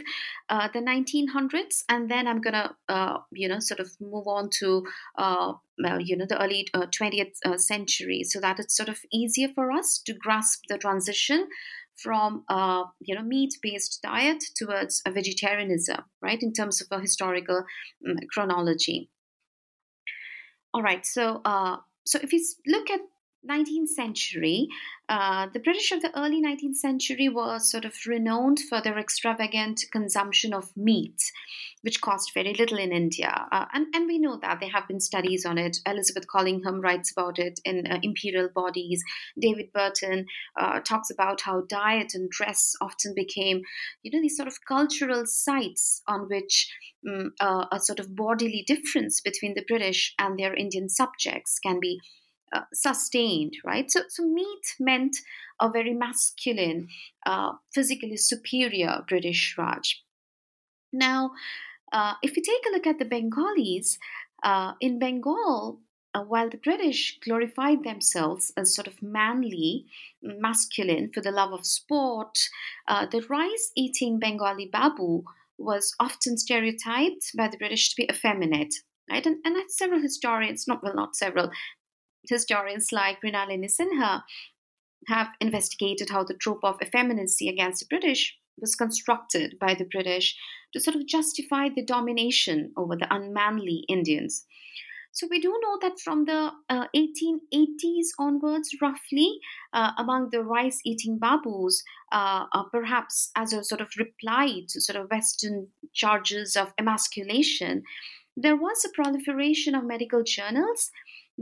uh, 0.49 0.69
the 0.75 0.81
1900s, 0.81 1.85
and 1.89 2.11
then 2.11 2.27
I'm 2.27 2.41
gonna, 2.41 2.75
uh, 2.89 3.19
you 3.31 3.47
know, 3.49 3.61
sort 3.61 3.79
of 3.79 3.89
move 4.01 4.27
on 4.27 4.51
to, 4.59 4.85
uh, 5.17 5.53
you 6.01 6.17
know, 6.17 6.27
the 6.29 6.43
early 6.43 6.67
20th 6.75 7.37
uh, 7.47 7.51
uh, 7.51 7.57
century, 7.57 8.25
so 8.25 8.41
that 8.41 8.59
it's 8.59 8.77
sort 8.77 8.89
of 8.89 8.99
easier 9.13 9.47
for 9.55 9.71
us 9.71 10.03
to 10.07 10.15
grasp 10.15 10.65
the 10.69 10.77
transition 10.77 11.47
from, 11.95 12.43
uh, 12.49 12.83
you 12.99 13.15
know, 13.15 13.23
meat-based 13.23 14.01
diet 14.03 14.43
towards 14.57 15.01
vegetarianism, 15.09 16.03
right, 16.21 16.43
in 16.43 16.53
terms 16.53 16.81
of 16.81 16.89
a 16.91 17.01
historical 17.01 17.63
um, 18.09 18.17
chronology. 18.33 19.09
All 20.75 20.83
right, 20.83 21.07
so 21.07 21.43
so 22.05 22.19
if 22.21 22.33
you 22.33 22.45
look 22.67 22.91
at 22.91 23.01
19th 23.49 23.89
century, 23.89 24.69
uh, 25.09 25.47
the 25.53 25.61
British 25.61 25.93
of 25.93 26.03
the 26.03 26.17
early 26.19 26.43
19th 26.43 26.77
century 26.77 27.29
were 27.29 27.59
sort 27.59 27.85
of 27.85 27.95
renowned 28.07 28.61
for 28.69 28.83
their 28.83 28.99
extravagant 28.99 29.81
consumption 29.91 30.53
of 30.53 30.77
meat, 30.77 31.21
which 31.81 32.01
cost 32.03 32.35
very 32.35 32.53
little 32.55 32.79
in 32.79 32.93
India. 32.93 33.47
Uh, 33.51 33.65
and, 33.73 33.87
and 33.95 34.07
we 34.07 34.19
know 34.19 34.39
that 34.43 34.61
there 34.61 34.71
have 34.71 34.87
been 34.87 35.01
studies 35.01 35.47
on 35.47 35.57
it. 35.57 35.79
Elizabeth 35.87 36.27
Collingham 36.29 36.81
writes 36.81 37.11
about 37.13 37.39
it 37.39 37.59
in 37.65 37.87
uh, 37.87 37.99
Imperial 38.03 38.49
Bodies. 38.55 39.03
David 39.41 39.73
Burton 39.73 40.27
uh, 40.59 40.81
talks 40.81 41.11
about 41.11 41.41
how 41.41 41.63
diet 41.63 42.13
and 42.15 42.31
dress 42.31 42.75
often 42.81 43.15
became, 43.17 43.63
you 44.03 44.11
know, 44.13 44.21
these 44.21 44.37
sort 44.37 44.49
of 44.49 44.59
cultural 44.69 45.25
sites 45.27 46.03
on 46.07 46.29
which 46.29 46.71
um, 47.09 47.33
a 47.41 47.81
sort 47.81 47.99
of 47.99 48.15
bodily 48.15 48.63
difference 48.67 49.23
between 49.23 49.55
the 49.55 49.65
British 49.67 50.15
and 50.19 50.39
their 50.39 50.55
Indian 50.55 50.91
subjects 50.91 51.59
can 51.59 51.81
be 51.81 52.01
uh, 52.53 52.63
sustained, 52.73 53.55
right? 53.65 53.91
So, 53.91 54.01
so 54.09 54.25
meat 54.25 54.75
meant 54.79 55.17
a 55.61 55.71
very 55.71 55.95
masculine, 55.95 56.89
uh, 57.27 57.53
physically 57.73 58.17
superior 58.17 59.05
British 59.09 59.55
Raj. 59.57 60.03
Now, 60.93 61.31
uh, 61.93 62.15
if 62.23 62.35
we 62.35 62.43
take 62.43 62.63
a 62.69 62.73
look 62.73 62.87
at 62.87 62.99
the 62.99 63.05
Bengalis, 63.05 63.99
uh, 64.43 64.73
in 64.81 64.99
Bengal, 64.99 65.81
uh, 66.15 66.23
while 66.23 66.51
the 66.51 66.57
British 66.57 67.19
glorified 67.25 67.85
themselves 67.85 68.53
as 68.57 68.75
sort 68.75 68.89
of 68.89 69.01
manly, 69.01 69.87
masculine 70.23 71.11
for 71.13 71.21
the 71.21 71.31
love 71.31 71.53
of 71.53 71.65
sport, 71.65 72.37
the 72.89 73.25
rice 73.29 73.71
eating 73.77 74.19
Bengali 74.19 74.67
Babu 74.67 75.23
was 75.57 75.95
often 76.01 76.37
stereotyped 76.37 77.31
by 77.37 77.47
the 77.47 77.59
British 77.59 77.91
to 77.91 77.97
be 77.97 78.09
effeminate. 78.11 78.75
Right? 79.09 79.27
And, 79.27 79.37
and 79.45 79.57
several 79.69 80.01
historians, 80.01 80.67
not 80.67 80.83
well, 80.83 80.95
not 80.95 81.17
several, 81.17 81.51
historians 82.29 82.93
like 82.93 83.21
Mrinalini 83.23 83.71
Sinha 83.71 84.23
have 85.09 85.29
investigated 85.41 86.11
how 86.11 86.25
the 86.25 86.35
trope 86.35 86.63
of 86.63 86.81
effeminacy 86.83 87.49
against 87.49 87.81
the 87.81 87.87
British 87.89 88.37
was 88.59 88.75
constructed 88.75 89.59
by 89.59 89.75
the 89.75 89.87
British 89.87 90.37
to 90.73 90.81
sort 90.81 90.97
of 90.97 91.07
justify 91.07 91.69
the 91.69 91.85
domination 91.85 92.73
over 92.77 92.97
the 92.97 93.13
unmanly 93.13 93.85
Indians. 93.89 94.45
So 95.13 95.27
we 95.29 95.41
do 95.41 95.59
know 95.61 95.79
that 95.83 95.99
from 95.99 96.25
the 96.25 96.53
uh, 96.69 96.87
1880s 96.95 98.09
onwards, 98.19 98.77
roughly, 98.81 99.41
uh, 99.73 99.91
among 99.99 100.31
the 100.31 100.45
rice-eating 100.45 101.19
Babus, 101.19 101.83
uh, 102.13 102.45
uh, 102.53 102.63
perhaps 102.71 103.31
as 103.35 103.53
a 103.53 103.65
sort 103.65 103.81
of 103.81 103.89
reply 103.99 104.61
to 104.69 104.81
sort 104.81 104.97
of 104.97 105.11
Western 105.11 105.69
charges 105.93 106.57
of 106.57 106.73
emasculation, 106.79 107.83
there 108.37 108.57
was 108.57 108.85
a 108.85 108.95
proliferation 108.95 109.75
of 109.75 109.85
medical 109.85 110.23
journals 110.23 110.91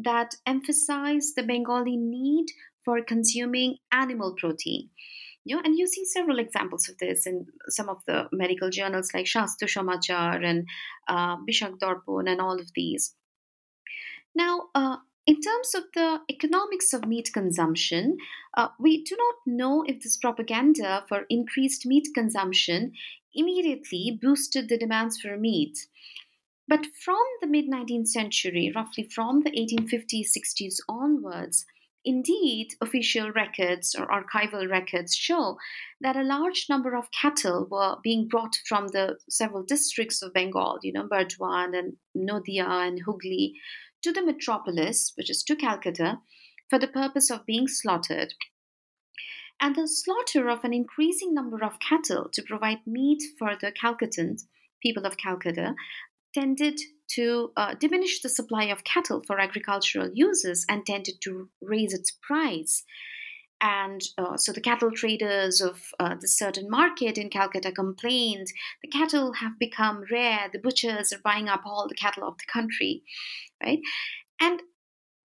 that 0.04 0.34
emphasize 0.46 1.32
the 1.34 1.42
Bengali 1.42 1.96
need 1.96 2.46
for 2.84 3.02
consuming 3.02 3.78
animal 3.92 4.34
protein. 4.38 4.90
You 5.44 5.56
know, 5.56 5.62
and 5.64 5.78
you 5.78 5.86
see 5.86 6.04
several 6.04 6.38
examples 6.38 6.88
of 6.88 6.98
this 6.98 7.26
in 7.26 7.46
some 7.68 7.88
of 7.88 7.98
the 8.06 8.28
medical 8.32 8.70
journals 8.70 9.10
like 9.14 9.26
Shastro 9.26 9.66
Samachar 9.66 10.44
and 10.44 10.66
uh, 11.08 11.36
Bishak 11.38 11.78
and 12.28 12.40
all 12.40 12.60
of 12.60 12.70
these. 12.74 13.14
Now, 14.34 14.68
uh, 14.74 14.96
in 15.26 15.40
terms 15.40 15.74
of 15.74 15.84
the 15.94 16.20
economics 16.30 16.92
of 16.92 17.06
meat 17.06 17.30
consumption, 17.32 18.16
uh, 18.56 18.68
we 18.78 19.04
do 19.04 19.16
not 19.16 19.34
know 19.46 19.84
if 19.86 20.02
this 20.02 20.16
propaganda 20.16 21.04
for 21.08 21.24
increased 21.28 21.84
meat 21.84 22.08
consumption 22.14 22.92
immediately 23.34 24.18
boosted 24.20 24.68
the 24.68 24.78
demands 24.78 25.20
for 25.20 25.36
meat. 25.36 25.78
But 26.68 26.86
from 27.02 27.24
the 27.40 27.46
mid 27.46 27.68
19th 27.68 28.08
century, 28.08 28.70
roughly 28.74 29.04
from 29.04 29.40
the 29.40 29.50
1850s, 29.50 30.28
60s 30.36 30.80
onwards, 30.88 31.64
Indeed, 32.04 32.74
official 32.80 33.32
records 33.32 33.94
or 33.94 34.06
archival 34.06 34.70
records 34.70 35.14
show 35.14 35.58
that 36.00 36.16
a 36.16 36.22
large 36.22 36.66
number 36.70 36.96
of 36.96 37.10
cattle 37.10 37.66
were 37.68 37.96
being 38.02 38.28
brought 38.28 38.56
from 38.66 38.88
the 38.88 39.18
several 39.28 39.64
districts 39.64 40.22
of 40.22 40.32
Bengal, 40.32 40.78
you 40.82 40.92
know, 40.92 41.06
Burdwan 41.06 41.76
and 41.76 41.96
Nodia 42.16 42.66
and 42.66 43.00
Hooghly, 43.00 43.54
to 44.02 44.12
the 44.12 44.22
metropolis, 44.24 45.12
which 45.16 45.28
is 45.28 45.42
to 45.42 45.56
Calcutta, 45.56 46.20
for 46.70 46.78
the 46.78 46.86
purpose 46.86 47.30
of 47.30 47.44
being 47.44 47.66
slaughtered. 47.66 48.32
And 49.60 49.74
the 49.74 49.88
slaughter 49.88 50.48
of 50.48 50.64
an 50.64 50.72
increasing 50.72 51.34
number 51.34 51.64
of 51.64 51.80
cattle 51.80 52.30
to 52.32 52.42
provide 52.42 52.86
meat 52.86 53.22
for 53.38 53.56
the 53.60 53.72
Calcuttans, 53.72 54.46
people 54.80 55.04
of 55.04 55.16
Calcutta, 55.16 55.74
tended 56.38 56.80
to 57.08 57.50
uh, 57.56 57.74
diminish 57.74 58.20
the 58.20 58.28
supply 58.28 58.64
of 58.64 58.84
cattle 58.84 59.22
for 59.26 59.40
agricultural 59.40 60.10
uses 60.14 60.64
and 60.68 60.84
tended 60.84 61.16
to 61.22 61.48
raise 61.60 61.92
its 61.92 62.10
price. 62.22 62.84
And 63.60 64.00
uh, 64.16 64.36
so 64.36 64.52
the 64.52 64.60
cattle 64.60 64.92
traders 64.92 65.60
of 65.60 65.80
uh, 65.98 66.14
the 66.20 66.28
certain 66.28 66.70
market 66.70 67.18
in 67.18 67.28
Calcutta 67.28 67.72
complained 67.72 68.46
the 68.82 68.88
cattle 68.88 69.32
have 69.34 69.58
become 69.58 70.04
rare, 70.12 70.48
the 70.52 70.60
butchers 70.60 71.12
are 71.12 71.20
buying 71.24 71.48
up 71.48 71.62
all 71.64 71.88
the 71.88 71.96
cattle 71.96 72.28
of 72.28 72.38
the 72.38 72.52
country, 72.52 73.02
right? 73.60 73.80
And 74.40 74.62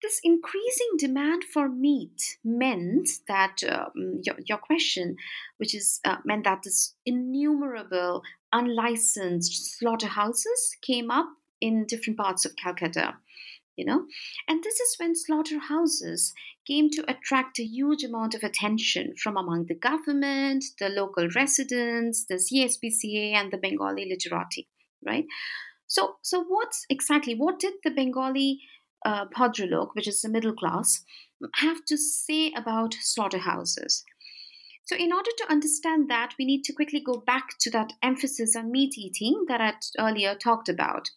this 0.02 0.20
increasing 0.24 0.92
demand 0.98 1.44
for 1.44 1.70
meat 1.70 2.38
meant 2.44 3.10
that 3.28 3.62
um, 3.68 4.20
your, 4.24 4.36
your, 4.46 4.58
question, 4.58 5.16
which 5.58 5.74
is 5.74 6.00
uh, 6.06 6.18
meant 6.24 6.44
that 6.44 6.62
this 6.64 6.94
innumerable 7.06 8.22
unlicensed 8.52 9.78
slaughterhouses 9.78 10.78
came 10.82 11.12
up 11.12 11.28
in 11.60 11.86
different 11.86 12.18
parts 12.18 12.46
of 12.46 12.56
Calcutta. 12.56 13.16
You 13.76 13.86
know, 13.86 14.06
and 14.48 14.64
this 14.64 14.80
is 14.80 14.96
when 14.98 15.16
slaughterhouses 15.16 16.34
came 16.66 16.90
to 16.90 17.06
attract 17.08 17.60
a 17.60 17.64
huge 17.64 18.04
amount 18.04 18.34
of 18.34 18.42
attention 18.42 19.14
from 19.22 19.38
among 19.38 19.68
the 19.68 19.76
government, 19.76 20.66
the 20.80 20.90
local 20.90 21.30
residents, 21.36 22.26
the 22.28 22.36
CSPCA, 22.36 23.34
and 23.36 23.54
the 23.54 23.58
Bengali 23.58 24.10
literati. 24.10 24.68
Right. 25.06 25.26
So, 25.86 26.16
so 26.24 26.44
what's 26.44 26.86
exactly? 26.90 27.36
What 27.36 27.60
did 27.60 27.76
the 27.84 27.92
Bengali 27.92 28.62
uh, 29.06 29.26
which 29.94 30.08
is 30.08 30.22
the 30.22 30.30
middle 30.30 30.54
class, 30.54 31.04
have 31.56 31.86
to 31.86 31.98
say 31.98 32.52
about 32.58 32.96
slaughterhouses? 32.96 34.04
So, 34.88 34.96
in 34.96 35.12
order 35.12 35.32
to 35.40 35.52
understand 35.52 36.10
that, 36.10 36.34
we 36.40 36.46
need 36.46 36.64
to 36.64 36.74
quickly 36.74 37.02
go 37.06 37.20
back 37.20 37.50
to 37.60 37.70
that 37.72 37.92
emphasis 38.02 38.56
on 38.56 38.72
meat 38.72 38.98
eating 38.98 39.44
that 39.50 39.60
I 39.60 39.74
earlier 40.00 40.34
talked 40.34 40.70
about. 40.70 41.10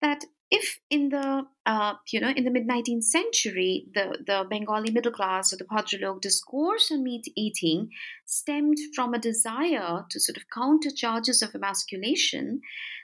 That 0.00 0.24
if 0.48 0.78
in 0.90 1.08
the 1.08 1.42
uh, 1.66 1.94
you 2.12 2.20
know 2.20 2.28
in 2.28 2.44
the 2.44 2.52
mid 2.52 2.68
19th 2.68 3.02
century 3.02 3.86
the, 3.94 4.18
the 4.24 4.46
bengali 4.48 4.92
middle 4.92 5.10
class 5.10 5.52
or 5.52 5.56
the 5.56 5.64
bhadralok 5.64 6.20
discourse 6.20 6.92
on 6.92 7.02
meat 7.02 7.26
eating 7.34 7.88
stemmed 8.26 8.76
from 8.94 9.14
a 9.14 9.18
desire 9.18 10.04
to 10.10 10.20
sort 10.20 10.36
of 10.36 10.44
counter 10.54 10.90
charges 10.94 11.42
of 11.42 11.54
emasculation 11.54 12.60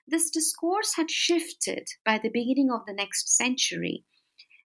this 0.06 0.30
discourse 0.30 0.94
had 0.96 1.10
shifted 1.10 1.88
by 2.04 2.18
the 2.18 2.28
beginning 2.28 2.70
of 2.70 2.84
the 2.86 2.92
next 2.92 3.36
century. 3.36 4.04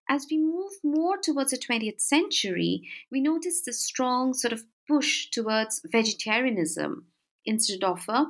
As 0.07 0.27
we 0.29 0.37
move 0.37 0.73
more 0.83 1.17
towards 1.17 1.51
the 1.51 1.57
20th 1.57 2.01
century 2.01 2.87
we 3.09 3.21
notice 3.21 3.61
the 3.63 3.73
strong 3.73 4.35
sort 4.35 4.53
of 4.53 4.63
push 4.87 5.29
towards 5.29 5.81
vegetarianism 5.85 7.07
instead 7.45 7.83
of 7.83 8.03
a 8.09 8.25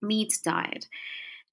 meat 0.00 0.38
diet 0.44 0.86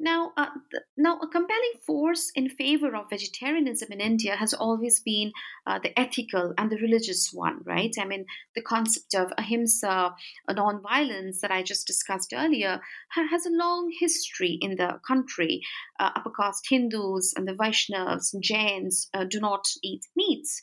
now, 0.01 0.31
uh, 0.37 0.47
th- 0.71 0.83
now, 0.95 1.19
a 1.19 1.27
compelling 1.27 1.73
force 1.85 2.31
in 2.33 2.49
favor 2.49 2.95
of 2.95 3.09
vegetarianism 3.09 3.91
in 3.91 3.99
India 3.99 4.37
has 4.37 4.53
always 4.53 5.01
been 5.01 5.33
uh, 5.67 5.79
the 5.79 5.97
ethical 5.99 6.53
and 6.57 6.71
the 6.71 6.77
religious 6.77 7.33
one, 7.33 7.59
right? 7.65 7.93
I 7.99 8.05
mean, 8.05 8.25
the 8.55 8.61
concept 8.61 9.13
of 9.13 9.33
ahimsa, 9.37 10.15
non-violence 10.49 11.41
that 11.41 11.51
I 11.51 11.63
just 11.63 11.85
discussed 11.85 12.33
earlier, 12.33 12.79
ha- 13.11 13.27
has 13.29 13.45
a 13.45 13.51
long 13.51 13.91
history 13.99 14.57
in 14.61 14.77
the 14.77 15.01
country. 15.05 15.61
Uh, 15.99 16.11
upper 16.15 16.31
caste 16.31 16.67
Hindus 16.69 17.33
and 17.35 17.45
the 17.45 17.53
Vaishnavas 17.53 18.33
and 18.33 18.41
Jains 18.41 19.09
uh, 19.13 19.25
do 19.25 19.41
not 19.41 19.65
eat 19.83 20.05
meats. 20.15 20.61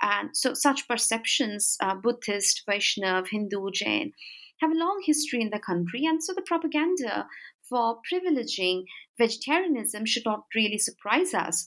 And 0.00 0.30
so, 0.36 0.54
such 0.54 0.88
perceptions, 0.88 1.76
uh, 1.80 1.94
Buddhist, 1.94 2.62
Vaishnav, 2.68 3.28
Hindu, 3.28 3.70
Jain, 3.72 4.12
have 4.60 4.70
a 4.70 4.78
long 4.78 5.02
history 5.04 5.40
in 5.40 5.50
the 5.50 5.58
country, 5.58 6.04
and 6.04 6.22
so 6.22 6.32
the 6.34 6.42
propaganda 6.42 7.26
for 7.68 8.00
privileging 8.10 8.84
vegetarianism 9.18 10.06
should 10.06 10.24
not 10.24 10.44
really 10.54 10.78
surprise 10.78 11.34
us. 11.34 11.66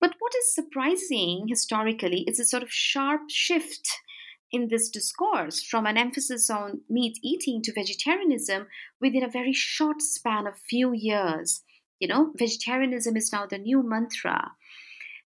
But 0.00 0.14
what 0.18 0.34
is 0.34 0.54
surprising 0.54 1.46
historically 1.48 2.24
is 2.26 2.40
a 2.40 2.44
sort 2.44 2.62
of 2.62 2.72
sharp 2.72 3.22
shift 3.28 3.88
in 4.50 4.68
this 4.68 4.90
discourse 4.90 5.62
from 5.62 5.86
an 5.86 5.96
emphasis 5.96 6.50
on 6.50 6.82
meat 6.90 7.18
eating 7.22 7.62
to 7.62 7.72
vegetarianism 7.72 8.66
within 9.00 9.22
a 9.22 9.30
very 9.30 9.52
short 9.52 10.02
span 10.02 10.46
of 10.46 10.58
few 10.68 10.92
years. 10.92 11.62
You 12.00 12.08
know, 12.08 12.32
vegetarianism 12.36 13.16
is 13.16 13.32
now 13.32 13.46
the 13.46 13.58
new 13.58 13.82
mantra. 13.82 14.52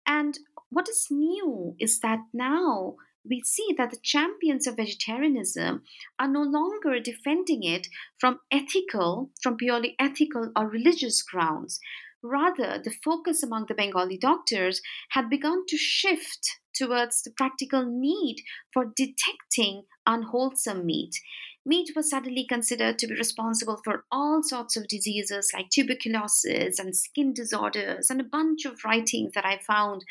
And 0.08 0.40
what 0.72 0.90
is 0.90 1.08
new 1.12 1.76
is 1.80 2.00
that 2.00 2.20
now 2.34 2.96
we 3.30 3.42
see 3.46 3.68
that 3.78 3.92
the 3.92 4.00
champions 4.02 4.66
of 4.66 4.78
vegetarianism 4.78 5.84
are 6.18 6.28
no 6.28 6.42
longer 6.42 7.00
defending 7.00 7.64
it 7.64 7.88
from 8.20 8.40
ethical, 8.52 9.30
from 9.44 9.58
purely 9.58 9.96
ethical 10.00 10.52
or 10.56 10.68
religious 10.68 11.22
grounds. 11.22 11.80
Rather, 12.24 12.82
the 12.84 12.94
focus 13.04 13.44
among 13.44 13.66
the 13.68 13.76
Bengali 13.76 14.18
doctors 14.18 14.82
had 15.12 15.30
begun 15.30 15.66
to 15.68 15.78
shift 15.78 16.60
towards 16.74 17.22
the 17.22 17.32
practical 17.32 17.86
need 17.86 18.38
for 18.74 18.86
detecting 18.96 19.84
unwholesome 20.06 20.86
meat. 20.86 21.16
Meat 21.64 21.92
was 21.96 22.10
suddenly 22.10 22.44
considered 22.44 22.98
to 22.98 23.08
be 23.08 23.14
responsible 23.14 23.80
for 23.84 24.06
all 24.12 24.42
sorts 24.42 24.76
of 24.76 24.88
diseases 24.88 25.52
like 25.54 25.70
tuberculosis 25.70 26.80
and 26.80 26.96
skin 26.96 27.34
disorders, 27.34 28.10
and 28.10 28.20
a 28.20 28.24
bunch 28.24 28.66
of 28.66 28.84
writings 28.84 29.34
that 29.34 29.46
I 29.46 29.60
found 29.60 30.04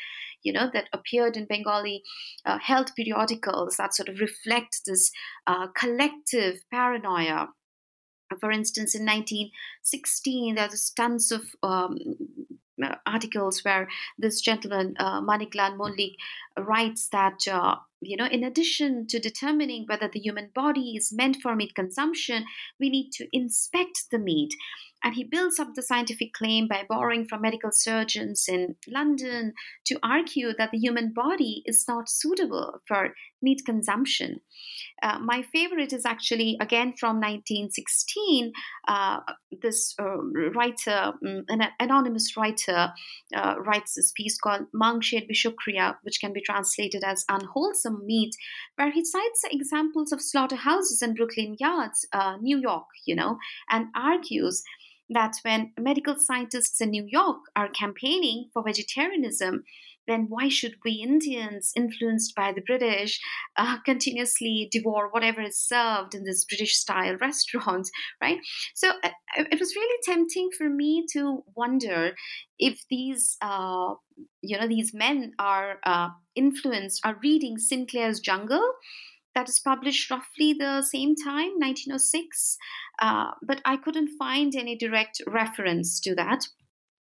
you 0.43 0.53
know, 0.53 0.69
that 0.73 0.89
appeared 0.93 1.37
in 1.37 1.45
Bengali 1.45 2.03
uh, 2.45 2.57
health 2.59 2.95
periodicals 2.95 3.77
that 3.77 3.95
sort 3.95 4.09
of 4.09 4.19
reflect 4.19 4.81
this 4.85 5.11
uh, 5.47 5.67
collective 5.67 6.59
paranoia. 6.71 7.49
For 8.39 8.51
instance, 8.51 8.95
in 8.95 9.05
1916, 9.05 10.55
there 10.55 10.67
there's 10.67 10.89
tons 10.91 11.31
of 11.31 11.41
um, 11.63 11.97
articles 13.05 13.63
where 13.63 13.87
this 14.17 14.41
gentleman, 14.41 14.95
uh, 14.99 15.21
Maniklal 15.21 15.77
Mollik, 15.77 16.15
writes 16.57 17.09
that, 17.09 17.47
uh, 17.47 17.75
you 18.01 18.17
know, 18.17 18.25
in 18.25 18.43
addition 18.43 19.07
to 19.07 19.19
determining 19.19 19.85
whether 19.85 20.07
the 20.07 20.19
human 20.19 20.49
body 20.53 20.95
is 20.95 21.13
meant 21.13 21.37
for 21.41 21.55
meat 21.55 21.75
consumption, 21.75 22.45
we 22.79 22.89
need 22.89 23.11
to 23.11 23.27
inspect 23.31 24.05
the 24.11 24.19
meat. 24.19 24.53
And 25.03 25.15
he 25.15 25.23
builds 25.23 25.59
up 25.59 25.69
the 25.73 25.81
scientific 25.81 26.33
claim 26.33 26.67
by 26.67 26.83
borrowing 26.87 27.25
from 27.25 27.41
medical 27.41 27.71
surgeons 27.71 28.45
in 28.47 28.75
London 28.87 29.53
to 29.85 29.99
argue 30.03 30.53
that 30.57 30.71
the 30.71 30.77
human 30.77 31.11
body 31.13 31.63
is 31.65 31.85
not 31.87 32.09
suitable 32.09 32.81
for 32.87 33.13
meat 33.41 33.61
consumption. 33.65 34.41
Uh, 35.01 35.17
my 35.19 35.41
favorite 35.41 35.91
is 35.91 36.05
actually 36.05 36.57
again 36.61 36.93
from 36.99 37.15
1916. 37.15 38.51
Uh, 38.87 39.19
this 39.61 39.95
uh, 39.99 40.17
writer, 40.53 41.13
um, 41.25 41.43
an 41.49 41.63
anonymous 41.79 42.37
writer, 42.37 42.93
uh, 43.35 43.55
writes 43.59 43.95
this 43.95 44.11
piece 44.15 44.37
called 44.37 44.67
Mangsher 44.73 45.21
Bishokriya, 45.21 45.95
which 46.03 46.19
can 46.21 46.33
be 46.33 46.41
translated 46.41 47.03
as 47.03 47.25
unwholesome 47.29 48.05
meat, 48.05 48.35
where 48.75 48.91
he 48.91 49.03
cites 49.03 49.43
examples 49.51 50.11
of 50.11 50.21
slaughterhouses 50.21 51.01
in 51.01 51.15
Brooklyn 51.15 51.55
Yards, 51.59 52.05
uh, 52.13 52.37
New 52.39 52.59
York, 52.59 52.85
you 53.05 53.15
know, 53.15 53.37
and 53.69 53.87
argues 53.95 54.63
that 55.11 55.33
when 55.43 55.73
medical 55.79 56.15
scientists 56.17 56.81
in 56.81 56.89
New 56.89 57.05
York 57.07 57.39
are 57.55 57.69
campaigning 57.69 58.49
for 58.53 58.63
vegetarianism, 58.63 59.63
then 60.07 60.25
why 60.29 60.49
should 60.49 60.75
we 60.83 60.93
Indians, 60.93 61.71
influenced 61.75 62.33
by 62.35 62.51
the 62.51 62.61
British, 62.61 63.19
uh, 63.57 63.77
continuously 63.85 64.67
devour 64.71 65.09
whatever 65.11 65.41
is 65.41 65.59
served 65.59 66.15
in 66.15 66.23
this 66.23 66.45
British 66.45 66.75
style 66.75 67.17
restaurants, 67.21 67.91
right? 68.21 68.39
So 68.73 68.89
uh, 68.89 69.09
it 69.37 69.59
was 69.59 69.75
really 69.75 69.99
tempting 70.03 70.49
for 70.57 70.69
me 70.69 71.05
to 71.13 71.43
wonder 71.55 72.13
if 72.57 72.81
these, 72.89 73.37
uh, 73.41 73.93
you 74.41 74.59
know, 74.59 74.67
these 74.67 74.93
men 74.93 75.33
are 75.39 75.79
uh, 75.83 76.09
influenced, 76.35 77.05
are 77.05 77.17
reading 77.21 77.57
Sinclair's 77.57 78.19
Jungle 78.19 78.73
that 79.35 79.49
is 79.49 79.59
published 79.59 80.09
roughly 80.09 80.53
the 80.53 80.81
same 80.81 81.15
time, 81.15 81.51
1906. 81.59 82.57
Uh, 82.99 83.31
but 83.41 83.61
I 83.65 83.77
couldn't 83.77 84.17
find 84.17 84.55
any 84.55 84.75
direct 84.77 85.21
reference 85.27 85.99
to 86.01 86.15
that. 86.15 86.47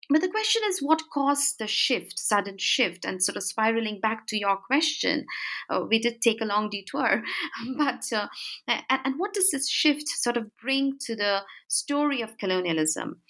But 0.09 0.21
the 0.21 0.29
question 0.29 0.63
is 0.69 0.81
what 0.81 1.03
caused 1.13 1.59
the 1.59 1.67
shift, 1.67 2.19
sudden 2.19 2.59
shift, 2.59 3.05
and 3.05 3.23
sort 3.23 3.37
of 3.37 3.43
spiraling 3.43 3.99
back 4.01 4.27
to 4.29 4.39
your 4.39 4.57
question. 4.57 5.27
Uh, 5.69 5.85
we 5.89 5.99
did 5.99 6.23
take 6.23 6.41
a 6.41 6.45
long 6.45 6.71
detour, 6.71 7.23
but 7.77 8.05
uh, 8.13 8.29
and, 8.69 9.01
and 9.05 9.15
what 9.19 9.35
does 9.35 9.51
this 9.51 9.69
shift 9.69 10.07
sort 10.09 10.37
of 10.37 10.57
bring 10.63 10.97
to 11.07 11.17
the 11.17 11.43
story 11.69 12.23
of 12.23 12.39
colonialism? 12.39 13.21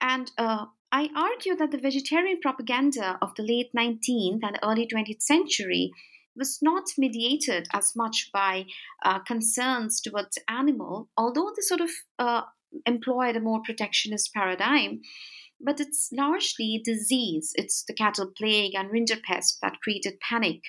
And 0.00 0.30
uh, 0.38 0.66
I 0.92 1.08
argue 1.16 1.56
that 1.56 1.72
the 1.72 1.78
vegetarian 1.78 2.38
propaganda 2.40 3.18
of 3.20 3.34
the 3.36 3.42
late 3.42 3.70
19th 3.76 4.40
and 4.44 4.58
early 4.62 4.86
20th 4.86 5.22
century 5.22 5.90
was 6.36 6.58
not 6.60 6.84
mediated 6.98 7.68
as 7.72 7.94
much 7.94 8.30
by 8.32 8.66
uh, 9.04 9.20
concerns 9.20 10.00
towards 10.00 10.38
animal, 10.48 11.08
although 11.16 11.50
they 11.54 11.62
sort 11.62 11.80
of 11.80 11.90
uh, 12.18 12.42
employed 12.86 13.36
a 13.36 13.40
more 13.40 13.60
protectionist 13.64 14.32
paradigm. 14.34 15.00
But 15.60 15.80
it's 15.80 16.10
largely 16.12 16.82
disease. 16.84 17.52
It's 17.54 17.84
the 17.84 17.94
cattle 17.94 18.30
plague 18.36 18.74
and 18.74 18.90
rinderpest 18.90 19.60
that 19.62 19.80
created 19.82 20.20
panic 20.20 20.60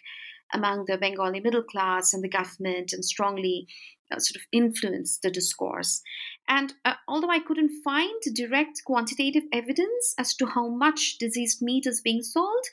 among 0.53 0.85
the 0.85 0.97
Bengali 0.97 1.39
middle 1.39 1.63
class 1.63 2.13
and 2.13 2.23
the 2.23 2.29
government 2.29 2.93
and 2.93 3.03
strongly 3.03 3.67
uh, 4.11 4.19
sort 4.19 4.35
of 4.35 4.43
influenced 4.51 5.23
the 5.23 5.31
discourse. 5.31 6.01
And 6.47 6.73
uh, 6.85 6.93
although 7.07 7.31
I 7.31 7.39
couldn't 7.39 7.81
find 7.83 8.21
direct 8.35 8.83
quantitative 8.85 9.43
evidence 9.51 10.13
as 10.19 10.35
to 10.35 10.45
how 10.45 10.69
much 10.69 11.17
diseased 11.19 11.61
meat 11.61 11.87
is 11.87 12.01
being 12.01 12.21
sold, 12.21 12.65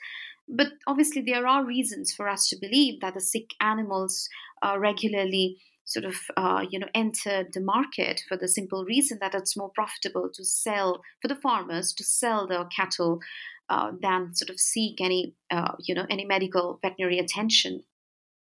but 0.47 0.67
obviously 0.87 1.21
there 1.21 1.47
are 1.47 1.65
reasons 1.65 2.13
for 2.13 2.27
us 2.27 2.47
to 2.49 2.57
believe 2.59 2.99
that 3.01 3.13
the 3.13 3.21
sick 3.21 3.51
animals 3.61 4.27
uh, 4.61 4.77
regularly 4.77 5.57
sort 5.85 6.05
of 6.05 6.15
uh, 6.37 6.65
you 6.69 6.79
know 6.79 6.87
entered 6.95 7.47
the 7.53 7.61
market 7.61 8.23
for 8.27 8.37
the 8.37 8.47
simple 8.47 8.85
reason 8.85 9.17
that 9.21 9.35
it's 9.35 9.57
more 9.57 9.71
profitable 9.75 10.29
to 10.33 10.43
sell 10.43 11.01
for 11.21 11.27
the 11.27 11.35
farmers 11.35 11.93
to 11.93 12.03
sell 12.03 12.47
the 12.47 12.65
cattle 12.75 13.19
uh, 13.69 13.91
than 14.01 14.33
sort 14.33 14.49
of 14.49 14.59
seek 14.59 15.01
any 15.01 15.33
uh, 15.51 15.73
you 15.79 15.93
know 15.93 16.05
any 16.09 16.25
medical 16.25 16.79
veterinary 16.81 17.19
attention 17.19 17.83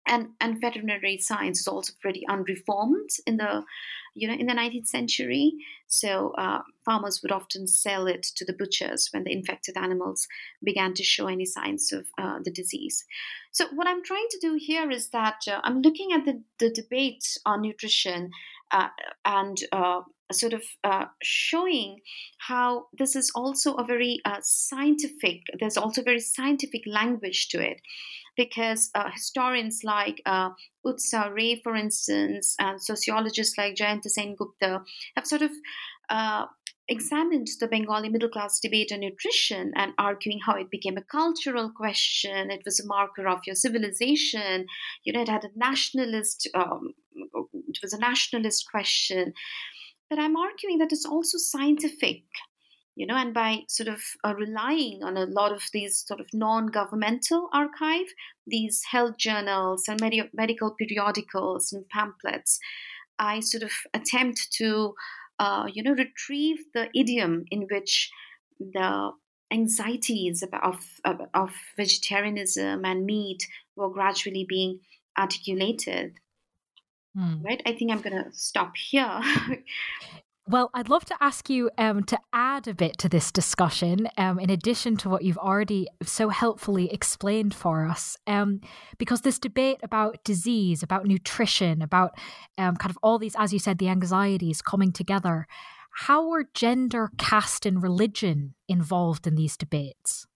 and 0.09 0.31
and 0.41 0.61
veterinary 0.61 1.19
science 1.19 1.61
is 1.61 1.69
also 1.69 1.93
pretty 2.01 2.27
unreformed 2.29 3.11
in 3.27 3.37
the 3.37 3.63
you 4.15 4.27
know 4.27 4.35
in 4.35 4.47
the 4.47 4.55
19th 4.55 4.87
century. 4.87 5.53
So 5.87 6.33
uh, 6.37 6.61
farmers 6.85 7.21
would 7.23 7.33
often 7.33 7.67
sell 7.67 8.07
it 8.07 8.23
to 8.37 8.45
the 8.45 8.53
butchers 8.53 9.09
when 9.13 9.25
the 9.25 9.33
infected 9.33 9.77
animals 9.77 10.27
began 10.63 10.93
to 10.95 11.03
show 11.03 11.29
any 11.29 11.47
signs 11.47 11.93
of 11.93 12.07
uh, 12.19 12.39
the 12.45 12.51
disease. 12.51 13.05
So 13.53 13.67
what 13.75 13.89
i'm 13.89 14.05
trying 14.05 14.27
to 14.31 14.39
do 14.41 14.59
here 14.59 14.91
is 14.91 15.09
that 15.11 15.41
uh, 15.49 15.61
i'm 15.65 15.81
looking 15.81 16.13
at 16.13 16.25
the, 16.25 16.43
the 16.59 16.71
debate 16.71 17.25
on 17.45 17.63
nutrition 17.63 18.31
uh, 18.71 18.89
and 19.25 19.57
uh, 19.73 20.03
sort 20.31 20.53
of 20.53 20.63
uh, 20.85 21.07
showing 21.23 22.01
how 22.39 22.87
this 22.99 23.17
is 23.17 23.33
also 23.35 23.75
a 23.75 23.85
very 23.85 24.21
scientific 24.43 25.41
there's 25.59 25.77
also 25.77 26.03
very 26.03 26.21
scientific 26.21 26.83
language 26.87 27.49
to 27.49 27.61
it 27.61 27.81
because 28.39 28.89
uh, 28.95 29.11
historians 29.11 29.81
like 29.85 30.23
uh, 30.25 30.51
Utsa 30.87 31.35
Ray, 31.35 31.61
for 31.61 31.75
instance, 31.75 32.55
and 32.61 32.81
sociologists 32.81 33.59
like 33.59 33.75
Jayanta 33.75 34.09
Sen 34.09 34.37
Gupta 34.37 34.81
have 35.17 35.27
sort 35.27 35.43
of 35.43 35.51
uh, 36.09 36.47
examined 36.89 37.49
the 37.59 37.67
Bengali 37.67 38.09
middle 38.09 38.29
class 38.29 38.61
debate 38.61 38.93
on 38.93 39.01
nutrition 39.01 39.73
and 39.75 39.93
arguing 39.99 40.39
how 40.47 40.55
it 40.55 40.71
became 40.71 40.97
a 40.97 41.03
cultural 41.03 41.69
question. 41.69 42.53
It 42.53 42.63
was 42.65 42.79
a 42.81 42.87
marker 42.87 43.27
of 43.27 43.41
your 43.45 43.57
civilization. 43.57 44.67
You 45.03 45.13
know, 45.13 45.23
it 45.23 45.29
had 45.29 45.45
a 45.45 45.51
nationalist. 45.57 46.49
Um, 46.55 46.95
it 47.69 47.79
was 47.83 47.93
a 47.93 47.99
nationalist 47.99 48.71
question. 48.71 49.35
But 50.09 50.21
I'm 50.21 50.37
arguing 50.37 50.79
that 50.79 50.93
it's 50.93 51.05
also 51.05 51.39
scientific 51.39 52.23
you 52.99 53.07
know 53.07 53.15
and 53.17 53.33
by 53.33 53.61
sort 53.69 53.89
of 53.89 54.01
uh, 54.25 54.35
relying 54.35 55.01
on 55.05 55.17
a 55.17 55.25
lot 55.25 55.53
of 55.53 55.63
these 55.73 56.05
sort 56.07 56.21
of 56.21 56.27
non-governmental 56.33 57.49
archive 57.53 58.09
these 58.47 58.83
health 58.91 59.17
journals 59.17 59.85
and 59.89 60.01
med- 60.01 60.31
medical 60.35 60.75
periodicals 60.81 61.73
and 61.73 61.89
pamphlets 61.89 62.59
i 63.19 63.39
sort 63.41 63.63
of 63.63 63.73
attempt 63.95 64.49
to 64.53 64.95
uh, 65.39 65.67
you 65.73 65.83
know 65.83 65.93
retrieve 65.93 66.59
the 66.75 66.89
idiom 66.95 67.45
in 67.51 67.67
which 67.71 68.11
the 68.59 69.13
anxieties 69.51 70.43
of, 70.43 70.77
of, 71.05 71.21
of 71.33 71.51
vegetarianism 71.77 72.85
and 72.85 73.07
meat 73.07 73.47
were 73.77 73.89
gradually 73.89 74.45
being 74.47 74.81
articulated 75.17 76.19
Mm. 77.17 77.45
Right. 77.45 77.63
I 77.67 77.73
think 77.73 77.91
I'm 77.91 78.01
going 78.01 78.23
to 78.25 78.31
stop 78.33 78.77
here. 78.77 79.21
Well, 80.51 80.71
I'd 80.73 80.89
love 80.89 81.05
to 81.05 81.17
ask 81.21 81.51
you 81.51 81.71
um, 81.77 82.05
to 82.05 82.19
add 82.33 82.67
a 82.69 82.73
bit 82.73 82.97
to 82.99 83.09
this 83.11 83.31
discussion, 83.31 84.09
um, 84.17 84.39
in 84.39 84.49
addition 84.49 84.97
to 84.99 85.11
what 85.11 85.23
you've 85.23 85.37
already 85.37 85.89
so 86.03 86.31
helpfully 86.31 86.91
explained 86.91 87.53
for 87.53 87.85
us, 87.85 88.17
um, 88.27 88.63
because 88.97 89.21
this 89.21 89.39
debate 89.39 89.77
about 89.83 90.25
disease, 90.25 90.83
about 90.83 91.05
nutrition, 91.05 91.83
about 91.83 92.13
um, 92.57 92.77
kind 92.77 92.89
of 92.91 92.99
all 93.03 93.19
these, 93.19 93.37
as 93.37 93.53
you 93.53 93.59
said, 93.59 93.77
the 93.77 93.91
anxieties 93.91 94.63
coming 94.63 94.91
together. 94.91 95.47
How 96.07 96.31
are 96.31 96.45
gender, 96.55 97.11
caste, 97.19 97.67
and 97.67 97.83
religion 97.83 98.55
involved 98.69 99.27
in 99.27 99.35
these 99.35 99.55
debates? 99.55 100.27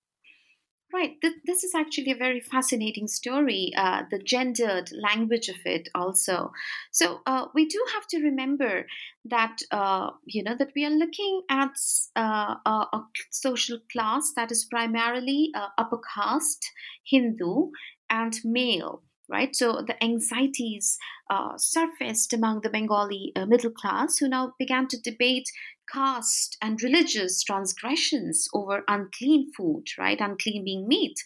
Right. 0.92 1.16
This 1.46 1.64
is 1.64 1.74
actually 1.74 2.10
a 2.10 2.16
very 2.16 2.40
fascinating 2.40 3.08
story, 3.08 3.72
uh, 3.74 4.02
the 4.10 4.18
gendered 4.18 4.90
language 4.92 5.48
of 5.48 5.56
it 5.64 5.88
also. 5.94 6.52
So 6.90 7.20
uh, 7.24 7.46
we 7.54 7.66
do 7.66 7.82
have 7.94 8.06
to 8.08 8.18
remember 8.20 8.86
that, 9.24 9.62
uh, 9.70 10.10
you 10.26 10.42
know, 10.42 10.54
that 10.54 10.72
we 10.76 10.84
are 10.84 10.90
looking 10.90 11.42
at 11.48 11.78
uh, 12.14 12.56
a, 12.66 12.86
a, 12.92 13.06
social 13.30 13.78
class 13.90 14.32
that 14.36 14.52
is 14.52 14.66
primarily 14.66 15.50
uh, 15.54 15.68
upper 15.78 15.98
caste, 16.14 16.70
Hindu, 17.08 17.70
and 18.10 18.38
male 18.44 19.02
right? 19.30 19.56
So 19.56 19.82
the 19.86 20.02
anxieties 20.04 20.98
uh, 21.30 21.56
surfaced 21.56 22.34
among 22.34 22.60
the 22.60 22.68
Bengali 22.68 23.32
uh, 23.34 23.46
middle 23.46 23.70
class 23.70 24.18
who 24.18 24.28
now 24.28 24.52
began 24.58 24.88
to 24.88 25.00
debate 25.00 25.48
caste 25.90 26.56
and 26.60 26.82
religious 26.82 27.42
transgressions 27.42 28.48
over 28.54 28.82
unclean 28.88 29.50
food, 29.56 29.84
right? 29.98 30.20
Unclean 30.20 30.64
being 30.64 30.88
meat. 30.88 31.18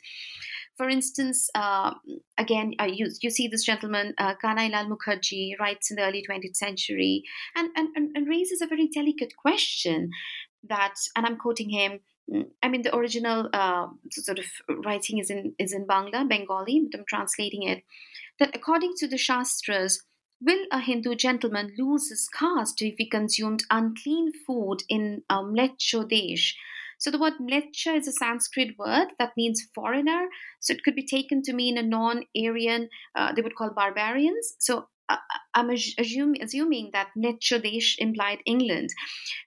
For 0.77 0.91
instance, 0.91 1.49
uh, 1.55 1.95
again, 2.37 2.75
uh, 2.79 2.85
you, 2.85 3.09
you 3.23 3.31
see 3.31 3.49
this 3.49 3.65
gentleman, 3.65 4.13
uh, 4.19 4.35
Kanailal 4.43 4.89
Mukherjee, 4.89 5.59
writes 5.59 5.91
in 5.91 5.97
the 5.97 6.03
early 6.03 6.23
20th 6.29 6.57
century 6.57 7.23
and, 7.55 7.71
and, 7.75 8.15
and 8.15 8.29
raises 8.29 8.61
a 8.61 8.67
very 8.67 8.89
delicate 8.89 9.33
question 9.37 10.11
that, 10.69 10.95
and 11.17 11.25
I'm 11.25 11.39
quoting 11.39 11.71
him, 11.71 12.01
mm, 12.31 12.45
I 12.63 12.69
mean, 12.69 12.83
the 12.83 12.95
original 12.95 13.49
uh, 13.53 13.87
sort 14.11 14.39
of 14.39 14.47
writing 14.85 15.19
is 15.19 15.31
in 15.31 15.55
is 15.59 15.73
in 15.73 15.87
Bangla, 15.87 16.29
Bengali, 16.29 16.87
but 16.91 17.01
I'm 17.01 17.07
translating 17.09 17.63
it. 17.63 17.83
That 18.39 18.55
according 18.55 18.95
to 18.99 19.09
the 19.09 19.17
Shastras, 19.17 20.03
Will 20.41 20.67
a 20.71 20.81
Hindu 20.81 21.15
gentleman 21.15 21.75
lose 21.79 22.11
his 22.11 22.29
caste 22.29 22.83
if 22.83 22.97
he 22.99 23.09
consumed 23.09 23.65
unclean 23.71 24.33
food 24.47 24.83
in 24.89 25.23
um, 25.31 25.55
Desh? 25.55 26.57
So 26.99 27.11
the 27.11 27.19
word 27.19 27.35
mleccha 27.41 27.97
is 27.97 28.09
a 28.09 28.13
Sanskrit 28.13 28.79
word 28.79 29.09
that 29.19 29.37
means 29.37 29.69
foreigner. 29.75 30.29
So 30.61 30.73
it 30.73 30.83
could 30.83 30.95
be 30.95 31.07
taken 31.07 31.43
to 31.43 31.53
mean 31.53 31.79
a 31.79 31.83
non-Aryan, 31.83 32.89
uh, 33.15 33.33
they 33.33 33.43
would 33.43 33.55
call 33.55 33.71
barbarians. 33.71 34.55
So 34.59 34.89
I'm 35.55 35.71
assuming, 35.71 36.43
assuming 36.43 36.91
that 36.93 37.09
Mlecchadesh 37.17 37.95
implied 37.99 38.39
England, 38.45 38.91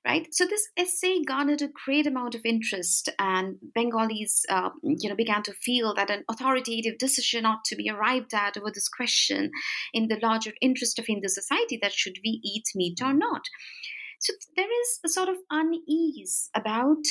right? 0.05 0.27
So 0.31 0.45
this 0.45 0.67
essay 0.77 1.21
garnered 1.23 1.61
a 1.61 1.69
great 1.85 2.07
amount 2.07 2.35
of 2.35 2.41
interest, 2.45 3.09
and 3.19 3.57
Bengalis, 3.75 4.45
uh, 4.49 4.69
you 4.83 5.09
know, 5.09 5.15
began 5.15 5.43
to 5.43 5.53
feel 5.53 5.93
that 5.95 6.09
an 6.09 6.23
authoritative 6.29 6.97
decision 6.97 7.45
ought 7.45 7.65
to 7.65 7.75
be 7.75 7.89
arrived 7.89 8.33
at 8.33 8.57
over 8.57 8.71
this 8.73 8.89
question 8.89 9.51
in 9.93 10.07
the 10.07 10.19
larger 10.21 10.53
interest 10.61 10.97
of 10.97 11.05
Hindu 11.07 11.27
society 11.27 11.77
that 11.81 11.93
should 11.93 12.19
we 12.23 12.39
eat 12.43 12.65
meat 12.75 12.99
or 13.03 13.13
not. 13.13 13.41
So 14.19 14.33
there 14.55 14.67
is 14.81 14.99
a 15.05 15.09
sort 15.09 15.29
of 15.29 15.37
unease 15.49 16.49
about 16.55 17.03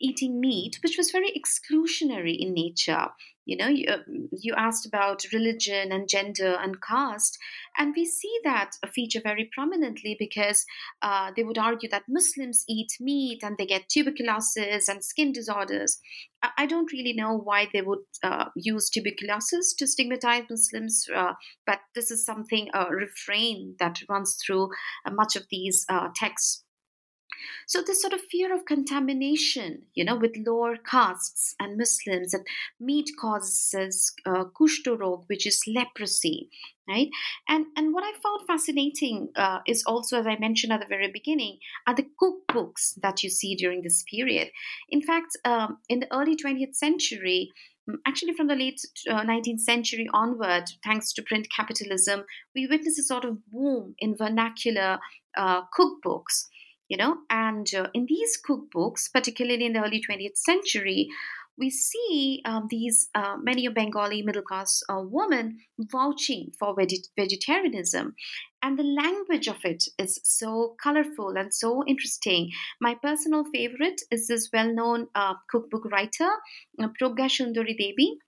eating 0.00 0.40
meat, 0.40 0.78
which 0.82 0.96
was 0.96 1.10
very 1.10 1.30
exclusionary 1.30 2.36
in 2.38 2.54
nature. 2.54 3.08
You 3.50 3.56
know, 3.56 3.66
you, 3.66 3.86
you 4.30 4.54
asked 4.56 4.86
about 4.86 5.24
religion 5.32 5.90
and 5.90 6.08
gender 6.08 6.56
and 6.62 6.80
caste, 6.80 7.36
and 7.76 7.92
we 7.96 8.04
see 8.04 8.32
that 8.44 8.76
feature 8.94 9.20
very 9.20 9.50
prominently 9.52 10.14
because 10.16 10.64
uh, 11.02 11.32
they 11.34 11.42
would 11.42 11.58
argue 11.58 11.88
that 11.88 12.04
Muslims 12.08 12.64
eat 12.68 12.92
meat 13.00 13.40
and 13.42 13.58
they 13.58 13.66
get 13.66 13.88
tuberculosis 13.88 14.86
and 14.88 15.04
skin 15.04 15.32
disorders. 15.32 15.98
I, 16.56 16.66
don't 16.66 16.92
really 16.92 17.12
know 17.12 17.36
why 17.36 17.66
they 17.72 17.82
would 17.82 18.04
uh, 18.22 18.50
use 18.54 18.88
tuberculosis 18.88 19.74
to 19.74 19.86
stigmatize 19.88 20.44
Muslims, 20.48 21.06
uh, 21.12 21.32
but 21.66 21.80
this 21.96 22.12
is 22.12 22.24
something, 22.24 22.68
a 22.72 22.86
refrain 22.86 23.74
that 23.80 23.98
runs 24.08 24.36
through 24.36 24.70
uh, 25.04 25.10
much 25.10 25.34
of 25.34 25.46
these 25.50 25.84
uh, 25.88 26.10
texts. 26.14 26.62
So 27.66 27.82
this 27.82 28.00
sort 28.00 28.12
of 28.12 28.20
fear 28.22 28.54
of 28.54 28.64
contamination, 28.64 29.82
you 29.94 30.04
know, 30.04 30.16
with 30.16 30.36
lower 30.46 30.76
castes 30.76 31.54
and 31.60 31.76
Muslims, 31.76 32.32
that 32.32 32.44
meat 32.78 33.10
causes 33.18 34.12
uh, 34.26 34.44
which 35.26 35.46
is 35.46 35.62
leprosy, 35.66 36.48
right? 36.88 37.08
And 37.48 37.66
and 37.76 37.94
what 37.94 38.04
I 38.04 38.12
found 38.22 38.46
fascinating 38.46 39.28
uh, 39.36 39.60
is 39.66 39.84
also, 39.84 40.18
as 40.18 40.26
I 40.26 40.36
mentioned 40.38 40.72
at 40.72 40.80
the 40.80 40.86
very 40.86 41.10
beginning, 41.10 41.58
are 41.86 41.94
the 41.94 42.06
cookbooks 42.20 42.94
that 43.02 43.22
you 43.22 43.30
see 43.30 43.54
during 43.54 43.82
this 43.82 44.02
period. 44.10 44.50
In 44.88 45.02
fact, 45.02 45.36
um, 45.44 45.78
in 45.88 46.00
the 46.00 46.12
early 46.12 46.36
20th 46.36 46.74
century, 46.74 47.50
mm, 47.88 47.96
actually 48.06 48.34
from 48.34 48.48
the 48.48 48.56
late 48.56 48.80
uh, 49.08 49.22
19th 49.22 49.60
century 49.60 50.08
onward, 50.12 50.64
thanks 50.84 51.12
to 51.14 51.22
print 51.22 51.48
capitalism, 51.54 52.24
we 52.54 52.66
witness 52.66 52.98
a 52.98 53.02
sort 53.02 53.24
of 53.24 53.38
boom 53.50 53.94
in 53.98 54.16
vernacular 54.16 54.98
uh, 55.36 55.62
cookbooks 55.78 56.46
you 56.90 56.96
know 56.98 57.16
and 57.30 57.74
uh, 57.74 57.86
in 57.94 58.04
these 58.06 58.38
cookbooks 58.46 59.10
particularly 59.12 59.64
in 59.64 59.72
the 59.72 59.82
early 59.82 60.02
20th 60.06 60.36
century 60.36 61.08
we 61.60 61.68
see 61.70 62.40
um, 62.46 62.66
these 62.70 63.08
uh, 63.14 63.36
many 63.40 63.68
Bengali 63.68 64.22
middle 64.22 64.42
class 64.42 64.82
uh, 64.88 65.02
women 65.04 65.58
vouching 65.78 66.52
for 66.58 66.74
veg- 66.74 67.06
vegetarianism. 67.16 68.14
And 68.62 68.78
the 68.78 68.82
language 68.82 69.46
of 69.46 69.58
it 69.64 69.84
is 69.98 70.18
so 70.24 70.74
colorful 70.82 71.36
and 71.36 71.52
so 71.52 71.84
interesting. 71.86 72.50
My 72.80 72.94
personal 72.94 73.44
favorite 73.52 74.00
is 74.10 74.26
this 74.26 74.48
well 74.52 74.72
known 74.72 75.08
uh, 75.14 75.34
cookbook 75.50 75.84
writer, 75.92 76.30
uh, 76.82 76.88
Pragya 77.00 77.28
Sundari 77.28 77.76
Devi, 77.76 78.18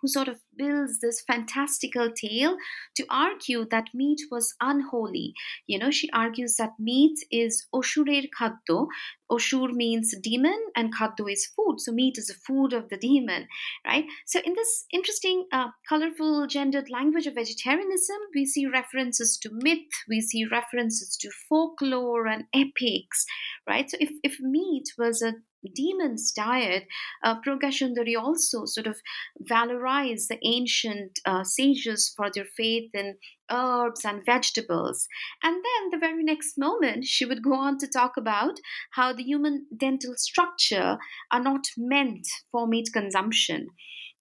who 0.00 0.08
sort 0.08 0.28
of 0.28 0.40
builds 0.56 1.00
this 1.00 1.20
fantastical 1.20 2.10
tale 2.10 2.56
to 2.96 3.04
argue 3.10 3.66
that 3.70 3.94
meat 3.94 4.20
was 4.30 4.54
unholy. 4.60 5.34
You 5.66 5.78
know, 5.78 5.90
she 5.90 6.10
argues 6.12 6.56
that 6.56 6.72
meat 6.78 7.18
is 7.30 7.66
Oshurer 7.74 8.28
Khaddo. 8.38 8.88
Oshur 9.30 9.72
means 9.72 10.14
demon 10.22 10.58
and 10.76 10.94
Khaddo 10.94 11.30
is 11.30 11.46
food. 11.46 11.80
So 11.80 11.92
meat 11.92 12.16
is 12.18 12.28
the 12.28 12.34
food 12.34 12.72
of 12.72 12.88
the 12.88 12.96
demon, 12.96 13.48
right? 13.86 14.04
So 14.26 14.40
in 14.44 14.54
this 14.54 14.86
interesting, 14.92 15.46
uh, 15.52 15.68
colorful, 15.88 16.46
gendered 16.46 16.90
language 16.90 17.26
of 17.26 17.34
vegetarianism, 17.34 18.16
we 18.34 18.46
see 18.46 18.66
references 18.66 19.38
to 19.38 19.50
myth, 19.52 19.90
we 20.08 20.20
see 20.20 20.44
references 20.44 21.16
to 21.20 21.30
folklore 21.48 22.26
and 22.26 22.44
epics, 22.54 23.24
right? 23.68 23.90
So 23.90 23.96
if, 24.00 24.10
if 24.22 24.38
meat 24.40 24.84
was 24.98 25.22
a 25.22 25.34
demon's 25.74 26.32
diet, 26.32 26.86
uh, 27.24 27.40
Pragya 27.40 28.20
also 28.20 28.64
sort 28.66 28.86
of 28.86 28.96
valorized 29.42 30.28
the 30.28 30.38
ancient 30.46 31.18
uh, 31.26 31.44
sages 31.44 32.12
for 32.16 32.30
their 32.34 32.46
faith 32.56 32.90
in 32.94 33.16
herbs 33.50 34.04
and 34.04 34.24
vegetables. 34.24 35.06
And 35.42 35.54
then 35.54 35.90
the 35.90 35.98
very 35.98 36.22
next 36.22 36.56
moment, 36.56 37.04
she 37.04 37.24
would 37.24 37.42
go 37.42 37.54
on 37.54 37.78
to 37.78 37.88
talk 37.88 38.16
about 38.16 38.58
how 38.92 39.12
the 39.12 39.24
human 39.24 39.66
dental 39.76 40.14
structure 40.16 40.98
are 41.30 41.42
not 41.42 41.64
meant 41.76 42.26
for 42.52 42.66
meat 42.66 42.88
consumption. 42.92 43.68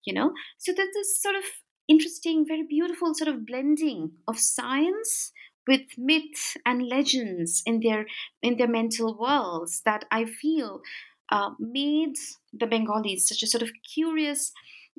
You 0.06 0.14
know, 0.14 0.34
so 0.58 0.72
there's 0.74 0.94
this 0.94 1.22
sort 1.22 1.36
of 1.36 1.44
interesting, 1.88 2.46
very 2.48 2.64
beautiful 2.68 3.14
sort 3.14 3.28
of 3.28 3.46
blending 3.46 4.12
of 4.28 4.40
science 4.40 5.32
with 5.68 5.82
myth 5.98 6.58
and 6.66 6.88
legends 6.88 7.64
in 7.66 7.80
their 7.80 8.06
in 8.42 8.58
their 8.58 8.68
mental 8.68 9.18
worlds 9.20 9.82
that 9.86 10.06
I 10.12 10.26
feel 10.26 10.82
uh, 11.32 11.52
made 11.60 12.16
the 12.54 12.68
Bengalis 12.68 13.28
such 13.28 13.44
a 13.44 13.48
sort 13.48 13.64
of 13.64 13.70
curious, 13.94 14.52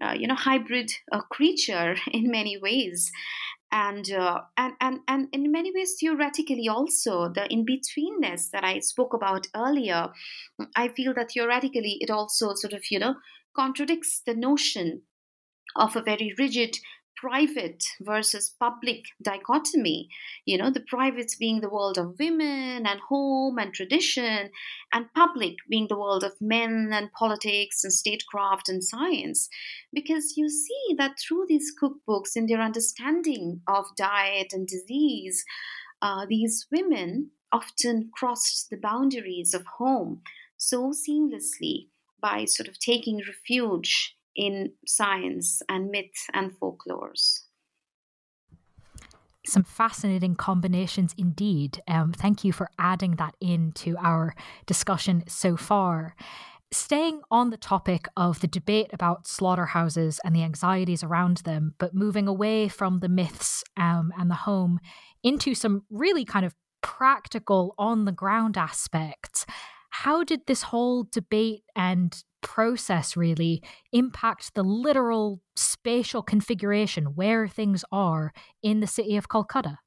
uh, 0.03 0.13
you 0.13 0.27
know, 0.27 0.35
hybrid 0.35 0.91
uh, 1.13 1.21
creature 1.23 1.97
in 2.13 2.31
many 2.31 2.57
ways. 2.57 3.11
And, 3.73 4.11
uh, 4.13 4.43
and 4.57 4.75
and 4.81 5.01
and 5.09 5.29
in 5.33 5.51
many 5.51 5.73
ways 5.75 5.97
theoretically 6.01 6.69
also 6.69 7.29
the 7.29 7.53
in-betweenness 7.53 8.51
that 8.53 8.63
I 8.63 8.79
spoke 8.79 9.13
about 9.13 9.49
earlier, 9.57 10.11
I 10.77 10.89
feel 10.89 11.13
that 11.15 11.33
theoretically 11.33 11.99
it 12.01 12.09
also 12.09 12.55
sort 12.55 12.73
of 12.73 12.85
you 12.93 13.01
know 13.01 13.17
contradicts 13.57 14.23
the 14.25 14.35
notion 14.35 15.03
of 15.75 15.97
a 15.97 16.03
very 16.03 16.33
rigid 16.39 16.77
private 17.17 17.83
versus 18.01 18.55
public 18.59 19.05
dichotomy. 19.23 20.09
You 20.45 20.59
know, 20.59 20.71
the 20.71 20.85
privates 20.87 21.37
being 21.37 21.61
the 21.61 21.71
world 21.71 21.99
of 21.99 22.19
women 22.19 22.87
and 22.87 23.01
home 23.09 23.59
and 23.59 23.73
tradition, 23.73 24.51
and 24.93 25.13
public 25.15 25.57
being 25.69 25.87
the 25.89 25.99
world 25.99 26.25
of 26.25 26.33
men 26.41 26.91
and 26.93 27.13
politics 27.13 27.83
and 27.85 27.93
statecraft 27.93 28.69
and 28.69 28.83
science. 28.85 29.49
Because 29.93 30.35
you 30.37 30.49
see 30.49 30.95
that 30.99 31.17
through 31.19 31.47
these 31.49 31.73
cookbooks, 31.83 32.37
in 32.37 32.47
their 32.47 32.61
understanding 32.61 33.61
of 33.67 33.87
diet 33.97 34.53
and 34.53 34.67
disease, 34.67 35.45
uh, 36.03 36.27
these 36.29 36.67
women 36.71 37.31
often 37.53 38.11
crossed 38.15 38.69
the 38.71 38.77
boundaries 38.77 39.55
of 39.55 39.65
home 39.79 40.21
so 40.57 40.93
seamlessly 40.93 41.89
by 42.21 42.45
sort 42.45 42.69
of 42.69 42.79
taking 42.79 43.23
refuge 43.27 44.16
in 44.37 44.73
science 44.87 45.63
and 45.69 45.91
myth 45.91 46.29
and 46.33 46.53
folklores. 46.61 47.43
Some 49.47 49.65
fascinating 49.65 50.35
combinations 50.35 51.15
indeed. 51.17 51.81
Um, 51.87 52.13
thank 52.13 52.45
you 52.45 52.53
for 52.53 52.69
adding 52.79 53.17
that 53.17 53.37
into 53.41 53.97
our 53.99 54.35
discussion 54.67 55.23
so 55.29 55.57
far. 55.57 56.17
Staying 56.73 57.23
on 57.31 57.51
the 57.51 57.57
topic 57.57 58.09
of 58.17 58.41
the 58.41 58.49
debate 58.49 58.91
about 58.93 59.29
slaughterhouses 59.29 60.19
and 60.25 60.35
the 60.35 60.43
anxieties 60.43 61.05
around 61.05 61.39
them, 61.39 61.75
but 61.79 61.95
moving 61.95 62.27
away 62.27 62.67
from 62.67 62.99
the 62.99 63.09
myths 63.09 63.63
um, 63.77 64.13
and 64.19 64.29
the 64.29 64.35
home 64.35 64.81
into 65.23 65.55
some 65.55 65.85
really 65.91 66.25
kind 66.25 66.45
of 66.45 66.55
practical, 66.83 67.75
on 67.79 68.05
the 68.05 68.13
ground 68.13 68.57
aspects. 68.57 69.45
How 69.91 70.23
did 70.23 70.47
this 70.47 70.63
whole 70.63 71.05
debate 71.11 71.65
and 71.75 72.23
process 72.47 73.17
really 73.17 73.61
impact 73.93 74.55
the 74.55 74.63
literal 74.63 75.41
spatial 75.57 76.23
configuration 76.23 77.07
where 77.17 77.49
things 77.49 77.85
are 77.91 78.33
in 78.63 78.79
the 78.79 78.87
city 78.87 79.17
of 79.17 79.29
Calcutta? 79.29 79.79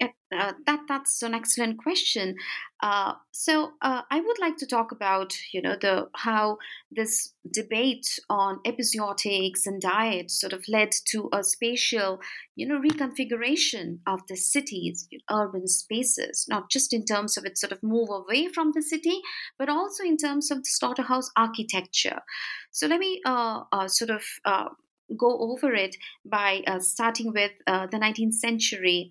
Uh, 0.00 0.52
that 0.66 0.80
that's 0.88 1.22
an 1.22 1.34
excellent 1.34 1.78
question. 1.78 2.34
Uh, 2.82 3.12
so 3.30 3.72
uh, 3.82 4.02
I 4.10 4.20
would 4.20 4.38
like 4.40 4.56
to 4.58 4.66
talk 4.66 4.90
about 4.90 5.34
you 5.52 5.62
know 5.62 5.76
the 5.80 6.08
how 6.14 6.58
this 6.90 7.34
debate 7.52 8.18
on 8.28 8.60
epizootics 8.66 9.66
and 9.66 9.80
diet 9.80 10.30
sort 10.30 10.52
of 10.52 10.64
led 10.68 10.90
to 11.10 11.28
a 11.32 11.44
spatial 11.44 12.20
you 12.56 12.66
know 12.66 12.80
reconfiguration 12.80 13.98
of 14.06 14.20
the 14.28 14.36
cities, 14.36 15.08
urban 15.30 15.68
spaces, 15.68 16.46
not 16.48 16.70
just 16.70 16.92
in 16.92 17.04
terms 17.04 17.36
of 17.36 17.44
its 17.44 17.60
sort 17.60 17.72
of 17.72 17.82
move 17.82 18.08
away 18.10 18.48
from 18.48 18.72
the 18.74 18.82
city, 18.82 19.20
but 19.58 19.68
also 19.68 20.02
in 20.02 20.16
terms 20.16 20.50
of 20.50 20.58
the 20.58 20.70
slaughterhouse 20.70 21.30
architecture. 21.36 22.20
So 22.72 22.86
let 22.86 22.98
me 22.98 23.20
uh, 23.24 23.62
uh, 23.72 23.88
sort 23.88 24.10
of 24.10 24.24
go 25.16 25.38
over 25.38 25.72
it 25.74 25.94
by 26.24 26.62
starting 26.80 27.32
with 27.32 27.52
the 27.66 27.98
19th 27.98 28.34
century. 28.34 29.10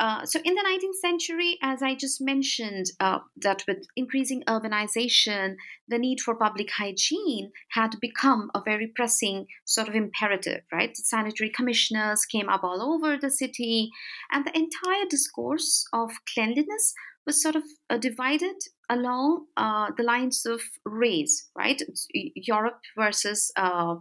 Uh, 0.00 0.24
so, 0.24 0.40
in 0.44 0.54
the 0.54 0.62
19th 0.62 1.00
century, 1.00 1.58
as 1.62 1.82
I 1.82 1.94
just 1.94 2.20
mentioned, 2.20 2.86
uh, 2.98 3.18
that 3.42 3.62
with 3.68 3.86
increasing 3.94 4.42
urbanization, 4.48 5.56
the 5.86 5.98
need 5.98 6.20
for 6.20 6.34
public 6.34 6.70
hygiene 6.70 7.52
had 7.72 8.00
become 8.00 8.50
a 8.54 8.62
very 8.64 8.86
pressing 8.86 9.46
sort 9.64 9.88
of 9.88 9.94
imperative, 9.94 10.62
right? 10.72 10.90
The 10.90 11.02
sanitary 11.04 11.50
commissioners 11.50 12.24
came 12.24 12.48
up 12.48 12.64
all 12.64 12.82
over 12.82 13.16
the 13.16 13.30
city, 13.30 13.90
and 14.30 14.44
the 14.44 14.56
entire 14.56 15.04
discourse 15.08 15.84
of 15.92 16.10
cleanliness 16.32 16.94
was 17.26 17.42
sort 17.42 17.56
of 17.56 17.64
uh, 17.88 17.98
divided 17.98 18.56
along 18.92 19.46
uh, 19.56 19.90
the 19.96 20.02
lines 20.02 20.44
of 20.44 20.60
race, 20.84 21.48
right? 21.56 21.80
It's 21.80 22.06
Europe 22.12 22.80
versus 22.96 23.50
uh, 23.56 23.96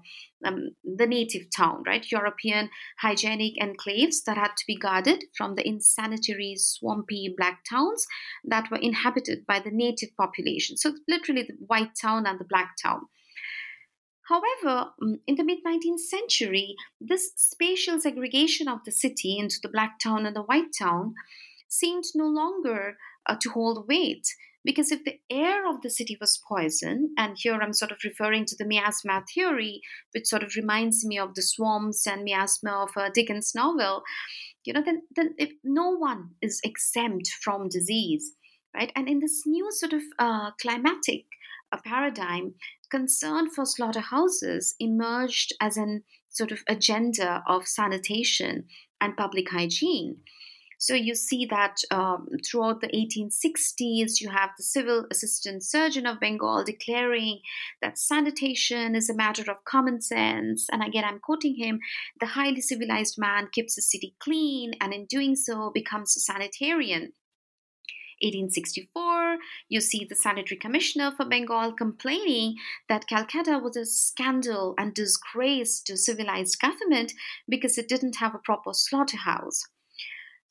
um, 0.45 0.69
the 0.83 1.07
native 1.07 1.47
town, 1.55 1.83
right? 1.87 2.05
European 2.11 2.69
hygienic 2.99 3.53
enclaves 3.61 4.23
that 4.25 4.37
had 4.37 4.51
to 4.57 4.63
be 4.67 4.75
guarded 4.75 5.23
from 5.37 5.55
the 5.55 5.67
insanitary, 5.67 6.55
swampy 6.57 7.33
black 7.37 7.59
towns 7.69 8.05
that 8.43 8.69
were 8.69 8.79
inhabited 8.79 9.45
by 9.47 9.59
the 9.59 9.71
native 9.71 10.09
population. 10.17 10.77
So, 10.77 10.89
it's 10.89 11.01
literally, 11.07 11.43
the 11.43 11.55
white 11.65 11.95
town 11.99 12.25
and 12.27 12.39
the 12.39 12.45
black 12.45 12.71
town. 12.81 13.01
However, 14.27 14.91
mm, 15.01 15.19
in 15.25 15.35
the 15.35 15.43
mid 15.43 15.59
19th 15.65 15.99
century, 15.99 16.75
this 16.99 17.31
spatial 17.35 17.99
segregation 17.99 18.67
of 18.67 18.79
the 18.85 18.91
city 18.91 19.37
into 19.37 19.59
the 19.61 19.69
black 19.69 19.99
town 19.99 20.25
and 20.25 20.35
the 20.35 20.43
white 20.43 20.73
town 20.77 21.15
seemed 21.67 22.03
no 22.13 22.27
longer 22.27 22.97
uh, 23.25 23.37
to 23.41 23.49
hold 23.49 23.87
weight. 23.87 24.27
Because 24.63 24.91
if 24.91 25.03
the 25.03 25.19
air 25.29 25.67
of 25.67 25.81
the 25.81 25.89
city 25.89 26.17
was 26.19 26.41
poison, 26.47 27.13
and 27.17 27.35
here 27.35 27.59
I'm 27.59 27.73
sort 27.73 27.91
of 27.91 27.97
referring 28.03 28.45
to 28.45 28.55
the 28.57 28.65
miasma 28.65 29.23
theory, 29.33 29.81
which 30.13 30.27
sort 30.27 30.43
of 30.43 30.55
reminds 30.55 31.03
me 31.05 31.17
of 31.17 31.33
the 31.33 31.41
swamps 31.41 32.05
and 32.05 32.23
miasma 32.23 32.83
of 32.83 32.89
a 32.95 33.09
Dickens 33.09 33.53
novel, 33.55 34.03
you 34.63 34.73
know, 34.73 34.83
then, 34.83 35.01
then 35.15 35.33
if 35.37 35.51
no 35.63 35.89
one 35.89 36.31
is 36.41 36.61
exempt 36.63 37.29
from 37.41 37.69
disease, 37.69 38.33
right? 38.75 38.91
And 38.95 39.09
in 39.09 39.19
this 39.19 39.43
new 39.45 39.71
sort 39.71 39.93
of 39.93 40.03
uh, 40.19 40.51
climatic 40.61 41.25
uh, 41.71 41.77
paradigm, 41.83 42.53
concern 42.91 43.49
for 43.49 43.65
slaughterhouses 43.65 44.75
emerged 44.79 45.53
as 45.59 45.77
an 45.77 46.03
sort 46.29 46.51
of 46.51 46.59
agenda 46.67 47.41
of 47.47 47.67
sanitation 47.67 48.65
and 48.99 49.17
public 49.17 49.49
hygiene. 49.49 50.17
So 50.81 50.95
you 50.95 51.13
see 51.13 51.45
that 51.45 51.77
um, 51.91 52.27
throughout 52.43 52.81
the 52.81 52.87
1860s, 52.87 54.19
you 54.19 54.31
have 54.31 54.49
the 54.57 54.63
civil 54.63 55.05
assistant 55.11 55.63
surgeon 55.63 56.07
of 56.07 56.19
Bengal 56.19 56.63
declaring 56.63 57.41
that 57.83 57.99
sanitation 57.99 58.95
is 58.95 59.07
a 59.07 59.13
matter 59.13 59.43
of 59.51 59.63
common 59.63 60.01
sense. 60.01 60.65
And 60.71 60.81
again, 60.81 61.03
I'm 61.03 61.19
quoting 61.19 61.55
him 61.55 61.81
the 62.19 62.25
highly 62.25 62.61
civilized 62.61 63.19
man 63.19 63.49
keeps 63.51 63.75
the 63.75 63.83
city 63.83 64.15
clean 64.17 64.71
and 64.81 64.91
in 64.91 65.05
doing 65.05 65.35
so 65.35 65.69
becomes 65.69 66.17
a 66.17 66.19
sanitarian. 66.19 67.13
1864, 68.23 69.37
you 69.69 69.81
see 69.81 70.03
the 70.09 70.15
sanitary 70.15 70.57
commissioner 70.57 71.11
for 71.15 71.25
Bengal 71.25 71.73
complaining 71.73 72.55
that 72.89 73.05
Calcutta 73.07 73.59
was 73.59 73.77
a 73.77 73.85
scandal 73.85 74.73
and 74.79 74.95
disgrace 74.95 75.79
to 75.81 75.95
civilized 75.95 76.59
government 76.59 77.13
because 77.47 77.77
it 77.77 77.87
didn't 77.87 78.15
have 78.15 78.33
a 78.33 78.39
proper 78.39 78.71
slaughterhouse. 78.73 79.61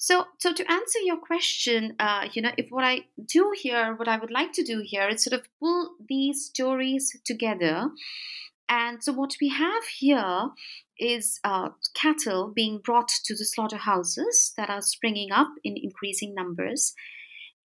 So, 0.02 0.24
so 0.38 0.54
to 0.54 0.72
answer 0.72 0.98
your 1.00 1.18
question, 1.18 1.94
uh, 1.98 2.26
you 2.32 2.40
know, 2.40 2.52
if 2.56 2.70
what 2.70 2.84
I 2.84 3.04
do 3.22 3.52
here, 3.54 3.94
what 3.96 4.08
I 4.08 4.16
would 4.16 4.30
like 4.30 4.50
to 4.54 4.62
do 4.62 4.82
here 4.82 5.06
is 5.06 5.22
sort 5.22 5.38
of 5.38 5.46
pull 5.60 5.90
these 6.08 6.46
stories 6.46 7.14
together. 7.26 7.90
And 8.66 9.04
so, 9.04 9.12
what 9.12 9.36
we 9.42 9.50
have 9.50 9.84
here 9.98 10.48
is 10.98 11.38
uh, 11.44 11.68
cattle 11.94 12.50
being 12.56 12.80
brought 12.82 13.10
to 13.24 13.34
the 13.34 13.44
slaughterhouses 13.44 14.54
that 14.56 14.70
are 14.70 14.80
springing 14.80 15.32
up 15.32 15.50
in 15.64 15.76
increasing 15.76 16.34
numbers, 16.34 16.94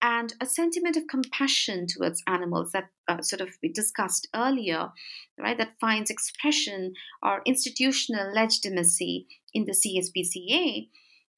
and 0.02 0.34
a 0.42 0.48
sentiment 0.48 0.98
of 0.98 1.04
compassion 1.08 1.86
towards 1.86 2.24
animals 2.26 2.72
that 2.72 2.90
uh, 3.08 3.22
sort 3.22 3.42
of 3.42 3.50
we 3.62 3.72
discussed 3.72 4.28
earlier, 4.36 4.90
right? 5.38 5.60
That 5.60 5.80
finds 5.80 6.10
expression 6.10 6.94
or 7.22 7.44
institutional 7.46 8.34
legitimacy 8.34 9.28
in 9.54 9.66
the 9.66 9.74
CSPCA 9.74 10.88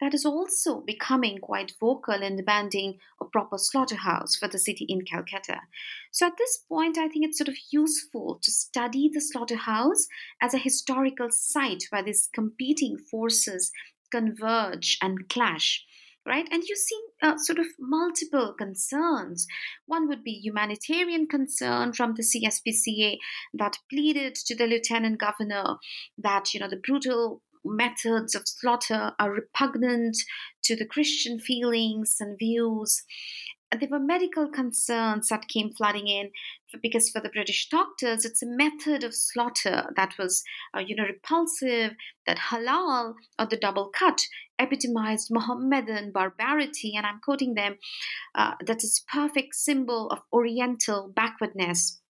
that 0.02 0.14
is 0.14 0.26
also 0.26 0.82
becoming 0.82 1.38
quite 1.40 1.74
vocal 1.80 2.22
in 2.22 2.36
demanding 2.36 3.00
a 3.22 3.26
proper 3.26 3.58
slaughterhouse 3.58 4.36
for 4.36 4.48
the 4.48 4.60
city 4.60 4.86
in 4.90 5.02
Calcutta. 5.02 5.62
So, 6.12 6.28
at 6.28 6.38
this 6.38 6.58
point, 6.70 6.98
I 6.98 7.08
think 7.08 7.26
it's 7.26 7.38
sort 7.38 7.48
of 7.48 7.58
useful 7.72 8.40
to 8.42 8.52
study 8.52 9.10
the 9.14 9.22
slaughterhouse 9.22 10.08
as 10.42 10.54
a 10.54 10.60
historical 10.60 11.30
site 11.32 11.84
where 11.90 12.04
these 12.04 12.30
competing 12.34 12.98
forces 12.98 13.72
converge 14.12 14.98
and 15.02 15.30
clash. 15.30 15.86
Right, 16.28 16.48
and 16.52 16.64
you 16.64 16.76
see 16.76 17.00
uh, 17.22 17.38
sort 17.38 17.60
of 17.60 17.68
multiple 17.80 18.56
concerns. 18.58 19.46
One 19.86 20.08
would 20.08 20.24
be 20.24 20.32
humanitarian 20.32 21.28
concern 21.28 21.94
from 21.94 22.16
the 22.16 22.24
CSPCA 22.24 23.18
that 23.54 23.78
pleaded 23.92 24.34
to 24.48 24.56
the 24.56 24.66
lieutenant 24.66 25.20
governor 25.20 25.76
that 26.18 26.52
you 26.52 26.60
know 26.60 26.68
the 26.68 26.82
brutal 26.84 27.44
methods 27.66 28.36
of 28.36 28.44
slaughter 28.46 29.14
are 29.20 29.32
repugnant 29.32 30.18
to 30.64 30.76
the 30.76 30.86
Christian 30.86 31.40
feelings 31.40 32.18
and 32.20 32.38
views. 32.38 33.04
There 33.78 33.90
were 33.90 34.00
medical 34.00 34.48
concerns 34.48 35.30
that 35.30 35.48
came 35.48 35.74
flooding 35.74 36.08
in 36.08 36.32
because 36.82 37.10
for 37.10 37.20
the 37.20 37.30
British 37.30 37.68
doctors, 37.70 38.24
it's 38.24 38.44
a 38.44 38.48
method 38.48 39.04
of 39.04 39.14
slaughter 39.14 39.92
that 39.96 40.14
was, 40.18 40.44
uh, 40.76 40.80
you 40.80 40.96
know, 40.96 41.04
repulsive. 41.04 41.96
That 42.26 42.38
halal 42.38 43.16
or 43.38 43.46
the 43.46 43.58
double 43.58 43.90
cut 43.90 44.22
epitomized 44.60 45.30
Mohammedan 45.32 46.12
barbarity, 46.12 46.94
and 46.96 47.06
I'm 47.06 47.20
quoting 47.24 47.56
them. 47.56 47.78
Uh, 48.34 48.54
that 48.66 48.84
is 48.84 49.04
perfect 49.12 49.56
symbol 49.56 50.10
of 50.10 50.20
Oriental 50.32 51.12
backwardness. 51.14 52.02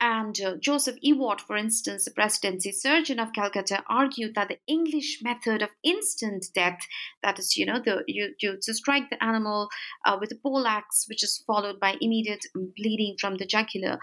And 0.00 0.40
uh, 0.40 0.54
Joseph 0.60 0.96
Ewart, 1.02 1.40
for 1.40 1.56
instance, 1.56 2.04
the 2.04 2.12
presidency 2.12 2.70
surgeon 2.70 3.18
of 3.18 3.32
Calcutta, 3.32 3.82
argued 3.88 4.36
that 4.36 4.46
the 4.46 4.60
English 4.68 5.20
method 5.22 5.60
of 5.60 5.70
instant 5.82 6.46
death, 6.54 6.78
that 7.24 7.40
is, 7.40 7.56
you 7.56 7.66
know, 7.66 7.80
the, 7.84 8.04
you, 8.06 8.34
you 8.40 8.58
to 8.62 8.74
strike 8.74 9.10
the 9.10 9.22
animal 9.22 9.68
uh, 10.06 10.16
with 10.20 10.30
a 10.30 10.36
pole 10.36 10.68
axe, 10.68 11.06
which 11.08 11.24
is 11.24 11.42
followed 11.48 11.80
by 11.80 11.96
immediate 12.00 12.46
bleeding 12.54 13.16
from 13.20 13.38
the 13.38 13.46
jugular, 13.46 13.98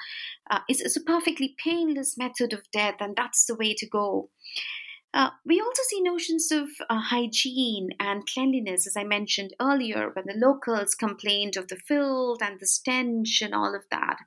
uh, 0.52 0.60
is, 0.70 0.82
is, 0.82 0.98
a 0.98 1.02
perfectly 1.02 1.56
painless 1.64 2.18
method 2.18 2.52
of 2.52 2.70
death, 2.72 2.96
and 3.00 3.16
that's 3.16 3.46
the 3.46 3.56
way 3.56 3.74
to 3.74 3.88
go. 3.88 4.30
Uh, 5.14 5.30
we 5.46 5.62
also 5.62 5.82
see 5.88 6.02
notions 6.02 6.52
of 6.52 6.68
uh, 6.90 7.00
hygiene 7.00 7.92
and 8.02 8.28
cleanliness, 8.28 8.86
as 8.86 8.98
I 8.98 9.06
mentioned 9.06 9.54
earlier, 9.62 10.10
when 10.10 10.26
the 10.28 10.46
locals 10.46 10.94
complained 10.94 11.56
of 11.56 11.70
the 11.70 11.78
filth 11.78 12.42
and 12.42 12.60
the 12.60 12.68
stench 12.68 13.42
and 13.42 13.56
all 13.56 13.74
of 13.74 13.84
that. 13.92 14.18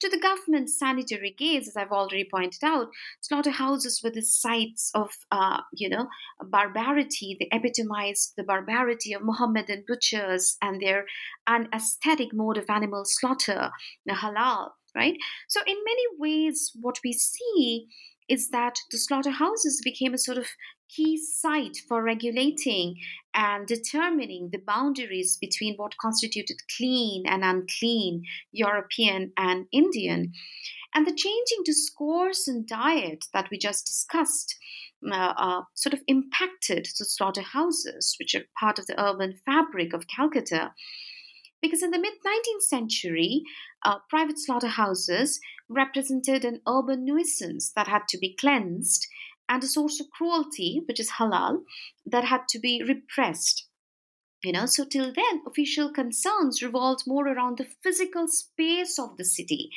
To 0.00 0.08
the 0.08 0.18
government's 0.18 0.78
sanitary 0.78 1.34
gaze, 1.36 1.68
as 1.68 1.76
I've 1.76 1.92
already 1.92 2.26
pointed 2.28 2.64
out, 2.64 2.88
slaughterhouses 3.20 4.00
were 4.02 4.10
the 4.10 4.22
sites 4.22 4.90
of, 4.94 5.10
uh, 5.30 5.60
you 5.74 5.90
know, 5.90 6.08
barbarity. 6.42 7.36
They 7.38 7.48
epitomized 7.52 8.32
the 8.36 8.44
barbarity 8.44 9.12
of 9.12 9.22
Mohammedan 9.22 9.84
butchers 9.86 10.56
and 10.62 10.80
their 10.80 11.04
anesthetic 11.46 12.32
mode 12.32 12.56
of 12.56 12.70
animal 12.70 13.04
slaughter, 13.04 13.72
the 14.06 14.14
halal, 14.14 14.70
right? 14.94 15.16
So, 15.48 15.60
in 15.66 15.76
many 15.84 16.04
ways, 16.18 16.72
what 16.80 17.00
we 17.04 17.12
see 17.12 17.86
is 18.26 18.50
that 18.50 18.76
the 18.90 18.96
slaughterhouses 18.96 19.82
became 19.84 20.14
a 20.14 20.18
sort 20.18 20.38
of 20.38 20.46
key 20.94 21.16
site 21.16 21.76
for 21.88 22.02
regulating 22.02 22.96
and 23.34 23.66
determining 23.66 24.50
the 24.50 24.58
boundaries 24.58 25.36
between 25.40 25.76
what 25.76 25.96
constituted 25.98 26.56
clean 26.76 27.24
and 27.26 27.44
unclean, 27.44 28.24
European 28.52 29.32
and 29.36 29.66
Indian. 29.72 30.32
And 30.94 31.06
the 31.06 31.14
changing 31.14 31.62
discourse 31.64 32.48
and 32.48 32.66
diet 32.66 33.26
that 33.32 33.48
we 33.50 33.58
just 33.58 33.86
discussed 33.86 34.56
uh, 35.08 35.34
uh, 35.36 35.62
sort 35.74 35.94
of 35.94 36.00
impacted 36.08 36.88
the 36.98 37.04
slaughterhouses, 37.04 38.16
which 38.18 38.34
are 38.34 38.44
part 38.58 38.78
of 38.78 38.86
the 38.86 39.00
urban 39.00 39.34
fabric 39.46 39.92
of 39.92 40.08
Calcutta. 40.08 40.72
Because 41.62 41.82
in 41.82 41.90
the 41.90 41.98
mid 41.98 42.14
19th 42.26 42.62
century, 42.62 43.42
uh, 43.84 43.98
private 44.08 44.38
slaughterhouses 44.38 45.40
represented 45.68 46.44
an 46.44 46.60
urban 46.68 47.04
nuisance 47.04 47.70
that 47.76 47.86
had 47.86 48.08
to 48.08 48.18
be 48.18 48.34
cleansed 48.34 49.06
and 49.50 49.62
a 49.62 49.66
source 49.66 50.00
of 50.00 50.10
cruelty, 50.10 50.80
which 50.86 51.00
is 51.00 51.10
halal, 51.18 51.64
that 52.06 52.24
had 52.24 52.42
to 52.48 52.58
be 52.58 52.82
repressed. 52.82 53.66
You 54.42 54.52
know, 54.52 54.64
so 54.64 54.86
till 54.86 55.12
then, 55.12 55.42
official 55.46 55.92
concerns 55.92 56.62
revolved 56.62 57.02
more 57.06 57.28
around 57.28 57.58
the 57.58 57.66
physical 57.82 58.26
space 58.26 58.98
of 58.98 59.18
the 59.18 59.24
city, 59.24 59.68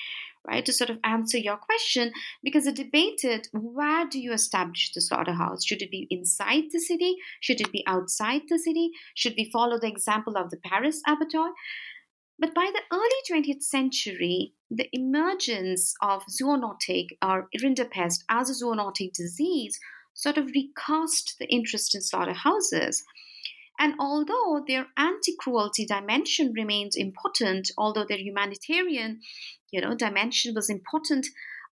right? 0.47 0.65
To 0.65 0.71
sort 0.71 0.89
of 0.89 0.99
answer 1.03 1.37
your 1.37 1.57
question, 1.57 2.13
because 2.41 2.65
it 2.65 2.75
debated 2.75 3.49
where 3.51 4.07
do 4.07 4.19
you 4.19 4.31
establish 4.31 4.93
the 4.93 5.01
slaughterhouse? 5.01 5.65
Should 5.65 5.81
it 5.81 5.91
be 5.91 6.07
inside 6.09 6.65
the 6.71 6.79
city? 6.79 7.15
Should 7.41 7.59
it 7.59 7.73
be 7.73 7.83
outside 7.87 8.43
the 8.47 8.59
city? 8.59 8.91
Should 9.15 9.33
we 9.37 9.49
follow 9.51 9.79
the 9.79 9.87
example 9.87 10.37
of 10.37 10.49
the 10.49 10.57
Paris 10.57 11.01
abattoir? 11.05 11.51
But 12.39 12.53
by 12.53 12.71
the 12.73 12.81
early 12.91 13.43
20th 13.43 13.63
century, 13.63 14.53
the 14.69 14.89
emergence 14.91 15.93
of 16.01 16.23
zoonotic 16.25 17.09
or 17.21 17.49
rinderpest 17.61 18.23
as 18.29 18.49
a 18.49 18.65
zoonotic 18.65 19.13
disease 19.13 19.79
sort 20.13 20.37
of 20.37 20.47
recast 20.47 21.35
the 21.39 21.47
interest 21.47 21.95
in 21.95 22.01
slaughterhouses. 22.01 23.03
And 23.79 23.95
although 23.99 24.63
their 24.67 24.87
anti-cruelty 24.97 25.85
dimension 25.85 26.53
remains 26.53 26.95
important, 26.95 27.71
although 27.77 28.05
their 28.05 28.19
humanitarian, 28.19 29.21
you 29.71 29.81
know, 29.81 29.95
dimension 29.95 30.53
was 30.53 30.69
important, 30.69 31.27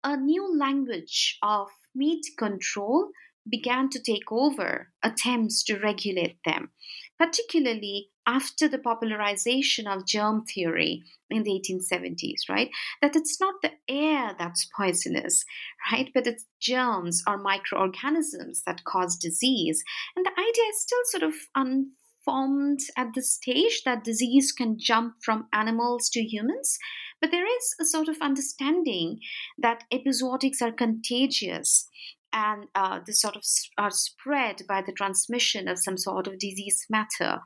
a 0.04 0.16
new 0.16 0.56
language 0.56 1.38
of 1.42 1.68
meat 1.94 2.24
control 2.38 3.10
began 3.48 3.88
to 3.90 4.00
take 4.00 4.30
over 4.30 4.92
attempts 5.02 5.64
to 5.64 5.78
regulate 5.78 6.38
them, 6.44 6.70
particularly 7.18 8.10
after 8.28 8.68
the 8.68 8.78
popularization 8.78 9.86
of 9.86 10.06
germ 10.06 10.44
theory 10.44 11.02
in 11.30 11.44
the 11.44 11.50
1870s, 11.50 12.48
right? 12.48 12.70
That 13.00 13.16
it's 13.16 13.40
not 13.40 13.54
the 13.62 13.72
air 13.88 14.36
that's 14.38 14.68
poisonous, 14.76 15.46
right? 15.90 16.10
But 16.12 16.26
it's 16.26 16.44
germs 16.60 17.22
or 17.26 17.38
microorganisms 17.38 18.62
that 18.66 18.84
cause 18.84 19.16
disease. 19.16 19.82
And 20.14 20.26
the 20.26 20.32
idea 20.32 20.64
is 20.70 20.82
still 20.82 20.98
sort 21.04 21.22
of 21.22 21.34
unformed 21.54 22.80
at 22.98 23.14
the 23.14 23.22
stage 23.22 23.82
that 23.86 24.04
disease 24.04 24.52
can 24.52 24.78
jump 24.78 25.14
from 25.22 25.48
animals 25.54 26.10
to 26.10 26.20
humans. 26.20 26.78
But 27.22 27.30
there 27.30 27.46
is 27.46 27.74
a 27.80 27.84
sort 27.86 28.08
of 28.08 28.18
understanding 28.20 29.20
that 29.56 29.84
epizootics 29.90 30.60
are 30.60 30.70
contagious 30.70 31.88
and 32.30 32.66
uh, 32.74 33.00
sort 33.08 33.36
of 33.36 33.42
are 33.78 33.90
spread 33.90 34.62
by 34.68 34.82
the 34.82 34.92
transmission 34.92 35.66
of 35.66 35.78
some 35.78 35.96
sort 35.96 36.26
of 36.26 36.38
disease 36.38 36.84
matter. 36.90 37.40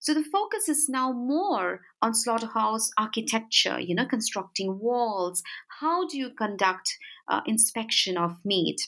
So 0.00 0.14
the 0.14 0.22
focus 0.24 0.68
is 0.68 0.88
now 0.88 1.12
more 1.12 1.82
on 2.00 2.14
slaughterhouse 2.14 2.90
architecture, 2.96 3.80
you 3.80 3.94
know, 3.94 4.06
constructing 4.06 4.78
walls. 4.78 5.42
How 5.80 6.06
do 6.06 6.16
you 6.16 6.30
conduct 6.30 6.96
uh, 7.28 7.40
inspection 7.46 8.16
of 8.16 8.44
meat? 8.44 8.80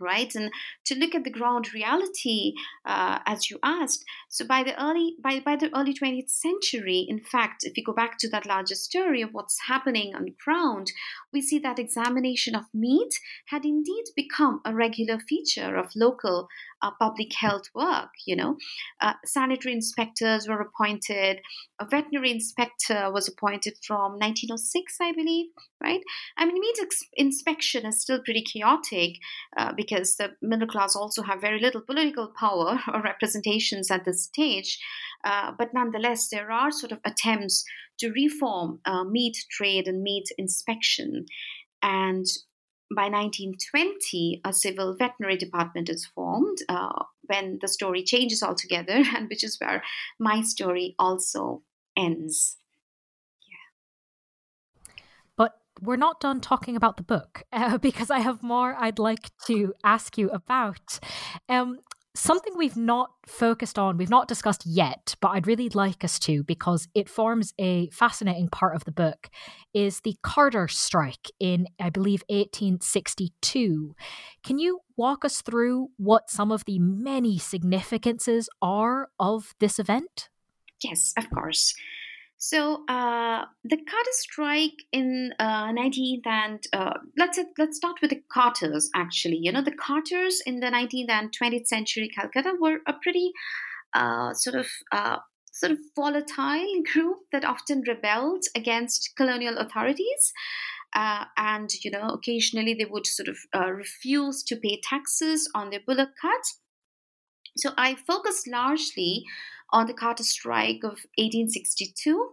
Right? 0.00 0.34
And 0.34 0.50
to 0.86 0.94
look 0.94 1.14
at 1.14 1.24
the 1.24 1.30
ground 1.30 1.72
reality 1.74 2.52
uh, 2.84 3.18
as 3.26 3.50
you 3.50 3.58
asked 3.62 4.04
so 4.28 4.46
by 4.46 4.62
the 4.62 4.80
early 4.82 5.14
by, 5.22 5.40
by 5.40 5.56
the 5.56 5.70
early 5.76 5.94
20th 5.94 6.30
century 6.30 7.06
in 7.08 7.20
fact 7.20 7.64
if 7.64 7.76
you 7.76 7.84
go 7.84 7.92
back 7.92 8.16
to 8.18 8.28
that 8.30 8.46
larger 8.46 8.74
story 8.74 9.22
of 9.22 9.30
what's 9.32 9.58
happening 9.66 10.14
on 10.14 10.34
ground 10.44 10.92
we 11.32 11.40
see 11.40 11.58
that 11.58 11.78
examination 11.78 12.54
of 12.54 12.64
meat 12.74 13.14
had 13.48 13.64
indeed 13.64 14.04
become 14.16 14.60
a 14.64 14.74
regular 14.74 15.18
feature 15.18 15.76
of 15.76 15.90
local 15.94 16.48
uh, 16.82 16.90
public 16.98 17.32
health 17.34 17.68
work 17.74 18.10
you 18.26 18.36
know? 18.36 18.56
Uh, 19.00 19.14
sanitary 19.24 19.74
inspectors 19.74 20.48
were 20.48 20.60
appointed 20.60 21.40
a 21.80 21.84
veterinary 21.84 22.30
inspector 22.30 23.10
was 23.12 23.28
appointed 23.28 23.74
from 23.86 24.12
1906 24.12 24.96
i 25.00 25.12
believe 25.12 25.46
right? 25.80 26.00
I 26.36 26.44
mean 26.44 26.60
meat 26.60 26.76
ex- 26.80 27.04
inspection 27.14 27.86
is 27.86 28.00
still 28.00 28.20
pretty 28.22 28.42
chaotic 28.42 29.16
uh, 29.56 29.72
because 29.88 30.16
the 30.16 30.30
middle 30.42 30.68
class 30.68 30.96
also 30.96 31.22
have 31.22 31.40
very 31.40 31.60
little 31.60 31.80
political 31.80 32.28
power 32.38 32.78
or 32.92 33.02
representations 33.02 33.90
at 33.90 34.04
this 34.04 34.24
stage 34.24 34.78
uh, 35.24 35.52
but 35.56 35.72
nonetheless 35.72 36.28
there 36.28 36.50
are 36.50 36.70
sort 36.70 36.92
of 36.92 36.98
attempts 37.04 37.64
to 37.98 38.10
reform 38.12 38.80
uh, 38.84 39.04
meat 39.04 39.36
trade 39.50 39.88
and 39.88 40.02
meat 40.02 40.28
inspection 40.36 41.26
and 41.82 42.26
by 42.94 43.08
1920, 43.08 44.40
a 44.44 44.52
civil 44.52 44.96
veterinary 44.96 45.36
department 45.36 45.88
is 45.88 46.06
formed 46.06 46.58
uh, 46.68 47.04
when 47.26 47.58
the 47.60 47.68
story 47.68 48.02
changes 48.02 48.42
altogether, 48.42 49.02
and 49.14 49.28
which 49.28 49.44
is 49.44 49.58
where 49.60 49.82
my 50.18 50.42
story 50.42 50.94
also 50.98 51.62
ends. 51.96 52.56
But 55.36 55.60
we're 55.80 55.96
not 55.96 56.20
done 56.20 56.40
talking 56.40 56.76
about 56.76 56.96
the 56.96 57.02
book 57.02 57.42
uh, 57.52 57.78
because 57.78 58.10
I 58.10 58.20
have 58.20 58.42
more 58.42 58.76
I'd 58.78 58.98
like 58.98 59.30
to 59.46 59.74
ask 59.84 60.18
you 60.18 60.30
about. 60.30 60.98
Um, 61.48 61.78
something 62.18 62.54
we've 62.56 62.76
not 62.76 63.10
focused 63.26 63.78
on, 63.78 63.96
we've 63.96 64.10
not 64.10 64.28
discussed 64.28 64.66
yet, 64.66 65.14
but 65.20 65.28
I'd 65.28 65.46
really 65.46 65.68
like 65.68 66.04
us 66.04 66.18
to 66.20 66.42
because 66.42 66.88
it 66.94 67.08
forms 67.08 67.54
a 67.58 67.88
fascinating 67.90 68.48
part 68.48 68.74
of 68.74 68.84
the 68.84 68.92
book, 68.92 69.28
is 69.72 70.00
the 70.00 70.16
Carter 70.22 70.68
strike 70.68 71.30
in, 71.38 71.66
I 71.80 71.90
believe, 71.90 72.22
1862. 72.28 73.94
Can 74.42 74.58
you 74.58 74.80
walk 74.96 75.24
us 75.24 75.42
through 75.42 75.88
what 75.96 76.30
some 76.30 76.50
of 76.50 76.64
the 76.64 76.78
many 76.78 77.38
significances 77.38 78.48
are 78.60 79.08
of 79.20 79.54
this 79.60 79.78
event? 79.78 80.28
Yes, 80.82 81.12
of 81.16 81.30
course. 81.30 81.74
So 82.38 82.84
uh, 82.88 83.46
the 83.64 83.76
Carter 83.76 84.12
strike 84.12 84.84
in 84.92 85.32
uh, 85.40 85.72
19th 85.72 86.26
and 86.26 86.64
uh, 86.72 86.94
let's 87.16 87.38
let's 87.58 87.76
start 87.76 87.96
with 88.00 88.10
the 88.10 88.22
Carters. 88.32 88.88
Actually, 88.94 89.38
you 89.42 89.50
know 89.50 89.60
the 89.60 89.74
Carters 89.74 90.40
in 90.46 90.60
the 90.60 90.68
19th 90.68 91.10
and 91.10 91.36
20th 91.36 91.66
century 91.66 92.08
Calcutta 92.14 92.54
were 92.60 92.78
a 92.86 92.92
pretty 92.92 93.32
uh, 93.92 94.32
sort 94.34 94.54
of 94.54 94.68
uh, 94.92 95.16
sort 95.52 95.72
of 95.72 95.78
volatile 95.96 96.82
group 96.92 97.18
that 97.32 97.44
often 97.44 97.82
rebelled 97.88 98.44
against 98.54 99.10
colonial 99.16 99.58
authorities. 99.58 100.32
Uh, 100.94 101.24
and 101.36 101.68
you 101.84 101.90
know 101.90 102.08
occasionally 102.08 102.72
they 102.72 102.86
would 102.86 103.06
sort 103.06 103.28
of 103.28 103.36
refuse 103.76 104.42
to 104.44 104.56
pay 104.56 104.80
taxes 104.82 105.50
on 105.54 105.68
their 105.68 105.80
bullock 105.86 106.08
carts 106.18 106.60
so 107.58 107.72
i 107.76 107.94
focus 107.94 108.44
largely 108.46 109.22
on 109.70 109.86
the 109.86 109.94
Carter 109.94 110.24
strike 110.24 110.82
of 110.84 111.04
1862. 111.16 112.30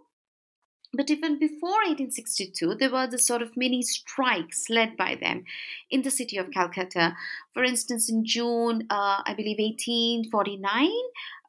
But 0.94 1.10
even 1.10 1.38
before 1.38 1.84
1862, 1.84 2.76
there 2.76 2.92
were 2.92 3.08
the 3.08 3.20
sort 3.20 3.42
of 3.42 3.58
mini 3.58 3.82
strikes 3.82 4.70
led 4.70 4.96
by 4.96 5.16
them 5.16 5.44
in 5.90 6.04
the 6.04 6.12
city 6.12 6.38
of 6.38 6.52
Calcutta. 6.52 7.16
For 7.56 7.64
instance, 7.64 8.12
in 8.12 8.26
June, 8.26 8.86
uh, 8.90 9.24
I 9.26 9.34
believe 9.34 9.60
1849, 9.60 10.92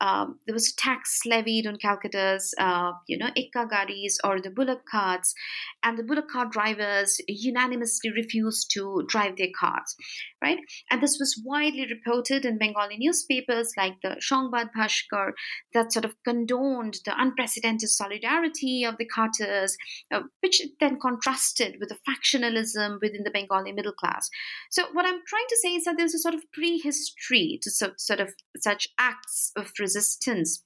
um, 0.00 0.38
there 0.46 0.54
was 0.54 0.68
a 0.68 0.76
tax 0.76 1.20
levied 1.26 1.66
on 1.66 1.78
Calcutta's, 1.78 2.54
uh, 2.58 2.92
you 3.08 3.18
know, 3.18 3.30
ikka 3.36 3.68
garis 3.68 4.18
or 4.22 4.40
the 4.40 4.50
bullock 4.50 4.82
carts, 4.90 5.34
and 5.82 5.98
the 5.98 6.02
bullock 6.02 6.28
cart 6.28 6.52
drivers 6.52 7.20
unanimously 7.28 8.10
refused 8.10 8.70
to 8.74 9.04
drive 9.08 9.36
their 9.36 9.48
carts, 9.58 9.96
right? 10.42 10.58
And 10.90 11.02
this 11.02 11.16
was 11.18 11.40
widely 11.44 11.86
reported 11.90 12.44
in 12.44 12.58
Bengali 12.58 12.98
newspapers 12.98 13.72
like 13.76 13.94
the 14.02 14.16
Shangbad 14.20 14.70
Bhaskar 14.76 15.32
that 15.74 15.92
sort 15.92 16.04
of 16.04 16.14
condoned 16.24 16.98
the 17.04 17.14
unprecedented 17.16 17.88
solidarity 17.88 18.84
of 18.84 18.96
the 18.98 19.06
carters, 19.06 19.76
uh, 20.12 20.20
which 20.40 20.62
then 20.78 20.98
contrasted 21.00 21.76
with 21.80 21.88
the 21.88 21.98
factionalism 22.06 22.98
within 23.00 23.24
the 23.24 23.30
Bengali 23.30 23.72
middle 23.72 23.92
class. 23.92 24.28
So 24.70 24.84
what 24.92 25.06
I'm 25.06 25.20
trying 25.26 25.46
to 25.48 25.56
say 25.62 25.70
is 25.70 25.84
that 25.84 25.95
there's 25.96 26.14
a 26.14 26.18
sort 26.18 26.34
of 26.34 26.50
prehistory 26.52 27.58
to 27.62 27.70
sort 27.70 28.20
of 28.20 28.34
such 28.58 28.88
acts 28.98 29.52
of 29.56 29.72
resistance 29.78 30.62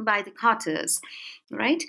by 0.00 0.22
the 0.22 0.30
Carters, 0.30 1.00
right? 1.50 1.82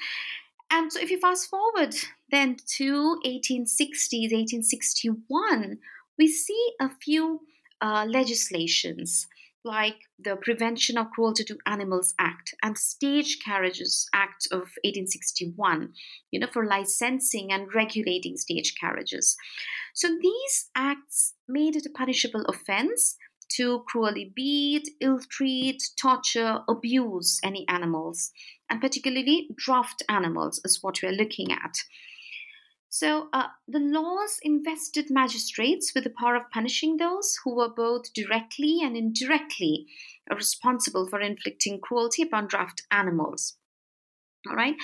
And 0.72 0.92
so 0.92 1.00
if 1.00 1.10
you 1.10 1.20
fast 1.20 1.50
forward 1.50 1.96
then 2.32 2.58
to 2.78 3.20
1860s, 3.26 4.32
1861, 4.32 5.80
we 6.18 6.28
see 6.28 6.74
a 6.80 6.90
few 6.90 7.42
uh, 7.82 8.06
legislations 8.08 9.28
like 9.64 9.98
the 10.18 10.36
Prevention 10.36 10.98
of 10.98 11.12
Cruelty 11.12 11.44
to 11.46 11.58
Animals 11.66 12.14
Act 12.18 12.54
and 12.64 12.78
Stage 12.78 13.40
Carriages 13.44 14.08
Act 14.14 14.48
of 14.52 14.72
1861, 14.84 15.94
you 16.32 16.40
know, 16.40 16.48
for 16.52 16.66
licensing 16.66 17.52
and 17.52 17.74
regulating 17.74 18.38
stage 18.38 18.74
carriages. 18.80 19.36
So 19.94 20.08
these 20.22 20.70
acts 20.76 21.34
made 21.48 21.76
it 21.76 21.86
a 21.86 21.90
punishable 21.90 22.46
offense 22.46 23.18
to 23.58 23.84
cruelly 23.88 24.32
beat, 24.36 24.88
ill 25.02 25.20
treat, 25.30 25.82
torture, 26.00 26.60
abuse 26.70 27.40
any 27.44 27.68
animals, 27.68 28.32
and 28.70 28.80
particularly 28.80 29.50
draft 29.58 30.04
animals 30.08 30.62
is 30.64 30.80
what 30.82 31.00
we're 31.02 31.12
looking 31.12 31.52
at. 31.52 31.76
So, 32.90 33.30
uh, 33.32 33.50
the 33.68 33.80
laws 33.80 34.40
invested 34.42 35.12
magistrates 35.12 35.94
with 35.94 36.06
the 36.06 36.10
power 36.10 36.36
of 36.36 36.50
punishing 36.50 36.98
those 36.98 37.38
who 37.44 37.56
were 37.56 37.70
both 37.70 38.12
directly 38.14 38.80
and 38.82 38.98
indirectly 38.98 39.88
responsible 40.36 41.08
for 41.08 41.22
inflicting 41.22 41.80
cruelty 41.80 42.24
upon 42.24 42.48
draft 42.48 42.82
animals. 42.90 43.59
All 44.50 44.56
right. 44.56 44.76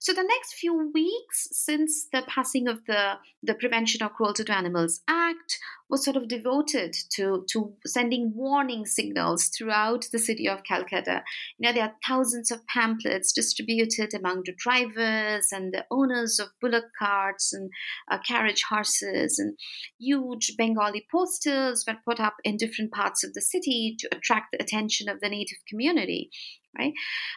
So 0.00 0.12
the 0.12 0.22
next 0.22 0.54
few 0.54 0.90
weeks 0.92 1.48
since 1.50 2.08
the 2.12 2.22
passing 2.28 2.68
of 2.68 2.84
the, 2.84 3.14
the 3.42 3.54
Prevention 3.54 4.02
of 4.02 4.12
Cruelty 4.12 4.44
to 4.44 4.54
Animals 4.54 5.00
Act 5.08 5.58
was 5.88 6.04
sort 6.04 6.16
of 6.16 6.28
devoted 6.28 6.94
to, 7.12 7.46
to 7.48 7.72
sending 7.86 8.32
warning 8.34 8.84
signals 8.84 9.46
throughout 9.46 10.06
the 10.12 10.18
city 10.18 10.46
of 10.46 10.62
Calcutta. 10.64 11.22
You 11.56 11.66
know, 11.66 11.72
there 11.72 11.84
are 11.84 11.94
thousands 12.06 12.50
of 12.50 12.66
pamphlets 12.66 13.32
distributed 13.32 14.12
among 14.12 14.42
the 14.44 14.54
drivers 14.58 15.48
and 15.52 15.72
the 15.72 15.86
owners 15.90 16.38
of 16.38 16.48
bullock 16.60 16.84
carts 16.98 17.54
and 17.54 17.70
uh, 18.10 18.18
carriage 18.26 18.64
horses, 18.68 19.38
and 19.38 19.56
huge 19.98 20.54
Bengali 20.58 21.06
posters 21.10 21.84
were 21.86 21.96
put 22.04 22.20
up 22.20 22.34
in 22.44 22.58
different 22.58 22.92
parts 22.92 23.24
of 23.24 23.32
the 23.32 23.40
city 23.40 23.96
to 24.00 24.08
attract 24.14 24.48
the 24.52 24.62
attention 24.62 25.08
of 25.08 25.20
the 25.20 25.30
native 25.30 25.58
community 25.66 26.30
right? 26.78 26.92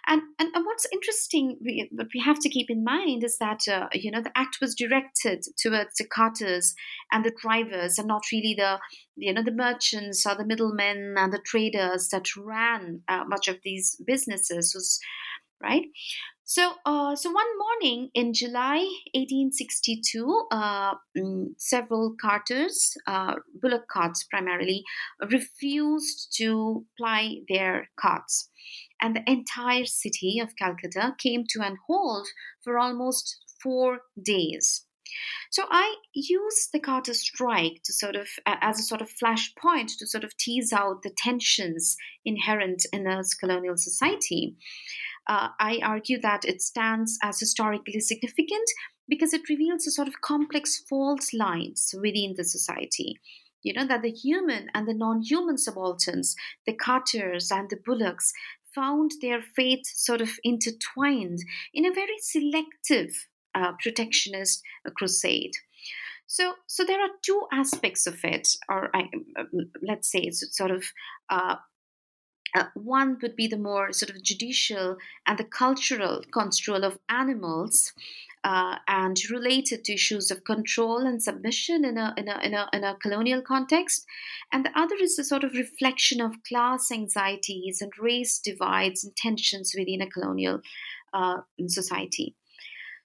And, 0.08 0.22
and 0.40 0.50
and 0.54 0.66
what's 0.66 0.88
interesting 0.92 1.58
what 1.92 2.08
we 2.14 2.20
have 2.22 2.40
to 2.40 2.50
keep 2.50 2.70
in 2.70 2.84
mind 2.84 3.24
is 3.24 3.38
that 3.40 3.68
uh, 3.68 3.88
you 3.94 4.12
know 4.12 4.22
the 4.22 4.38
act 4.38 4.58
was 4.62 4.76
directed 4.76 5.44
towards 5.58 5.96
the 5.98 6.06
carters 6.06 6.76
and 7.12 7.24
the 7.24 7.36
drivers 7.42 7.98
and 7.98 8.08
not 8.08 8.24
really 8.32 8.56
the 8.58 8.80
you 9.16 9.34
know 9.34 9.44
the 9.44 9.52
merchants 9.52 10.26
or 10.26 10.36
the 10.36 10.46
middlemen 10.46 11.16
and 11.18 11.34
the 11.34 11.42
traders 11.46 12.10
that 12.10 12.36
ran 12.36 13.02
uh, 13.08 13.24
much 13.28 13.48
of 13.48 13.58
these 13.64 14.00
businesses 14.06 14.74
was 14.76 15.00
right? 15.62 15.86
So, 16.44 16.76
uh, 16.86 17.16
so 17.16 17.30
one 17.30 17.58
morning 17.58 18.10
in 18.14 18.34
July 18.34 18.78
1862, 19.14 20.48
uh, 20.50 20.94
mm, 21.18 21.48
several 21.58 22.16
carters, 22.22 22.96
uh, 23.06 23.36
bullock 23.62 23.90
carts 23.90 24.24
primarily, 24.24 24.84
refused 25.30 26.34
to 26.38 26.86
ply 26.98 27.40
their 27.50 27.90
carts 28.00 28.50
and 29.02 29.16
the 29.16 29.30
entire 29.30 29.86
city 29.86 30.40
of 30.40 30.56
Calcutta 30.56 31.16
came 31.18 31.44
to 31.50 31.62
an 31.62 31.78
halt 31.88 32.28
for 32.64 32.78
almost 32.78 33.38
four 33.62 34.00
days. 34.22 34.86
So 35.52 35.64
I 35.70 35.96
use 36.14 36.68
the 36.74 36.80
Carter 36.80 37.14
strike 37.14 37.82
to 37.86 37.94
sort 37.94 38.16
of 38.16 38.28
uh, 38.46 38.58
as 38.62 38.80
a 38.80 38.84
sort 38.84 39.02
of 39.02 39.10
flashpoint 39.10 39.98
to 40.00 40.08
sort 40.08 40.26
of 40.26 40.36
tease 40.36 40.74
out 40.74 41.02
the 41.04 41.14
tensions 41.16 41.96
inherent 42.26 42.86
in 42.92 43.08
a 43.08 43.24
colonial 43.40 43.78
society. 43.78 44.58
Uh, 45.26 45.50
I 45.60 45.80
argue 45.84 46.20
that 46.22 46.44
it 46.44 46.62
stands 46.62 47.18
as 47.24 47.40
historically 47.40 48.00
significant 48.00 48.70
because 49.08 49.34
it 49.34 49.48
reveals 49.50 49.88
a 49.88 49.92
sort 49.92 50.10
of 50.10 50.22
complex 50.22 50.84
fault 50.90 51.24
lines 51.34 51.96
within 52.02 52.34
the 52.36 52.44
society 52.44 53.20
you 53.64 53.74
know 53.74 53.86
that 53.86 54.02
the 54.02 54.12
human 54.12 54.70
and 54.74 54.88
the 54.88 54.94
non-human 54.94 55.58
subalterns 55.58 56.36
the 56.66 56.74
carters 56.74 57.52
and 57.52 57.70
the 57.70 57.80
bullocks 57.86 58.32
found 58.78 59.12
their 59.22 59.42
faith 59.42 59.86
sort 59.86 60.22
of 60.22 60.30
intertwined 60.44 61.40
in 61.74 61.86
a 61.86 61.94
very 61.94 62.18
selective 62.22 63.10
uh, 63.56 63.72
protectionist 63.82 64.62
uh, 64.86 64.92
crusade. 64.96 65.54
So, 66.28 66.54
so 66.68 66.84
there 66.84 67.02
are 67.02 67.10
two 67.26 67.42
aspects 67.52 68.06
of 68.06 68.20
it, 68.24 68.50
or 68.70 68.96
uh, 68.96 69.04
let's 69.82 70.12
say 70.12 70.20
it's 70.20 70.46
sort 70.56 70.72
of 70.72 70.84
uh, 71.30 71.56
uh, 72.58 72.68
one 72.74 73.18
would 73.22 73.36
be 73.36 73.48
the 73.48 73.58
more 73.58 73.94
sort 73.94 74.10
of 74.10 74.24
judicial 74.24 74.98
and 75.26 75.38
the 75.38 75.44
cultural 75.44 76.24
construal 76.32 76.84
of 76.84 77.00
animals, 77.10 77.94
uh, 78.44 78.78
and 78.88 79.18
related 79.30 79.84
to 79.84 79.94
issues 79.94 80.32
of 80.32 80.44
control 80.44 81.06
and 81.06 81.22
submission 81.22 81.84
in 81.84 81.98
a, 81.98 82.14
in, 82.18 82.28
a, 82.30 82.40
in, 82.44 82.54
a, 82.54 82.70
in 82.72 82.84
a 82.84 82.96
colonial 82.96 83.42
context. 83.42 84.06
And 84.52 84.64
the 84.66 84.80
other 84.80 84.96
is 85.02 85.20
a 85.20 85.24
sort 85.24 85.44
of 85.44 85.54
reflection 85.54 86.22
of 86.22 86.44
class 86.48 86.92
anxieties 86.92 87.82
and 87.82 87.92
race 88.00 88.40
divides 88.40 89.04
and 89.04 89.16
tensions 89.16 89.76
within 89.78 90.02
a 90.02 90.10
colonial 90.10 90.62
uh, 91.14 91.42
society. 91.68 92.36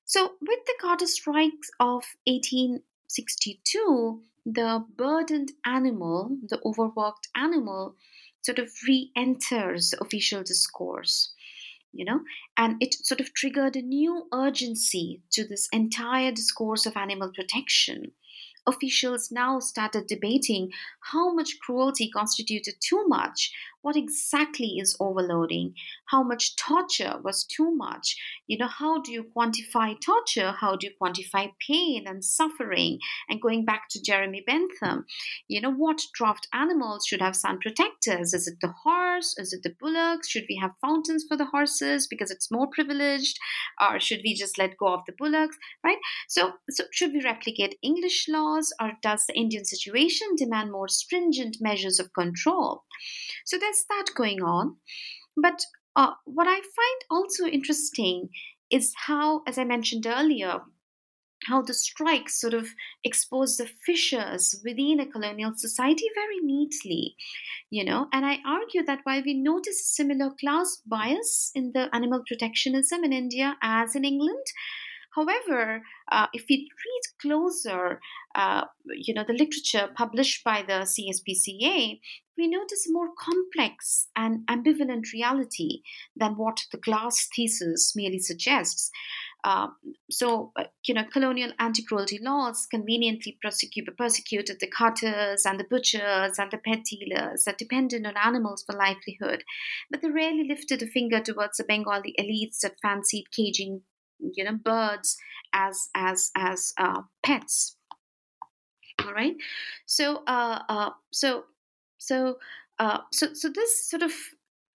So, 0.04 0.32
with 0.40 0.58
the 0.66 0.74
Carter 0.80 1.06
strikes 1.06 1.70
of 1.80 2.04
1862, 2.26 4.20
the 4.44 4.84
burdened 4.96 5.52
animal, 5.64 6.36
the 6.48 6.60
overworked 6.64 7.28
animal, 7.34 7.96
sort 8.42 8.58
of 8.58 8.70
re 8.86 9.10
enters 9.16 9.94
official 10.00 10.42
discourse 10.42 11.32
you 11.92 12.04
know? 12.04 12.20
And 12.56 12.76
it 12.80 12.94
sort 12.94 13.20
of 13.20 13.34
triggered 13.34 13.76
a 13.76 13.82
new 13.82 14.26
urgency 14.32 15.22
to 15.32 15.46
this 15.46 15.68
entire 15.72 16.32
discourse 16.32 16.86
of 16.86 16.96
animal 16.96 17.30
protection. 17.34 18.12
Officials 18.66 19.30
now 19.30 19.58
started 19.58 20.06
debating 20.06 20.70
how 21.12 21.34
much 21.34 21.58
cruelty 21.60 22.08
constituted 22.08 22.74
too 22.80 23.04
much 23.08 23.52
what 23.82 23.96
exactly 23.96 24.78
is 24.78 24.96
overloading? 24.98 25.74
How 26.06 26.22
much 26.22 26.56
torture 26.56 27.20
was 27.22 27.44
too 27.44 27.74
much? 27.74 28.16
You 28.46 28.58
know 28.58 28.68
how 28.68 29.00
do 29.00 29.12
you 29.12 29.26
quantify 29.36 29.94
torture? 30.00 30.54
How 30.58 30.76
do 30.76 30.86
you 30.86 30.92
quantify 31.00 31.50
pain 31.66 32.04
and 32.06 32.24
suffering? 32.24 32.98
And 33.28 33.40
going 33.40 33.64
back 33.64 33.88
to 33.90 34.02
jeremy 34.02 34.42
bentham 34.46 35.06
you 35.48 35.60
know 35.60 35.72
what 35.72 36.02
draft 36.14 36.48
animals 36.52 37.04
should 37.06 37.20
have 37.20 37.36
sun 37.36 37.58
protectors? 37.58 38.32
Is 38.32 38.46
it 38.46 38.58
the 38.60 38.68
horse 38.68 39.11
is 39.20 39.52
it 39.52 39.62
the 39.62 39.74
bullocks? 39.80 40.28
Should 40.28 40.44
we 40.48 40.58
have 40.60 40.72
fountains 40.80 41.24
for 41.28 41.36
the 41.36 41.46
horses 41.46 42.06
because 42.06 42.30
it's 42.30 42.50
more 42.50 42.68
privileged? 42.72 43.38
Or 43.80 44.00
should 44.00 44.20
we 44.24 44.34
just 44.34 44.58
let 44.58 44.76
go 44.76 44.94
of 44.94 45.02
the 45.06 45.14
bullocks 45.18 45.56
right? 45.84 45.98
So 46.28 46.52
so 46.70 46.84
should 46.92 47.12
we 47.12 47.22
replicate 47.24 47.78
english 47.82 48.26
laws 48.28 48.72
or 48.80 48.92
does 49.02 49.24
the 49.26 49.36
indian 49.36 49.64
situation 49.64 50.28
demand 50.36 50.72
more 50.72 50.88
stringent 50.88 51.56
measures 51.60 51.98
of 51.98 52.12
control? 52.12 52.84
So 53.44 53.58
there's 53.58 53.84
that 53.88 54.06
going 54.14 54.42
on. 54.42 54.76
But 55.36 55.64
uh, 55.96 56.12
what 56.24 56.46
I 56.46 56.56
find 56.56 57.00
also 57.10 57.46
interesting 57.46 58.28
is 58.70 58.94
how, 59.06 59.42
as 59.46 59.58
I 59.58 59.64
mentioned 59.64 60.06
earlier, 60.06 60.60
how 61.46 61.62
the 61.62 61.74
strikes 61.74 62.40
sort 62.40 62.54
of 62.54 62.68
expose 63.04 63.56
the 63.56 63.66
fissures 63.66 64.60
within 64.64 65.00
a 65.00 65.06
colonial 65.06 65.52
society 65.56 66.06
very 66.14 66.38
neatly, 66.42 67.16
you 67.70 67.84
know. 67.84 68.08
And 68.12 68.24
I 68.24 68.38
argue 68.46 68.84
that 68.84 69.00
while 69.04 69.22
we 69.24 69.34
notice 69.34 69.80
a 69.80 69.94
similar 69.94 70.30
class 70.38 70.82
bias 70.86 71.50
in 71.54 71.72
the 71.72 71.88
animal 71.94 72.22
protectionism 72.26 73.04
in 73.04 73.12
India 73.12 73.56
as 73.62 73.94
in 73.96 74.04
England, 74.04 74.46
However, 75.14 75.82
uh, 76.10 76.26
if 76.32 76.46
we 76.48 76.70
read 76.84 77.20
closer, 77.20 78.00
uh, 78.34 78.64
you 78.86 79.12
know, 79.12 79.24
the 79.26 79.34
literature 79.34 79.90
published 79.94 80.42
by 80.42 80.62
the 80.62 80.86
CSPCA, 80.86 82.00
we 82.38 82.48
notice 82.48 82.88
a 82.88 82.92
more 82.92 83.10
complex 83.18 84.08
and 84.16 84.46
ambivalent 84.46 85.12
reality 85.12 85.82
than 86.16 86.36
what 86.36 86.64
the 86.72 86.78
class 86.78 87.28
thesis 87.34 87.94
merely 87.94 88.18
suggests. 88.18 88.90
Uh, 89.44 89.68
so, 90.10 90.52
uh, 90.56 90.64
you 90.84 90.94
know, 90.94 91.04
colonial 91.12 91.52
anti 91.58 91.82
cruelty 91.82 92.18
laws 92.22 92.66
conveniently 92.70 93.36
persecute, 93.42 93.88
persecuted 93.98 94.58
the 94.60 94.68
carters 94.68 95.44
and 95.44 95.58
the 95.58 95.64
butchers 95.64 96.38
and 96.38 96.50
the 96.50 96.58
pet 96.58 96.84
dealers 96.84 97.44
that 97.44 97.58
depended 97.58 98.06
on 98.06 98.14
animals 98.16 98.62
for 98.64 98.76
livelihood, 98.76 99.42
but 99.90 100.00
they 100.00 100.10
rarely 100.10 100.46
lifted 100.48 100.80
a 100.82 100.86
finger 100.86 101.20
towards 101.20 101.56
the 101.56 101.64
Bengali 101.64 102.14
elites 102.18 102.60
that 102.60 102.80
fancied 102.80 103.32
caging 103.32 103.82
you 104.34 104.44
know 104.44 104.56
birds 104.56 105.16
as 105.52 105.88
as 105.94 106.30
as 106.36 106.72
uh, 106.78 107.02
pets. 107.22 107.76
All 109.04 109.12
right? 109.12 109.34
So 109.86 110.22
uh, 110.26 110.60
uh 110.68 110.90
so 111.10 111.44
so 111.98 112.38
uh 112.78 112.98
so 113.12 113.34
so 113.34 113.48
this 113.48 113.88
sort 113.88 114.02
of 114.02 114.12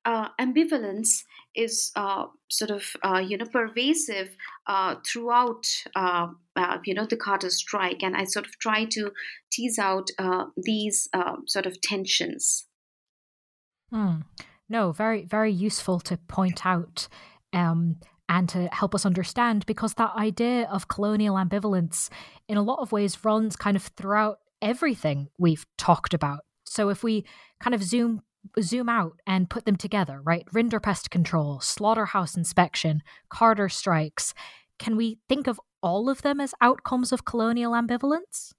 uh, 0.06 0.30
ambivalence 0.40 1.24
is 1.58 1.92
uh, 1.96 2.26
sort 2.50 2.72
of 2.72 2.84
uh, 3.04 3.18
you 3.20 3.38
know 3.38 3.46
pervasive 3.46 4.38
uh, 4.68 4.96
throughout 5.06 5.66
you 6.86 6.94
know 6.94 7.06
the 7.06 7.18
Carter 7.18 7.50
strike, 7.50 8.04
and 8.04 8.16
I 8.16 8.24
sort 8.26 8.46
of 8.46 8.58
try 8.60 8.86
to 8.86 9.12
tease 9.52 9.80
out 9.80 10.10
these 10.56 11.10
sort 11.48 11.66
of 11.66 11.82
tensions. 11.82 12.66
Hmm. 13.92 14.22
No, 14.70 14.92
very 14.92 15.26
very 15.26 15.52
useful 15.52 16.00
to 16.02 16.18
point 16.18 16.66
out. 16.66 17.08
Um, 17.54 17.98
and 18.30 18.50
to 18.50 18.68
help 18.74 18.94
us 18.94 19.06
understand 19.06 19.66
because 19.66 19.94
that 19.94 20.12
idea 20.18 20.68
of 20.70 20.90
colonial 20.90 21.36
ambivalence 21.36 22.10
in 22.50 22.58
a 22.58 22.62
lot 22.62 22.80
of 22.80 22.92
ways 22.92 23.24
runs 23.24 23.56
kind 23.56 23.78
of 23.78 23.84
throughout 23.96 24.40
everything 24.62 25.30
we've 25.40 25.66
talked 25.78 26.14
about. 26.14 26.42
So 26.66 26.90
if 26.90 27.04
we 27.04 27.26
kind 27.62 27.74
of 27.74 27.82
zoom 27.82 28.22
zoom 28.62 28.90
out 28.90 29.20
and 29.26 29.50
put 29.50 29.66
them 29.66 29.76
together, 29.76 30.22
right? 30.24 30.46
Rinderpest 30.54 31.10
control, 31.10 31.60
slaughterhouse 31.60 32.36
inspection, 32.36 33.02
Carter 33.30 33.70
strikes, 33.70 34.34
can 34.80 34.96
we 34.96 35.20
think 35.28 35.48
of 35.48 35.60
all 35.82 36.10
of 36.10 36.22
them 36.22 36.40
as 36.40 36.54
outcomes 36.62 37.12
of 37.12 37.26
colonial 37.26 37.72
ambivalence? 37.74 38.54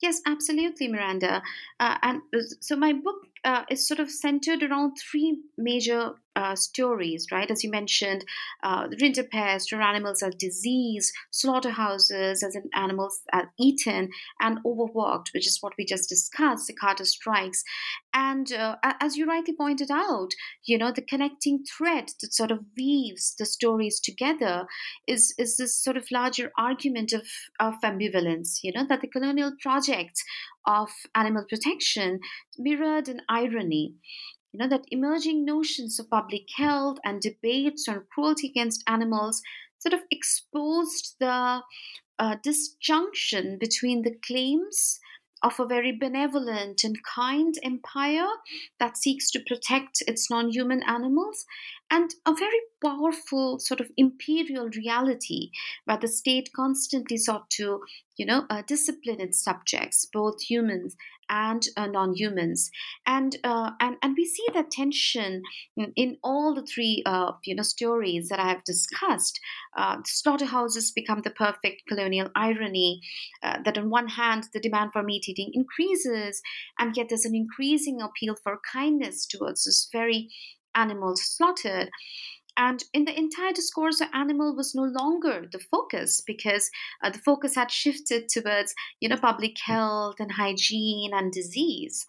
Yes, 0.00 0.20
absolutely, 0.26 0.88
Miranda. 0.88 1.42
Uh, 1.78 1.96
and 2.02 2.22
uh, 2.34 2.40
so 2.60 2.74
my 2.74 2.92
book 2.92 3.16
uh, 3.44 3.62
is 3.70 3.86
sort 3.86 4.00
of 4.00 4.10
centered 4.10 4.62
around 4.62 4.96
three 4.96 5.38
major 5.56 6.14
uh, 6.36 6.54
stories, 6.54 7.26
right? 7.30 7.50
As 7.50 7.62
you 7.62 7.70
mentioned, 7.70 8.24
uh, 8.62 8.88
the 8.88 8.96
rinderpest, 8.96 9.72
where 9.72 9.82
animals 9.82 10.22
are 10.22 10.30
diseased, 10.30 11.12
slaughterhouses, 11.30 12.42
as 12.42 12.56
animals 12.74 13.20
are 13.32 13.52
eaten 13.58 14.10
and 14.40 14.58
overworked, 14.64 15.30
which 15.34 15.46
is 15.46 15.58
what 15.60 15.74
we 15.76 15.84
just 15.84 16.08
discussed, 16.08 16.66
the 16.66 16.74
Carter 16.74 17.04
strikes. 17.04 17.62
And 18.14 18.52
uh, 18.52 18.76
as 19.00 19.16
you 19.16 19.26
rightly 19.26 19.54
pointed 19.54 19.90
out, 19.90 20.30
you 20.64 20.78
know, 20.78 20.92
the 20.92 21.02
connecting 21.02 21.64
thread 21.64 22.10
that 22.20 22.34
sort 22.34 22.50
of 22.50 22.60
weaves 22.76 23.34
the 23.38 23.46
stories 23.46 24.00
together 24.00 24.66
is, 25.06 25.34
is 25.38 25.56
this 25.56 25.76
sort 25.76 25.96
of 25.96 26.10
larger 26.10 26.52
argument 26.58 27.12
of, 27.12 27.26
of 27.60 27.74
ambivalence, 27.82 28.58
you 28.62 28.72
know, 28.74 28.86
that 28.88 29.00
the 29.00 29.08
colonial 29.08 29.52
project 29.60 30.22
of 30.66 30.90
animal 31.14 31.44
protection 31.48 32.20
mirrored 32.58 33.08
an 33.08 33.20
irony 33.28 33.94
you 34.52 34.58
know 34.58 34.68
that 34.68 34.84
emerging 34.90 35.44
notions 35.44 35.98
of 35.98 36.10
public 36.10 36.48
health 36.56 36.98
and 37.04 37.20
debates 37.20 37.88
on 37.88 38.04
cruelty 38.12 38.48
against 38.48 38.84
animals 38.86 39.42
sort 39.78 39.94
of 39.94 40.00
exposed 40.10 41.16
the 41.18 41.62
uh, 42.18 42.36
disjunction 42.42 43.58
between 43.58 44.02
the 44.02 44.14
claims 44.24 45.00
of 45.42 45.58
a 45.58 45.66
very 45.66 45.92
benevolent 45.92 46.84
and 46.84 46.96
kind 47.02 47.54
empire 47.62 48.28
that 48.78 48.96
seeks 48.96 49.30
to 49.30 49.42
protect 49.46 50.02
its 50.06 50.30
non 50.30 50.50
human 50.50 50.82
animals, 50.84 51.44
and 51.92 52.14
a 52.24 52.34
very 52.34 52.60
powerful 52.82 53.58
sort 53.60 53.78
of 53.78 53.90
imperial 53.98 54.70
reality 54.74 55.50
where 55.84 55.98
the 55.98 56.08
state 56.08 56.48
constantly 56.56 57.18
sought 57.18 57.50
to, 57.50 57.82
you 58.16 58.24
know, 58.24 58.46
uh, 58.48 58.62
discipline 58.66 59.20
its 59.20 59.44
subjects, 59.44 60.08
both 60.10 60.40
humans 60.40 60.96
and 61.28 61.66
uh, 61.76 61.86
non-humans, 61.86 62.70
and 63.06 63.36
uh, 63.44 63.72
and 63.78 63.96
and 64.02 64.14
we 64.16 64.24
see 64.24 64.44
that 64.54 64.70
tension 64.70 65.42
in, 65.76 65.92
in 65.94 66.16
all 66.24 66.54
the 66.54 66.64
three, 66.64 67.02
uh, 67.04 67.32
you 67.44 67.54
know, 67.54 67.62
stories 67.62 68.28
that 68.30 68.40
I 68.40 68.48
have 68.48 68.64
discussed. 68.64 69.38
Uh, 69.76 69.98
slaughterhouses 70.06 70.92
become 70.92 71.20
the 71.22 71.30
perfect 71.30 71.82
colonial 71.88 72.30
irony 72.34 73.02
uh, 73.42 73.58
that 73.64 73.78
on 73.78 73.90
one 73.90 74.08
hand 74.08 74.48
the 74.54 74.60
demand 74.60 74.92
for 74.92 75.02
meat 75.02 75.28
eating 75.28 75.50
increases, 75.52 76.40
and 76.78 76.96
yet 76.96 77.10
there's 77.10 77.26
an 77.26 77.34
increasing 77.34 78.00
appeal 78.00 78.34
for 78.42 78.60
kindness 78.72 79.26
towards 79.26 79.64
this 79.64 79.88
very 79.92 80.30
animals 80.74 81.22
slaughtered. 81.22 81.88
And 82.56 82.84
in 82.92 83.06
the 83.06 83.18
entire 83.18 83.52
discourse, 83.52 83.98
the 83.98 84.14
animal 84.14 84.54
was 84.54 84.74
no 84.74 84.82
longer 84.82 85.46
the 85.50 85.58
focus 85.58 86.20
because 86.20 86.70
uh, 87.02 87.08
the 87.08 87.18
focus 87.18 87.54
had 87.54 87.70
shifted 87.70 88.28
towards, 88.28 88.74
you 89.00 89.08
know, 89.08 89.16
public 89.16 89.56
health 89.64 90.16
and 90.18 90.32
hygiene 90.32 91.12
and 91.14 91.32
disease. 91.32 92.06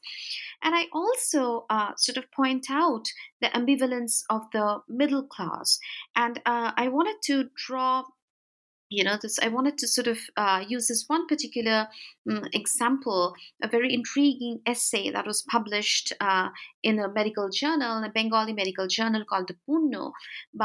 And 0.62 0.76
I 0.76 0.88
also 0.92 1.66
uh, 1.70 1.92
sort 1.96 2.18
of 2.18 2.30
point 2.32 2.68
out 2.70 3.06
the 3.42 3.48
ambivalence 3.48 4.24
of 4.30 4.42
the 4.52 4.80
middle 4.90 5.24
class. 5.24 5.80
And 6.16 6.40
uh, 6.46 6.74
I 6.76 6.90
wanted 6.90 7.18
to 7.26 7.50
draw 7.56 8.04
you 8.98 9.04
know 9.04 9.18
this 9.22 9.40
i 9.48 9.50
wanted 9.56 9.78
to 9.78 9.88
sort 9.88 10.08
of 10.14 10.20
uh, 10.38 10.64
use 10.76 10.88
this 10.88 11.06
one 11.08 11.26
particular 11.28 11.88
um, 12.32 12.44
example 12.54 13.34
a 13.64 13.68
very 13.76 13.94
intriguing 13.94 14.60
essay 14.74 15.06
that 15.16 15.28
was 15.32 15.44
published 15.56 16.14
uh, 16.22 16.50
in 16.84 17.00
a 17.00 17.12
medical 17.20 17.50
journal 17.62 18.04
a 18.04 18.12
bengali 18.20 18.54
medical 18.62 18.88
journal 18.88 19.24
called 19.30 19.48
the 19.48 19.58
punno 19.68 20.12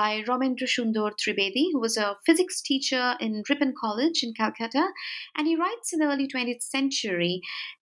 by 0.00 0.10
ramendra 0.28 0.68
sundar 0.76 1.10
tribedi 1.22 1.66
who 1.72 1.80
was 1.86 1.96
a 1.96 2.16
physics 2.26 2.60
teacher 2.70 3.04
in 3.20 3.42
ripon 3.48 3.72
college 3.80 4.22
in 4.22 4.32
calcutta. 4.34 4.88
And 5.36 5.46
he 5.46 5.56
writes 5.56 5.92
in 5.92 6.00
the 6.00 6.06
early 6.06 6.28
20th 6.28 6.62
century 6.62 7.40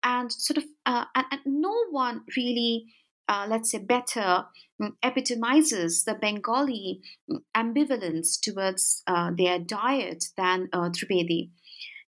and 0.03 0.31
sort 0.31 0.59
of 0.59 0.65
uh, 0.85 1.05
and, 1.15 1.27
and 1.31 1.41
no 1.47 1.75
one 1.91 2.23
really 2.37 2.87
uh, 3.29 3.47
let's 3.49 3.71
say, 3.71 3.79
better 3.79 4.47
mm, 4.81 4.93
epitomizes 5.03 6.05
the 6.05 6.15
Bengali 6.15 7.01
mm, 7.31 7.41
ambivalence 7.57 8.41
towards 8.41 9.03
uh, 9.07 9.31
their 9.37 9.59
diet 9.59 10.27
than 10.37 10.69
uh, 10.73 10.91
Tribedi. 10.91 11.51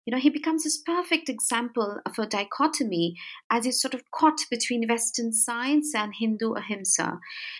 You 0.08 0.12
know, 0.12 0.20
he 0.20 0.30
becomes 0.30 0.64
this 0.64 0.78
perfect 0.78 1.28
example 1.28 2.00
of 2.06 2.18
a 2.18 2.26
dichotomy 2.26 3.14
as 3.50 3.66
he's 3.66 3.78
sort 3.78 3.92
of 3.92 4.10
caught 4.10 4.40
between 4.50 4.88
Western 4.88 5.34
science 5.34 5.94
and 5.94 6.14
Hindu 6.18 6.54
ahimsa. 6.54 7.18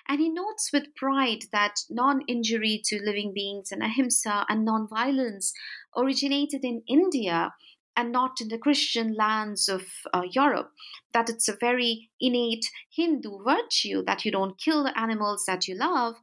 And 0.09 0.19
he 0.19 0.31
notes 0.31 0.71
with 0.73 0.95
pride 0.97 1.45
that 1.53 1.75
non 1.91 2.23
injury 2.27 2.81
to 2.87 3.03
living 3.05 3.33
beings 3.35 3.71
and 3.71 3.83
ahimsa 3.83 4.47
and 4.49 4.65
non 4.65 4.89
violence 4.89 5.53
originated 5.95 6.65
in 6.65 6.85
India 6.89 7.53
and 7.99 8.13
not 8.13 8.41
in 8.41 8.47
the 8.47 8.57
Christian 8.57 9.15
lands 9.15 9.69
of 9.69 9.83
uh, 10.15 10.23
Europe. 10.31 10.71
That 11.13 11.29
it's 11.29 11.49
a 11.49 11.57
very 11.61 12.11
innate 12.21 12.65
Hindu 12.95 13.43
virtue 13.43 14.05
that 14.05 14.25
you 14.25 14.31
don't 14.31 14.57
kill 14.57 14.85
the 14.85 14.99
animals 14.99 15.45
that 15.47 15.67
you 15.67 15.75
love. 15.75 16.15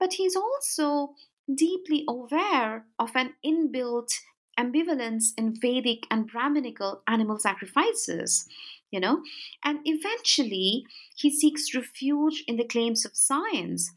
But 0.00 0.14
he's 0.14 0.34
also 0.34 1.14
deeply 1.54 2.04
aware 2.08 2.84
of 2.98 3.10
an 3.14 3.34
inbuilt 3.46 4.12
ambivalence 4.58 5.26
in 5.38 5.54
Vedic 5.60 6.04
and 6.10 6.26
Brahminical 6.26 7.02
animal 7.06 7.38
sacrifices, 7.38 8.48
you 8.90 8.98
know, 8.98 9.22
and 9.64 9.78
eventually 9.84 10.84
he 11.16 11.30
seeks 11.30 11.74
refuge 11.76 12.42
in 12.48 12.56
the 12.56 12.64
claims 12.64 13.04
of 13.04 13.12
science. 13.14 13.92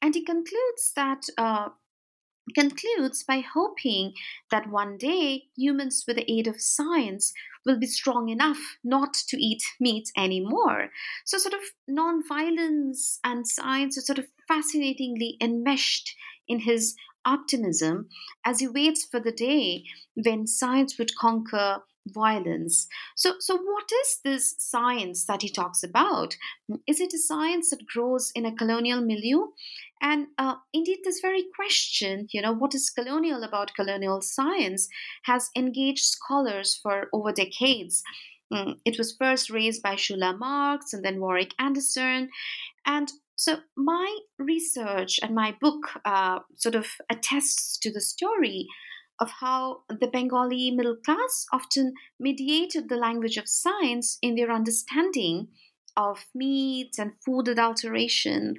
And 0.00 0.14
he 0.14 0.24
concludes 0.24 0.92
that 0.96 1.26
uh, 1.36 1.68
concludes 2.54 3.22
by 3.22 3.40
hoping 3.40 4.14
that 4.50 4.70
one 4.70 4.96
day 4.96 5.44
humans, 5.56 6.04
with 6.06 6.16
the 6.16 6.30
aid 6.30 6.46
of 6.46 6.60
science, 6.60 7.32
will 7.64 7.78
be 7.78 7.86
strong 7.86 8.28
enough 8.28 8.78
not 8.82 9.14
to 9.28 9.36
eat 9.36 9.62
meat 9.80 10.10
anymore. 10.16 10.90
So, 11.24 11.38
sort 11.38 11.54
of 11.54 11.60
non-violence 11.86 13.20
and 13.24 13.46
science 13.46 13.98
are 13.98 14.02
sort 14.02 14.18
of 14.18 14.28
fascinatingly 14.46 15.36
enmeshed 15.40 16.16
in 16.46 16.60
his 16.60 16.96
optimism 17.24 18.08
as 18.44 18.60
he 18.60 18.68
waits 18.68 19.04
for 19.04 19.20
the 19.20 19.32
day 19.32 19.84
when 20.14 20.46
science 20.46 20.98
would 20.98 21.14
conquer 21.16 21.82
violence. 22.12 22.88
So, 23.16 23.34
so 23.38 23.56
what 23.56 23.90
is 24.02 24.20
this 24.24 24.54
science 24.58 25.24
that 25.26 25.42
he 25.42 25.48
talks 25.48 25.82
about? 25.82 26.36
Is 26.86 27.00
it 27.00 27.12
a 27.14 27.18
science 27.18 27.70
that 27.70 27.86
grows 27.86 28.30
in 28.34 28.44
a 28.46 28.54
colonial 28.54 29.00
milieu? 29.00 29.48
And 30.00 30.28
uh, 30.38 30.56
indeed, 30.72 30.98
this 31.04 31.20
very 31.20 31.44
question, 31.54 32.28
you 32.30 32.40
know, 32.40 32.52
what 32.52 32.74
is 32.74 32.90
colonial 32.90 33.42
about 33.42 33.74
colonial 33.74 34.20
science, 34.22 34.88
has 35.24 35.50
engaged 35.56 36.04
scholars 36.04 36.78
for 36.80 37.08
over 37.12 37.32
decades. 37.32 38.02
Mm, 38.52 38.76
it 38.84 38.96
was 38.96 39.16
first 39.18 39.50
raised 39.50 39.82
by 39.82 39.94
Shula 39.94 40.38
Marks 40.38 40.92
and 40.92 41.04
then 41.04 41.20
Warwick 41.20 41.52
Anderson. 41.58 42.30
And 42.86 43.12
so, 43.36 43.58
my 43.76 44.18
research 44.38 45.20
and 45.22 45.34
my 45.34 45.56
book 45.60 45.90
uh, 46.04 46.40
sort 46.56 46.74
of 46.74 46.86
attests 47.10 47.78
to 47.78 47.92
the 47.92 48.00
story 48.00 48.66
of 49.20 49.30
how 49.40 49.82
the 49.88 50.06
Bengali 50.06 50.70
middle 50.70 50.96
class 50.96 51.46
often 51.52 51.94
mediated 52.18 52.88
the 52.88 52.96
language 52.96 53.36
of 53.36 53.48
science 53.48 54.18
in 54.22 54.34
their 54.36 54.52
understanding 54.52 55.48
of 55.96 56.26
meats 56.34 56.98
and 56.98 57.12
food 57.24 57.48
adulteration. 57.48 58.56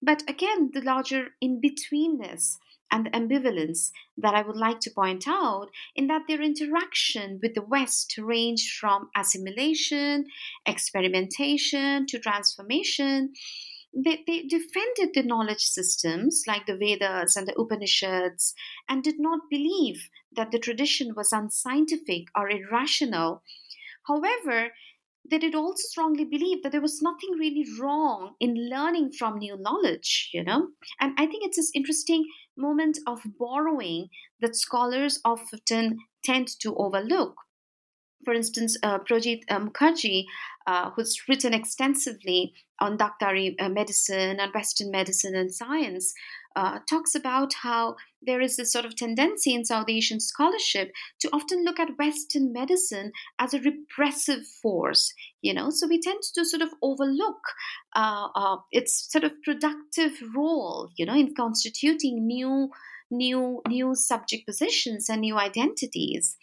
But 0.00 0.22
again, 0.28 0.70
the 0.72 0.80
larger 0.80 1.30
in 1.40 1.60
betweenness 1.60 2.58
and 2.90 3.06
the 3.06 3.10
ambivalence 3.10 3.90
that 4.16 4.34
I 4.34 4.42
would 4.42 4.56
like 4.56 4.80
to 4.80 4.90
point 4.90 5.26
out 5.26 5.68
in 5.94 6.06
that 6.08 6.22
their 6.26 6.40
interaction 6.40 7.38
with 7.42 7.54
the 7.54 7.62
West 7.62 8.16
ranged 8.18 8.72
from 8.76 9.10
assimilation, 9.16 10.26
experimentation 10.66 12.06
to 12.06 12.18
transformation 12.18 13.32
they, 13.92 14.22
they 14.26 14.42
defended 14.42 15.14
the 15.14 15.22
knowledge 15.22 15.62
systems 15.62 16.44
like 16.46 16.66
the 16.66 16.76
Vedas 16.76 17.36
and 17.36 17.46
the 17.46 17.58
Upanishads 17.58 18.54
and 18.88 19.02
did 19.02 19.18
not 19.18 19.50
believe 19.50 20.08
that 20.34 20.52
the 20.52 20.58
tradition 20.58 21.14
was 21.16 21.32
unscientific 21.32 22.26
or 22.36 22.48
irrational. 22.48 23.42
However, 24.06 24.70
they 25.28 25.38
did 25.38 25.54
also 25.54 25.82
strongly 25.88 26.24
believe 26.24 26.62
that 26.62 26.72
there 26.72 26.80
was 26.80 27.02
nothing 27.02 27.30
really 27.38 27.66
wrong 27.80 28.34
in 28.40 28.70
learning 28.70 29.12
from 29.12 29.38
new 29.38 29.56
knowledge, 29.56 30.30
you 30.32 30.42
know? 30.42 30.68
And 31.00 31.14
I 31.18 31.26
think 31.26 31.44
it's 31.44 31.56
this 31.56 31.70
interesting 31.74 32.26
moment 32.56 32.98
of 33.06 33.20
borrowing 33.38 34.08
that 34.40 34.56
scholars 34.56 35.20
often 35.24 35.98
tend 36.24 36.48
to 36.60 36.74
overlook 36.76 37.34
for 38.24 38.34
instance, 38.34 38.76
uh, 38.82 38.98
Projit 38.98 39.40
uh, 39.48 39.60
Mukharji, 39.60 40.24
uh, 40.66 40.90
who's 40.90 41.16
written 41.28 41.54
extensively 41.54 42.52
on 42.80 42.98
Daktari 42.98 43.54
uh, 43.60 43.68
medicine 43.68 44.40
and 44.40 44.54
Western 44.54 44.90
medicine 44.90 45.34
and 45.34 45.52
science, 45.52 46.14
uh, 46.56 46.80
talks 46.88 47.14
about 47.14 47.54
how 47.62 47.94
there 48.22 48.40
is 48.40 48.56
this 48.56 48.72
sort 48.72 48.84
of 48.84 48.96
tendency 48.96 49.54
in 49.54 49.64
South 49.64 49.88
Asian 49.88 50.18
scholarship 50.18 50.90
to 51.20 51.28
often 51.32 51.64
look 51.64 51.78
at 51.78 51.96
Western 51.98 52.52
medicine 52.52 53.12
as 53.38 53.54
a 53.54 53.60
repressive 53.60 54.46
force, 54.62 55.14
you 55.42 55.54
know. 55.54 55.70
So 55.70 55.86
we 55.86 56.00
tend 56.00 56.22
to 56.34 56.44
sort 56.44 56.62
of 56.62 56.70
overlook 56.82 57.40
uh, 57.94 58.28
uh, 58.34 58.56
its 58.72 59.10
sort 59.10 59.24
of 59.24 59.40
productive 59.42 60.12
role, 60.34 60.90
you 60.96 61.06
know, 61.06 61.14
in 61.14 61.34
constituting 61.34 62.26
new 62.26 62.70
new 63.10 63.60
new 63.68 63.94
subject 63.94 64.46
positions 64.46 65.08
and 65.08 65.20
new 65.20 65.36
identities 65.36 66.36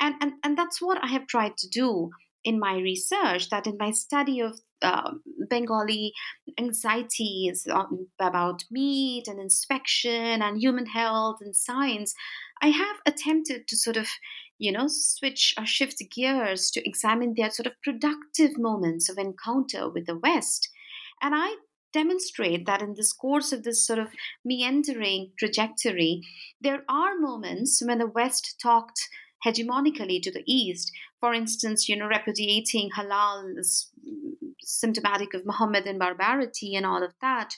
and 0.00 0.14
and, 0.20 0.32
and 0.42 0.56
that's 0.56 0.80
what 0.80 0.96
i 1.02 1.08
have 1.08 1.26
tried 1.26 1.54
to 1.58 1.68
do 1.68 2.10
in 2.46 2.58
my 2.58 2.74
research 2.76 3.50
that 3.50 3.66
in 3.66 3.76
my 3.78 3.90
study 3.90 4.40
of 4.40 4.58
uh, 4.82 5.10
bengali 5.50 6.12
anxieties 6.58 7.66
about 8.20 8.62
meat 8.70 9.24
and 9.26 9.40
inspection 9.40 10.42
and 10.42 10.60
human 10.60 10.86
health 10.86 11.38
and 11.40 11.56
science 11.56 12.14
i 12.62 12.68
have 12.68 12.96
attempted 13.06 13.66
to 13.66 13.76
sort 13.76 13.96
of 13.96 14.06
you 14.58 14.70
know 14.72 14.86
switch 14.86 15.54
or 15.58 15.66
shift 15.66 16.02
gears 16.14 16.70
to 16.70 16.86
examine 16.88 17.34
their 17.36 17.50
sort 17.50 17.66
of 17.66 17.72
productive 17.82 18.56
moments 18.56 19.08
of 19.10 19.18
encounter 19.18 19.90
with 19.90 20.06
the 20.06 20.18
west 20.18 20.68
and 21.20 21.34
i 21.34 21.56
demonstrate 21.96 22.66
that 22.66 22.82
in 22.82 22.92
this 22.94 23.12
course 23.12 23.52
of 23.52 23.62
this 23.62 23.86
sort 23.86 23.98
of 23.98 24.08
meandering 24.44 25.32
trajectory, 25.38 26.20
there 26.60 26.82
are 26.90 27.18
moments 27.18 27.82
when 27.82 27.98
the 27.98 28.06
West 28.06 28.56
talked 28.60 29.00
hegemonically 29.46 30.20
to 30.22 30.30
the 30.30 30.42
East. 30.46 30.92
For 31.20 31.32
instance, 31.32 31.88
you 31.88 31.96
know, 31.96 32.06
repudiating 32.06 32.90
halal 32.96 33.58
is 33.58 33.90
symptomatic 34.60 35.32
of 35.34 35.46
Mohammedan 35.46 35.98
barbarity 35.98 36.74
and 36.74 36.84
all 36.84 37.02
of 37.02 37.12
that. 37.20 37.54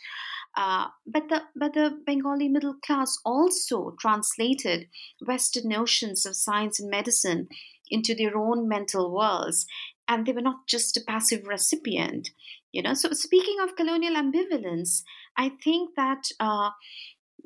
Uh, 0.57 0.89
but 1.07 1.29
the 1.29 1.43
but 1.55 1.75
the 1.75 2.01
Bengali 2.05 2.49
middle 2.49 2.75
class 2.85 3.17
also 3.25 3.95
translated 4.01 4.89
Western 5.25 5.69
notions 5.69 6.27
of 6.27 6.35
science 6.35 6.81
and 6.81 6.91
medicine 6.91 7.49
into 7.91 8.15
their 8.15 8.37
own 8.37 8.69
mental 8.69 9.15
worlds, 9.15 9.67
and 10.09 10.27
they 10.27 10.33
were 10.33 10.41
not 10.41 10.67
just 10.67 10.97
a 10.97 11.01
passive 11.07 11.47
recipient. 11.47 12.31
You 12.73 12.83
know, 12.83 12.95
so 12.95 13.13
speaking 13.13 13.59
of 13.63 13.77
colonial 13.77 14.15
ambivalence, 14.15 15.03
I 15.37 15.51
think 15.63 15.95
that 15.97 16.25
uh, 16.41 16.71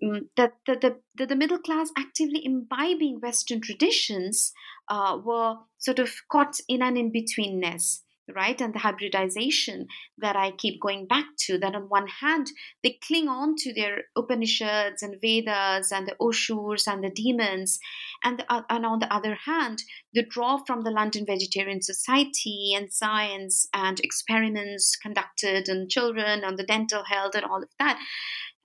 mm, 0.03 0.27
that 0.37 0.55
the, 0.67 0.77
the, 0.81 0.97
the, 1.15 1.27
the, 1.27 1.37
middle 1.37 1.59
class 1.59 1.91
actively 1.97 2.45
imbibing 2.45 3.21
Western 3.21 3.61
traditions 3.61 4.53
uh, 4.93 5.19
were 5.25 5.57
sort 5.79 5.99
of 5.99 6.11
caught 6.31 6.55
in 6.69 6.83
an 6.83 6.97
in 6.97 7.11
betweenness 7.11 8.03
right? 8.35 8.61
And 8.61 8.75
the 8.75 8.79
hybridization 8.79 9.87
that 10.19 10.37
I 10.37 10.53
keep 10.53 10.81
going 10.81 11.07
back 11.07 11.27
to, 11.47 11.59
that 11.59 11.75
on 11.75 11.89
one 11.89 12.07
hand, 12.07 12.49
they 12.83 12.99
cling 13.07 13.29
on 13.29 13.55
to 13.59 13.75
their 13.75 14.05
Upanishads 14.17 15.03
and 15.03 15.21
Vedas 15.21 15.93
and 15.93 16.07
the 16.07 16.17
Oshurs 16.21 16.87
and 16.87 17.03
the 17.03 17.11
demons, 17.11 17.79
and, 18.25 18.39
the, 18.39 18.53
uh, 18.53 18.63
and 18.71 18.87
on 18.87 19.01
the 19.01 19.13
other 19.13 19.37
hand, 19.47 19.83
they 20.15 20.23
draw 20.23 20.59
from 20.59 20.83
the 20.83 20.91
London 20.91 21.25
Vegetarian 21.27 21.83
Society 21.83 22.73
and 22.77 22.93
science 22.93 23.67
and 23.75 23.99
experiments 24.01 24.97
conducted 24.97 25.69
on 25.69 25.89
children, 25.89 26.45
on 26.45 26.57
the 26.57 26.65
dental 26.65 27.05
health, 27.05 27.35
and 27.35 27.45
all 27.45 27.63
of 27.63 27.71
that. 27.79 28.01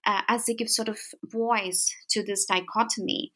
Uh, 0.05 0.21
as 0.30 0.45
they 0.45 0.53
give 0.53 0.69
sort 0.69 0.88
of 0.88 0.97
voice 1.25 1.93
to 2.09 2.23
this 2.23 2.45
dichotomy. 2.45 3.34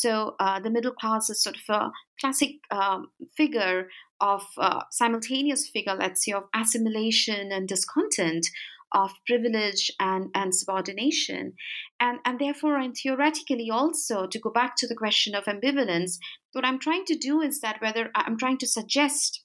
So 0.00 0.36
uh, 0.38 0.60
the 0.60 0.68
middle 0.68 0.92
class 0.92 1.30
is 1.30 1.42
sort 1.42 1.56
of 1.56 1.74
a 1.74 1.90
classic 2.20 2.56
um, 2.70 3.10
figure 3.34 3.88
of 4.20 4.42
uh, 4.58 4.82
simultaneous 4.90 5.68
figure, 5.68 5.96
let's 5.98 6.22
say, 6.22 6.32
of 6.32 6.44
assimilation 6.54 7.50
and 7.50 7.66
discontent, 7.66 8.46
of 8.92 9.12
privilege 9.26 9.90
and, 9.98 10.28
and 10.34 10.54
subordination. 10.54 11.54
And, 11.98 12.18
and 12.26 12.38
therefore, 12.38 12.78
and 12.78 12.94
theoretically 12.94 13.70
also, 13.70 14.26
to 14.26 14.38
go 14.38 14.50
back 14.50 14.76
to 14.76 14.86
the 14.86 14.94
question 14.94 15.34
of 15.34 15.44
ambivalence, 15.44 16.18
what 16.52 16.66
I'm 16.66 16.78
trying 16.78 17.06
to 17.06 17.16
do 17.16 17.40
is 17.40 17.62
that 17.62 17.80
whether 17.80 18.10
I'm 18.14 18.36
trying 18.36 18.58
to 18.58 18.66
suggest 18.66 19.42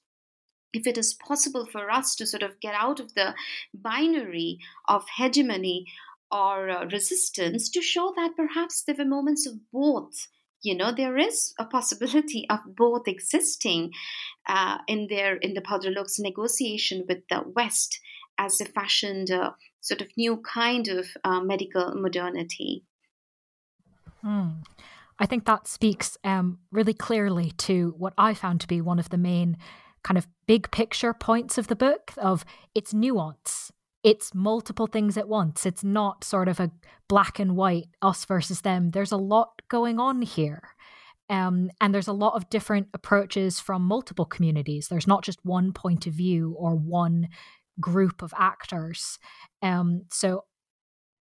if 0.74 0.86
it 0.86 0.98
is 0.98 1.14
possible 1.14 1.66
for 1.66 1.90
us 1.90 2.14
to 2.16 2.28
sort 2.28 2.44
of 2.44 2.60
get 2.60 2.76
out 2.76 3.00
of 3.00 3.14
the 3.14 3.36
binary 3.74 4.60
of 4.90 5.06
hegemony 5.18 5.86
or 6.30 6.70
uh, 6.70 6.86
resistance 6.86 7.70
to 7.70 7.82
show 7.82 8.14
that 8.18 8.36
perhaps 8.36 8.84
there 8.84 8.96
were 8.98 9.06
moments 9.06 9.46
of 9.48 9.54
both 9.72 10.28
you 10.62 10.76
know 10.76 10.92
there 10.92 11.18
is 11.18 11.54
a 11.60 11.66
possibility 11.66 12.48
of 12.50 12.60
both 12.76 13.08
existing 13.08 13.92
uh, 14.48 14.78
in 14.88 15.08
their 15.10 15.36
in 15.36 15.54
the 15.54 15.62
Bhadralok's 15.62 16.20
negotiation 16.20 17.06
with 17.08 17.20
the 17.30 17.44
West 17.56 18.00
as 18.38 18.60
a 18.62 18.66
fashioned 18.66 19.30
a 19.30 19.56
sort 19.82 20.02
of 20.02 20.08
new 20.16 20.38
kind 20.38 20.88
of 20.88 21.08
uh, 21.24 21.42
medical 21.42 21.94
modernity. 21.96 22.84
Mm. 24.24 24.64
I 25.20 25.26
think 25.26 25.46
that 25.46 25.68
speaks 25.68 26.18
um, 26.24 26.60
really 26.72 26.94
clearly 26.94 27.52
to 27.58 27.94
what 27.98 28.14
I 28.18 28.34
found 28.34 28.62
to 28.62 28.68
be 28.68 28.82
one 28.82 29.00
of 29.00 29.10
the 29.10 29.18
main 29.18 29.58
kind 30.04 30.18
of 30.18 30.28
big 30.48 30.72
picture 30.72 31.14
points 31.14 31.58
of 31.58 31.68
the 31.68 31.76
book 31.76 32.12
of 32.18 32.44
its 32.74 32.94
nuance 32.94 33.72
it's 34.04 34.34
multiple 34.34 34.88
things 34.88 35.18
at 35.18 35.28
once. 35.28 35.66
It's 35.66 35.84
not 35.84 36.24
sort 36.24 36.48
of 36.48 36.60
a 36.60 36.72
black 37.08 37.40
and 37.40 37.56
white, 37.56 37.88
us 38.02 38.26
versus 38.26 38.62
them. 38.62 38.92
There's 38.92 39.12
a 39.12 39.18
lot 39.18 39.62
going 39.70 40.00
on 40.00 40.22
here. 40.22 40.70
Um, 41.30 41.72
and 41.80 41.94
there's 41.94 42.08
a 42.08 42.14
lot 42.14 42.34
of 42.36 42.50
different 42.50 42.88
approaches 42.94 43.60
from 43.60 43.84
multiple 43.84 44.26
communities. 44.26 44.88
There's 44.88 45.08
not 45.08 45.24
just 45.24 45.40
one 45.44 45.72
point 45.72 46.06
of 46.08 46.14
view 46.14 46.56
or 46.58 46.76
one 46.76 47.30
group 47.80 48.22
of 48.22 48.34
actors. 48.38 49.18
Um, 49.62 50.04
so 50.12 50.46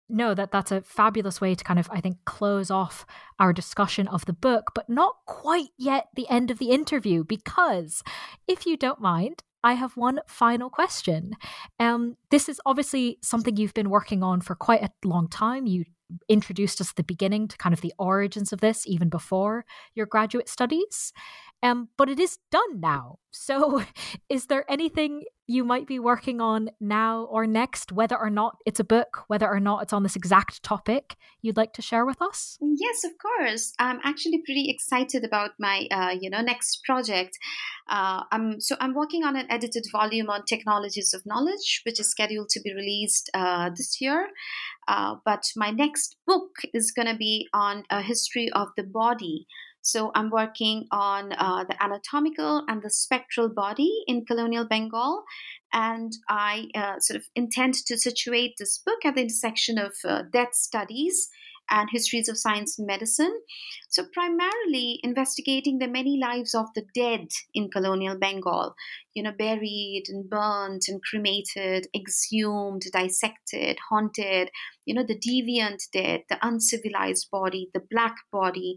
no, 0.09 0.35
that 0.35 0.51
that's 0.51 0.73
a 0.73 0.83
fabulous 0.83 1.41
way 1.41 1.55
to 1.55 1.65
kind 1.65 1.79
of, 1.79 1.89
I 1.93 2.01
think, 2.01 2.19
close 2.25 2.71
off 2.71 3.07
our 3.39 3.53
discussion 3.53 4.09
of 4.09 4.27
the 4.27 4.33
book, 4.33 4.73
but 4.75 4.89
not 4.89 5.17
quite 5.27 5.69
yet 5.79 6.09
the 6.15 6.29
end 6.29 6.51
of 6.51 6.59
the 6.59 6.71
interview, 6.71 7.23
because 7.23 8.03
if 8.49 8.67
you 8.67 8.77
don't 8.77 9.01
mind, 9.01 9.43
I 9.63 9.75
have 9.75 9.97
one 9.97 10.21
final 10.27 10.71
question. 10.71 11.35
Um, 11.79 12.17
this 12.31 12.49
is 12.49 12.61
obviously 12.65 13.19
something 13.23 13.57
you've 13.57 13.75
been 13.75 13.91
working 13.91 14.23
on 14.23 14.41
for 14.41 14.55
quite 14.55 14.83
a 14.83 14.91
long 15.05 15.29
time. 15.29 15.67
You 15.67 15.85
introduced 16.29 16.81
us 16.81 16.91
at 16.91 16.97
the 16.97 17.03
beginning 17.03 17.49
to 17.49 17.57
kind 17.57 17.73
of 17.73 17.81
the 17.81 17.95
origins 17.99 18.53
of 18.53 18.61
this, 18.61 18.87
even 18.87 19.09
before 19.09 19.65
your 19.95 20.07
graduate 20.07 20.49
studies. 20.49 21.13
Um, 21.63 21.89
but 21.97 22.09
it 22.09 22.19
is 22.19 22.39
done 22.51 22.81
now. 22.81 23.19
So, 23.31 23.83
is 24.29 24.47
there 24.47 24.71
anything 24.71 25.25
you 25.51 25.65
might 25.65 25.89
be 25.89 25.99
working 25.99 26.41
on 26.41 26.71
now 26.79 27.25
or 27.25 27.45
next, 27.45 27.91
whether 27.91 28.17
or 28.17 28.31
not 28.31 28.59
it's 28.65 28.79
a 28.79 28.85
book, 28.85 29.25
whether 29.27 29.49
or 29.49 29.59
not 29.59 29.83
it's 29.83 29.93
on 29.93 30.05
this 30.05 30.15
exact 30.15 30.63
topic, 30.63 31.17
you'd 31.43 31.57
like 31.57 31.73
to 31.73 31.83
share 31.83 32.07
with 32.07 32.23
us? 32.23 32.57
Yes, 32.61 33.03
of 33.03 33.11
course. 33.21 33.73
I'm 33.81 33.99
actually 34.05 34.43
pretty 34.47 34.71
excited 34.71 35.25
about 35.25 35.51
my, 35.59 35.89
uh, 35.91 36.15
you 36.21 36.31
know, 36.31 36.41
next 36.41 36.85
project. 36.85 37.37
Uh, 37.89 38.23
I'm 38.31 38.61
so 38.61 38.77
I'm 38.79 38.95
working 38.95 39.25
on 39.25 39.35
an 39.35 39.47
edited 39.51 39.87
volume 39.91 40.31
on 40.31 40.45
technologies 40.45 41.13
of 41.15 41.27
knowledge, 41.27 41.83
which 41.85 41.99
is 41.99 42.09
scheduled 42.09 42.51
to 42.51 42.61
be 42.61 42.73
released 42.73 43.29
uh, 43.35 43.71
this 43.77 44.01
year. 44.01 44.29
Uh, 44.87 45.17
but 45.25 45.43
my 45.57 45.73
next 45.73 46.15
book 46.29 46.51
is 46.73 46.93
going 46.93 47.09
to 47.09 47.17
be 47.17 47.49
on 47.53 47.83
a 47.91 48.03
history 48.03 48.49
of 48.53 48.69
the 48.77 48.85
body. 48.85 49.49
So 49.83 50.11
I'm 50.15 50.31
working 50.31 50.87
on 50.91 51.33
uh, 51.33 51.65
the 51.65 51.83
anatomical 51.83 52.65
and 52.69 52.83
the 52.83 52.91
spectral 52.91 53.49
body 53.49 53.91
in 54.07 54.25
colonial 54.25 54.67
Bengal. 54.67 55.25
And 55.73 56.13
I 56.29 56.69
uh, 56.75 56.99
sort 56.99 57.17
of 57.17 57.25
intend 57.35 57.75
to 57.87 57.97
situate 57.97 58.55
this 58.59 58.79
book 58.79 59.05
at 59.05 59.15
the 59.15 59.23
intersection 59.23 59.79
of 59.79 59.93
uh, 60.05 60.23
death 60.33 60.55
studies 60.55 61.29
and 61.71 61.89
histories 61.91 62.29
of 62.29 62.39
science 62.39 62.79
and 62.79 62.87
medicine. 62.87 63.41
So, 63.89 64.05
primarily 64.13 65.01
investigating 65.03 65.79
the 65.79 65.89
many 65.89 66.19
lives 66.21 66.55
of 66.55 66.67
the 66.75 66.85
dead 66.95 67.29
in 67.55 67.71
colonial 67.71 68.19
Bengal, 68.19 68.75
you 69.15 69.23
know, 69.23 69.33
buried 69.37 70.05
and 70.09 70.29
burnt 70.29 70.85
and 70.89 71.01
cremated, 71.03 71.87
exhumed, 71.95 72.83
dissected, 72.93 73.79
haunted, 73.89 74.51
you 74.85 74.95
know, 74.95 75.05
the 75.05 75.19
deviant 75.19 75.91
dead, 75.93 76.23
the 76.29 76.39
uncivilized 76.43 77.29
body, 77.31 77.71
the 77.75 77.83
black 77.91 78.17
body, 78.33 78.77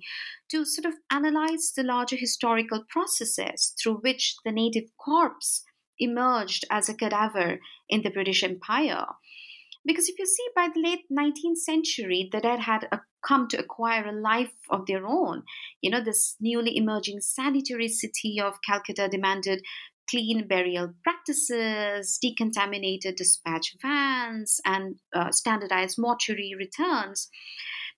to 0.50 0.66
sort 0.66 0.86
of 0.86 1.00
analyze 1.12 1.72
the 1.76 1.84
larger 1.84 2.16
historical 2.16 2.84
processes 2.90 3.74
through 3.82 3.98
which 3.98 4.36
the 4.46 4.52
native 4.52 4.90
corpse 4.98 5.64
emerged 6.00 6.66
as 6.70 6.90
a 6.90 6.94
cadaver 6.94 7.60
in 7.90 8.02
the 8.02 8.10
British 8.10 8.44
Empire. 8.44 9.06
Because 9.86 10.08
if 10.08 10.18
you 10.18 10.26
see, 10.26 10.48
by 10.56 10.70
the 10.74 10.82
late 10.82 11.06
19th 11.12 11.58
century, 11.58 12.30
the 12.32 12.40
dead 12.40 12.62
had 12.62 12.88
a, 12.92 13.02
come 13.26 13.48
to 13.50 13.60
acquire 13.60 14.08
a 14.08 14.12
life 14.12 14.54
of 14.70 14.86
their 14.86 15.06
own. 15.06 15.44
You 15.82 15.92
know, 15.92 16.04
this 16.04 16.36
newly 16.40 16.78
emerging 16.78 17.22
sanitary 17.22 17.90
city 17.90 18.40
of 18.42 18.60
Calcutta 18.66 19.10
demanded 19.10 19.62
clean 20.10 20.48
burial 20.48 20.94
practices, 21.04 22.20
decontaminated 22.24 23.16
dispatch 23.16 23.76
vans, 23.82 24.60
and 24.66 24.96
uh, 25.14 25.32
standardized 25.32 25.98
mortuary 25.98 26.54
returns. 26.58 27.30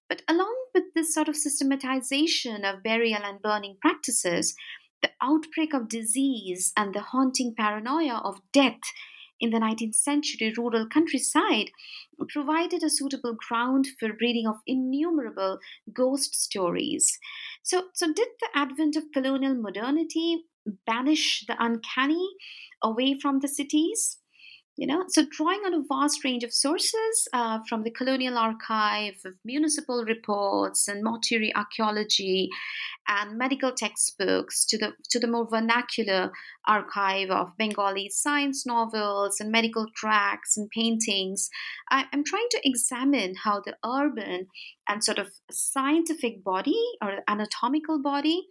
But 0.07 0.21
along 0.27 0.55
with 0.73 0.83
this 0.93 1.13
sort 1.13 1.27
of 1.27 1.35
systematization 1.35 2.63
of 2.63 2.83
burial 2.83 3.23
and 3.23 3.41
burning 3.41 3.77
practices, 3.81 4.55
the 5.01 5.09
outbreak 5.21 5.73
of 5.73 5.89
disease 5.89 6.71
and 6.77 6.93
the 6.93 7.01
haunting 7.01 7.53
paranoia 7.57 8.21
of 8.23 8.39
death 8.53 8.79
in 9.39 9.49
the 9.51 9.59
19th 9.59 9.95
century 9.95 10.53
rural 10.57 10.87
countryside 10.87 11.71
provided 12.29 12.83
a 12.83 12.89
suitable 12.89 13.33
ground 13.35 13.87
for 13.99 14.13
breeding 14.13 14.47
of 14.47 14.57
innumerable 14.67 15.59
ghost 15.93 16.35
stories. 16.35 17.19
So, 17.63 17.89
so 17.93 18.13
did 18.13 18.27
the 18.39 18.49
advent 18.53 18.95
of 18.95 19.11
colonial 19.13 19.55
modernity 19.55 20.45
banish 20.85 21.45
the 21.47 21.55
uncanny 21.63 22.27
away 22.81 23.19
from 23.19 23.39
the 23.39 23.47
cities? 23.47 24.19
You 24.77 24.87
know? 24.87 25.03
So 25.07 25.23
drawing 25.29 25.61
on 25.65 25.73
a 25.73 25.83
vast 25.87 26.23
range 26.23 26.43
of 26.43 26.53
sources 26.53 27.27
uh, 27.33 27.59
from 27.67 27.83
the 27.83 27.91
colonial 27.91 28.37
archive 28.37 29.15
of 29.25 29.33
municipal 29.43 30.03
reports 30.05 30.87
and 30.87 31.03
mortuary 31.03 31.53
archaeology 31.55 32.49
and 33.07 33.37
medical 33.37 33.71
textbooks 33.71 34.65
to 34.65 34.77
the 34.77 34.93
to 35.09 35.19
the 35.19 35.27
more 35.27 35.47
vernacular 35.47 36.31
archive 36.67 37.29
of 37.29 37.55
bengali 37.57 38.09
science 38.09 38.65
novels 38.65 39.39
and 39.39 39.51
medical 39.51 39.85
tracts 39.95 40.57
and 40.57 40.69
paintings 40.71 41.49
I, 41.91 42.05
i'm 42.11 42.23
trying 42.23 42.47
to 42.51 42.61
examine 42.63 43.35
how 43.43 43.61
the 43.61 43.75
urban 43.85 44.47
and 44.87 45.03
sort 45.03 45.19
of 45.19 45.27
scientific 45.51 46.43
body 46.43 46.81
or 47.01 47.19
anatomical 47.27 48.01
body 48.01 48.47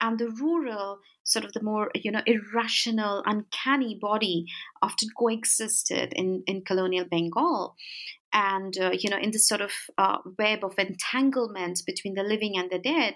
and 0.00 0.18
the 0.18 0.30
rural 0.30 0.98
sort 1.24 1.44
of 1.44 1.52
the 1.52 1.62
more 1.62 1.90
you 1.94 2.10
know 2.10 2.22
irrational 2.26 3.22
uncanny 3.26 3.98
body 4.00 4.46
often 4.82 5.08
coexisted 5.16 6.12
in 6.14 6.42
in 6.46 6.62
colonial 6.64 7.04
bengal. 7.04 7.76
And 8.32 8.76
uh, 8.78 8.90
you 8.92 9.10
know 9.10 9.18
in 9.18 9.30
this 9.30 9.48
sort 9.48 9.60
of 9.60 9.72
uh, 9.96 10.18
web 10.38 10.64
of 10.64 10.74
entanglement 10.78 11.82
between 11.86 12.14
the 12.14 12.22
living 12.22 12.56
and 12.56 12.70
the 12.70 12.78
dead 12.78 13.14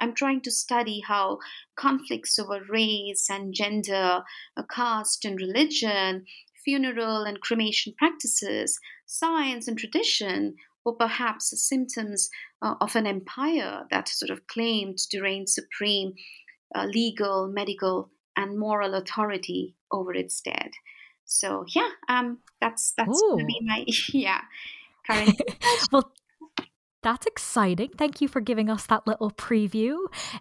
i'm 0.00 0.14
trying 0.14 0.40
to 0.40 0.50
study 0.50 1.00
how 1.06 1.38
conflicts 1.76 2.38
over 2.38 2.60
race 2.68 3.28
and 3.30 3.54
gender 3.54 4.22
uh, 4.56 4.62
caste 4.70 5.24
and 5.24 5.40
religion 5.40 6.24
funeral 6.64 7.22
and 7.22 7.40
cremation 7.40 7.94
practices 7.96 8.78
science 9.06 9.66
and 9.68 9.78
tradition 9.78 10.54
were 10.88 10.96
perhaps 10.96 11.52
symptoms 11.68 12.30
uh, 12.62 12.74
of 12.80 12.96
an 12.96 13.06
empire 13.06 13.86
that 13.90 14.08
sort 14.08 14.30
of 14.30 14.46
claimed 14.46 14.98
to 15.10 15.20
reign 15.20 15.46
supreme 15.46 16.14
uh, 16.74 16.84
legal, 16.84 17.48
medical, 17.48 18.10
and 18.36 18.58
moral 18.58 18.94
authority 18.94 19.74
over 19.90 20.14
its 20.14 20.40
dead. 20.40 20.70
So 21.24 21.64
yeah, 21.74 21.90
um, 22.08 22.38
that's 22.60 22.92
that's 22.96 23.20
gonna 23.20 23.44
be 23.44 23.60
my 23.62 23.84
yeah 24.12 24.40
current. 25.06 25.40
well, 25.92 26.10
that's 27.02 27.26
exciting. 27.26 27.90
Thank 27.96 28.20
you 28.20 28.28
for 28.28 28.40
giving 28.40 28.68
us 28.68 28.86
that 28.86 29.06
little 29.06 29.30
preview. 29.30 29.96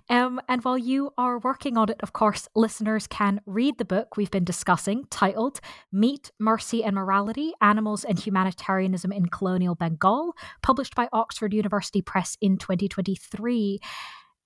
Um, 0.09 0.41
and 0.49 0.63
while 0.63 0.77
you 0.77 1.11
are 1.17 1.39
working 1.39 1.77
on 1.77 1.89
it, 1.89 1.99
of 2.01 2.13
course, 2.13 2.47
listeners 2.55 3.05
can 3.07 3.41
read 3.45 3.77
the 3.77 3.85
book 3.85 4.17
we've 4.17 4.31
been 4.31 4.43
discussing 4.43 5.05
titled 5.09 5.59
Meat, 5.91 6.31
Mercy 6.39 6.83
and 6.83 6.95
Morality 6.95 7.53
Animals 7.61 8.03
and 8.03 8.19
Humanitarianism 8.19 9.11
in 9.11 9.27
Colonial 9.27 9.75
Bengal, 9.75 10.35
published 10.63 10.95
by 10.95 11.07
Oxford 11.13 11.53
University 11.53 12.01
Press 12.01 12.37
in 12.41 12.57
2023. 12.57 13.79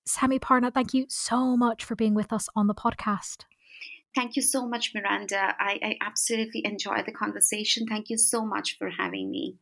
Samiparna, 0.07 0.73
thank 0.73 0.93
you 0.93 1.05
so 1.07 1.55
much 1.55 1.85
for 1.85 1.95
being 1.95 2.13
with 2.13 2.33
us 2.33 2.49
on 2.55 2.67
the 2.67 2.75
podcast. 2.75 3.45
Thank 4.13 4.35
you 4.35 4.41
so 4.41 4.67
much, 4.67 4.91
Miranda. 4.93 5.55
I, 5.57 5.79
I 5.81 5.97
absolutely 6.01 6.65
enjoyed 6.65 7.05
the 7.05 7.13
conversation. 7.13 7.85
Thank 7.87 8.09
you 8.09 8.17
so 8.17 8.45
much 8.45 8.77
for 8.77 8.89
having 8.89 9.31
me. 9.31 9.55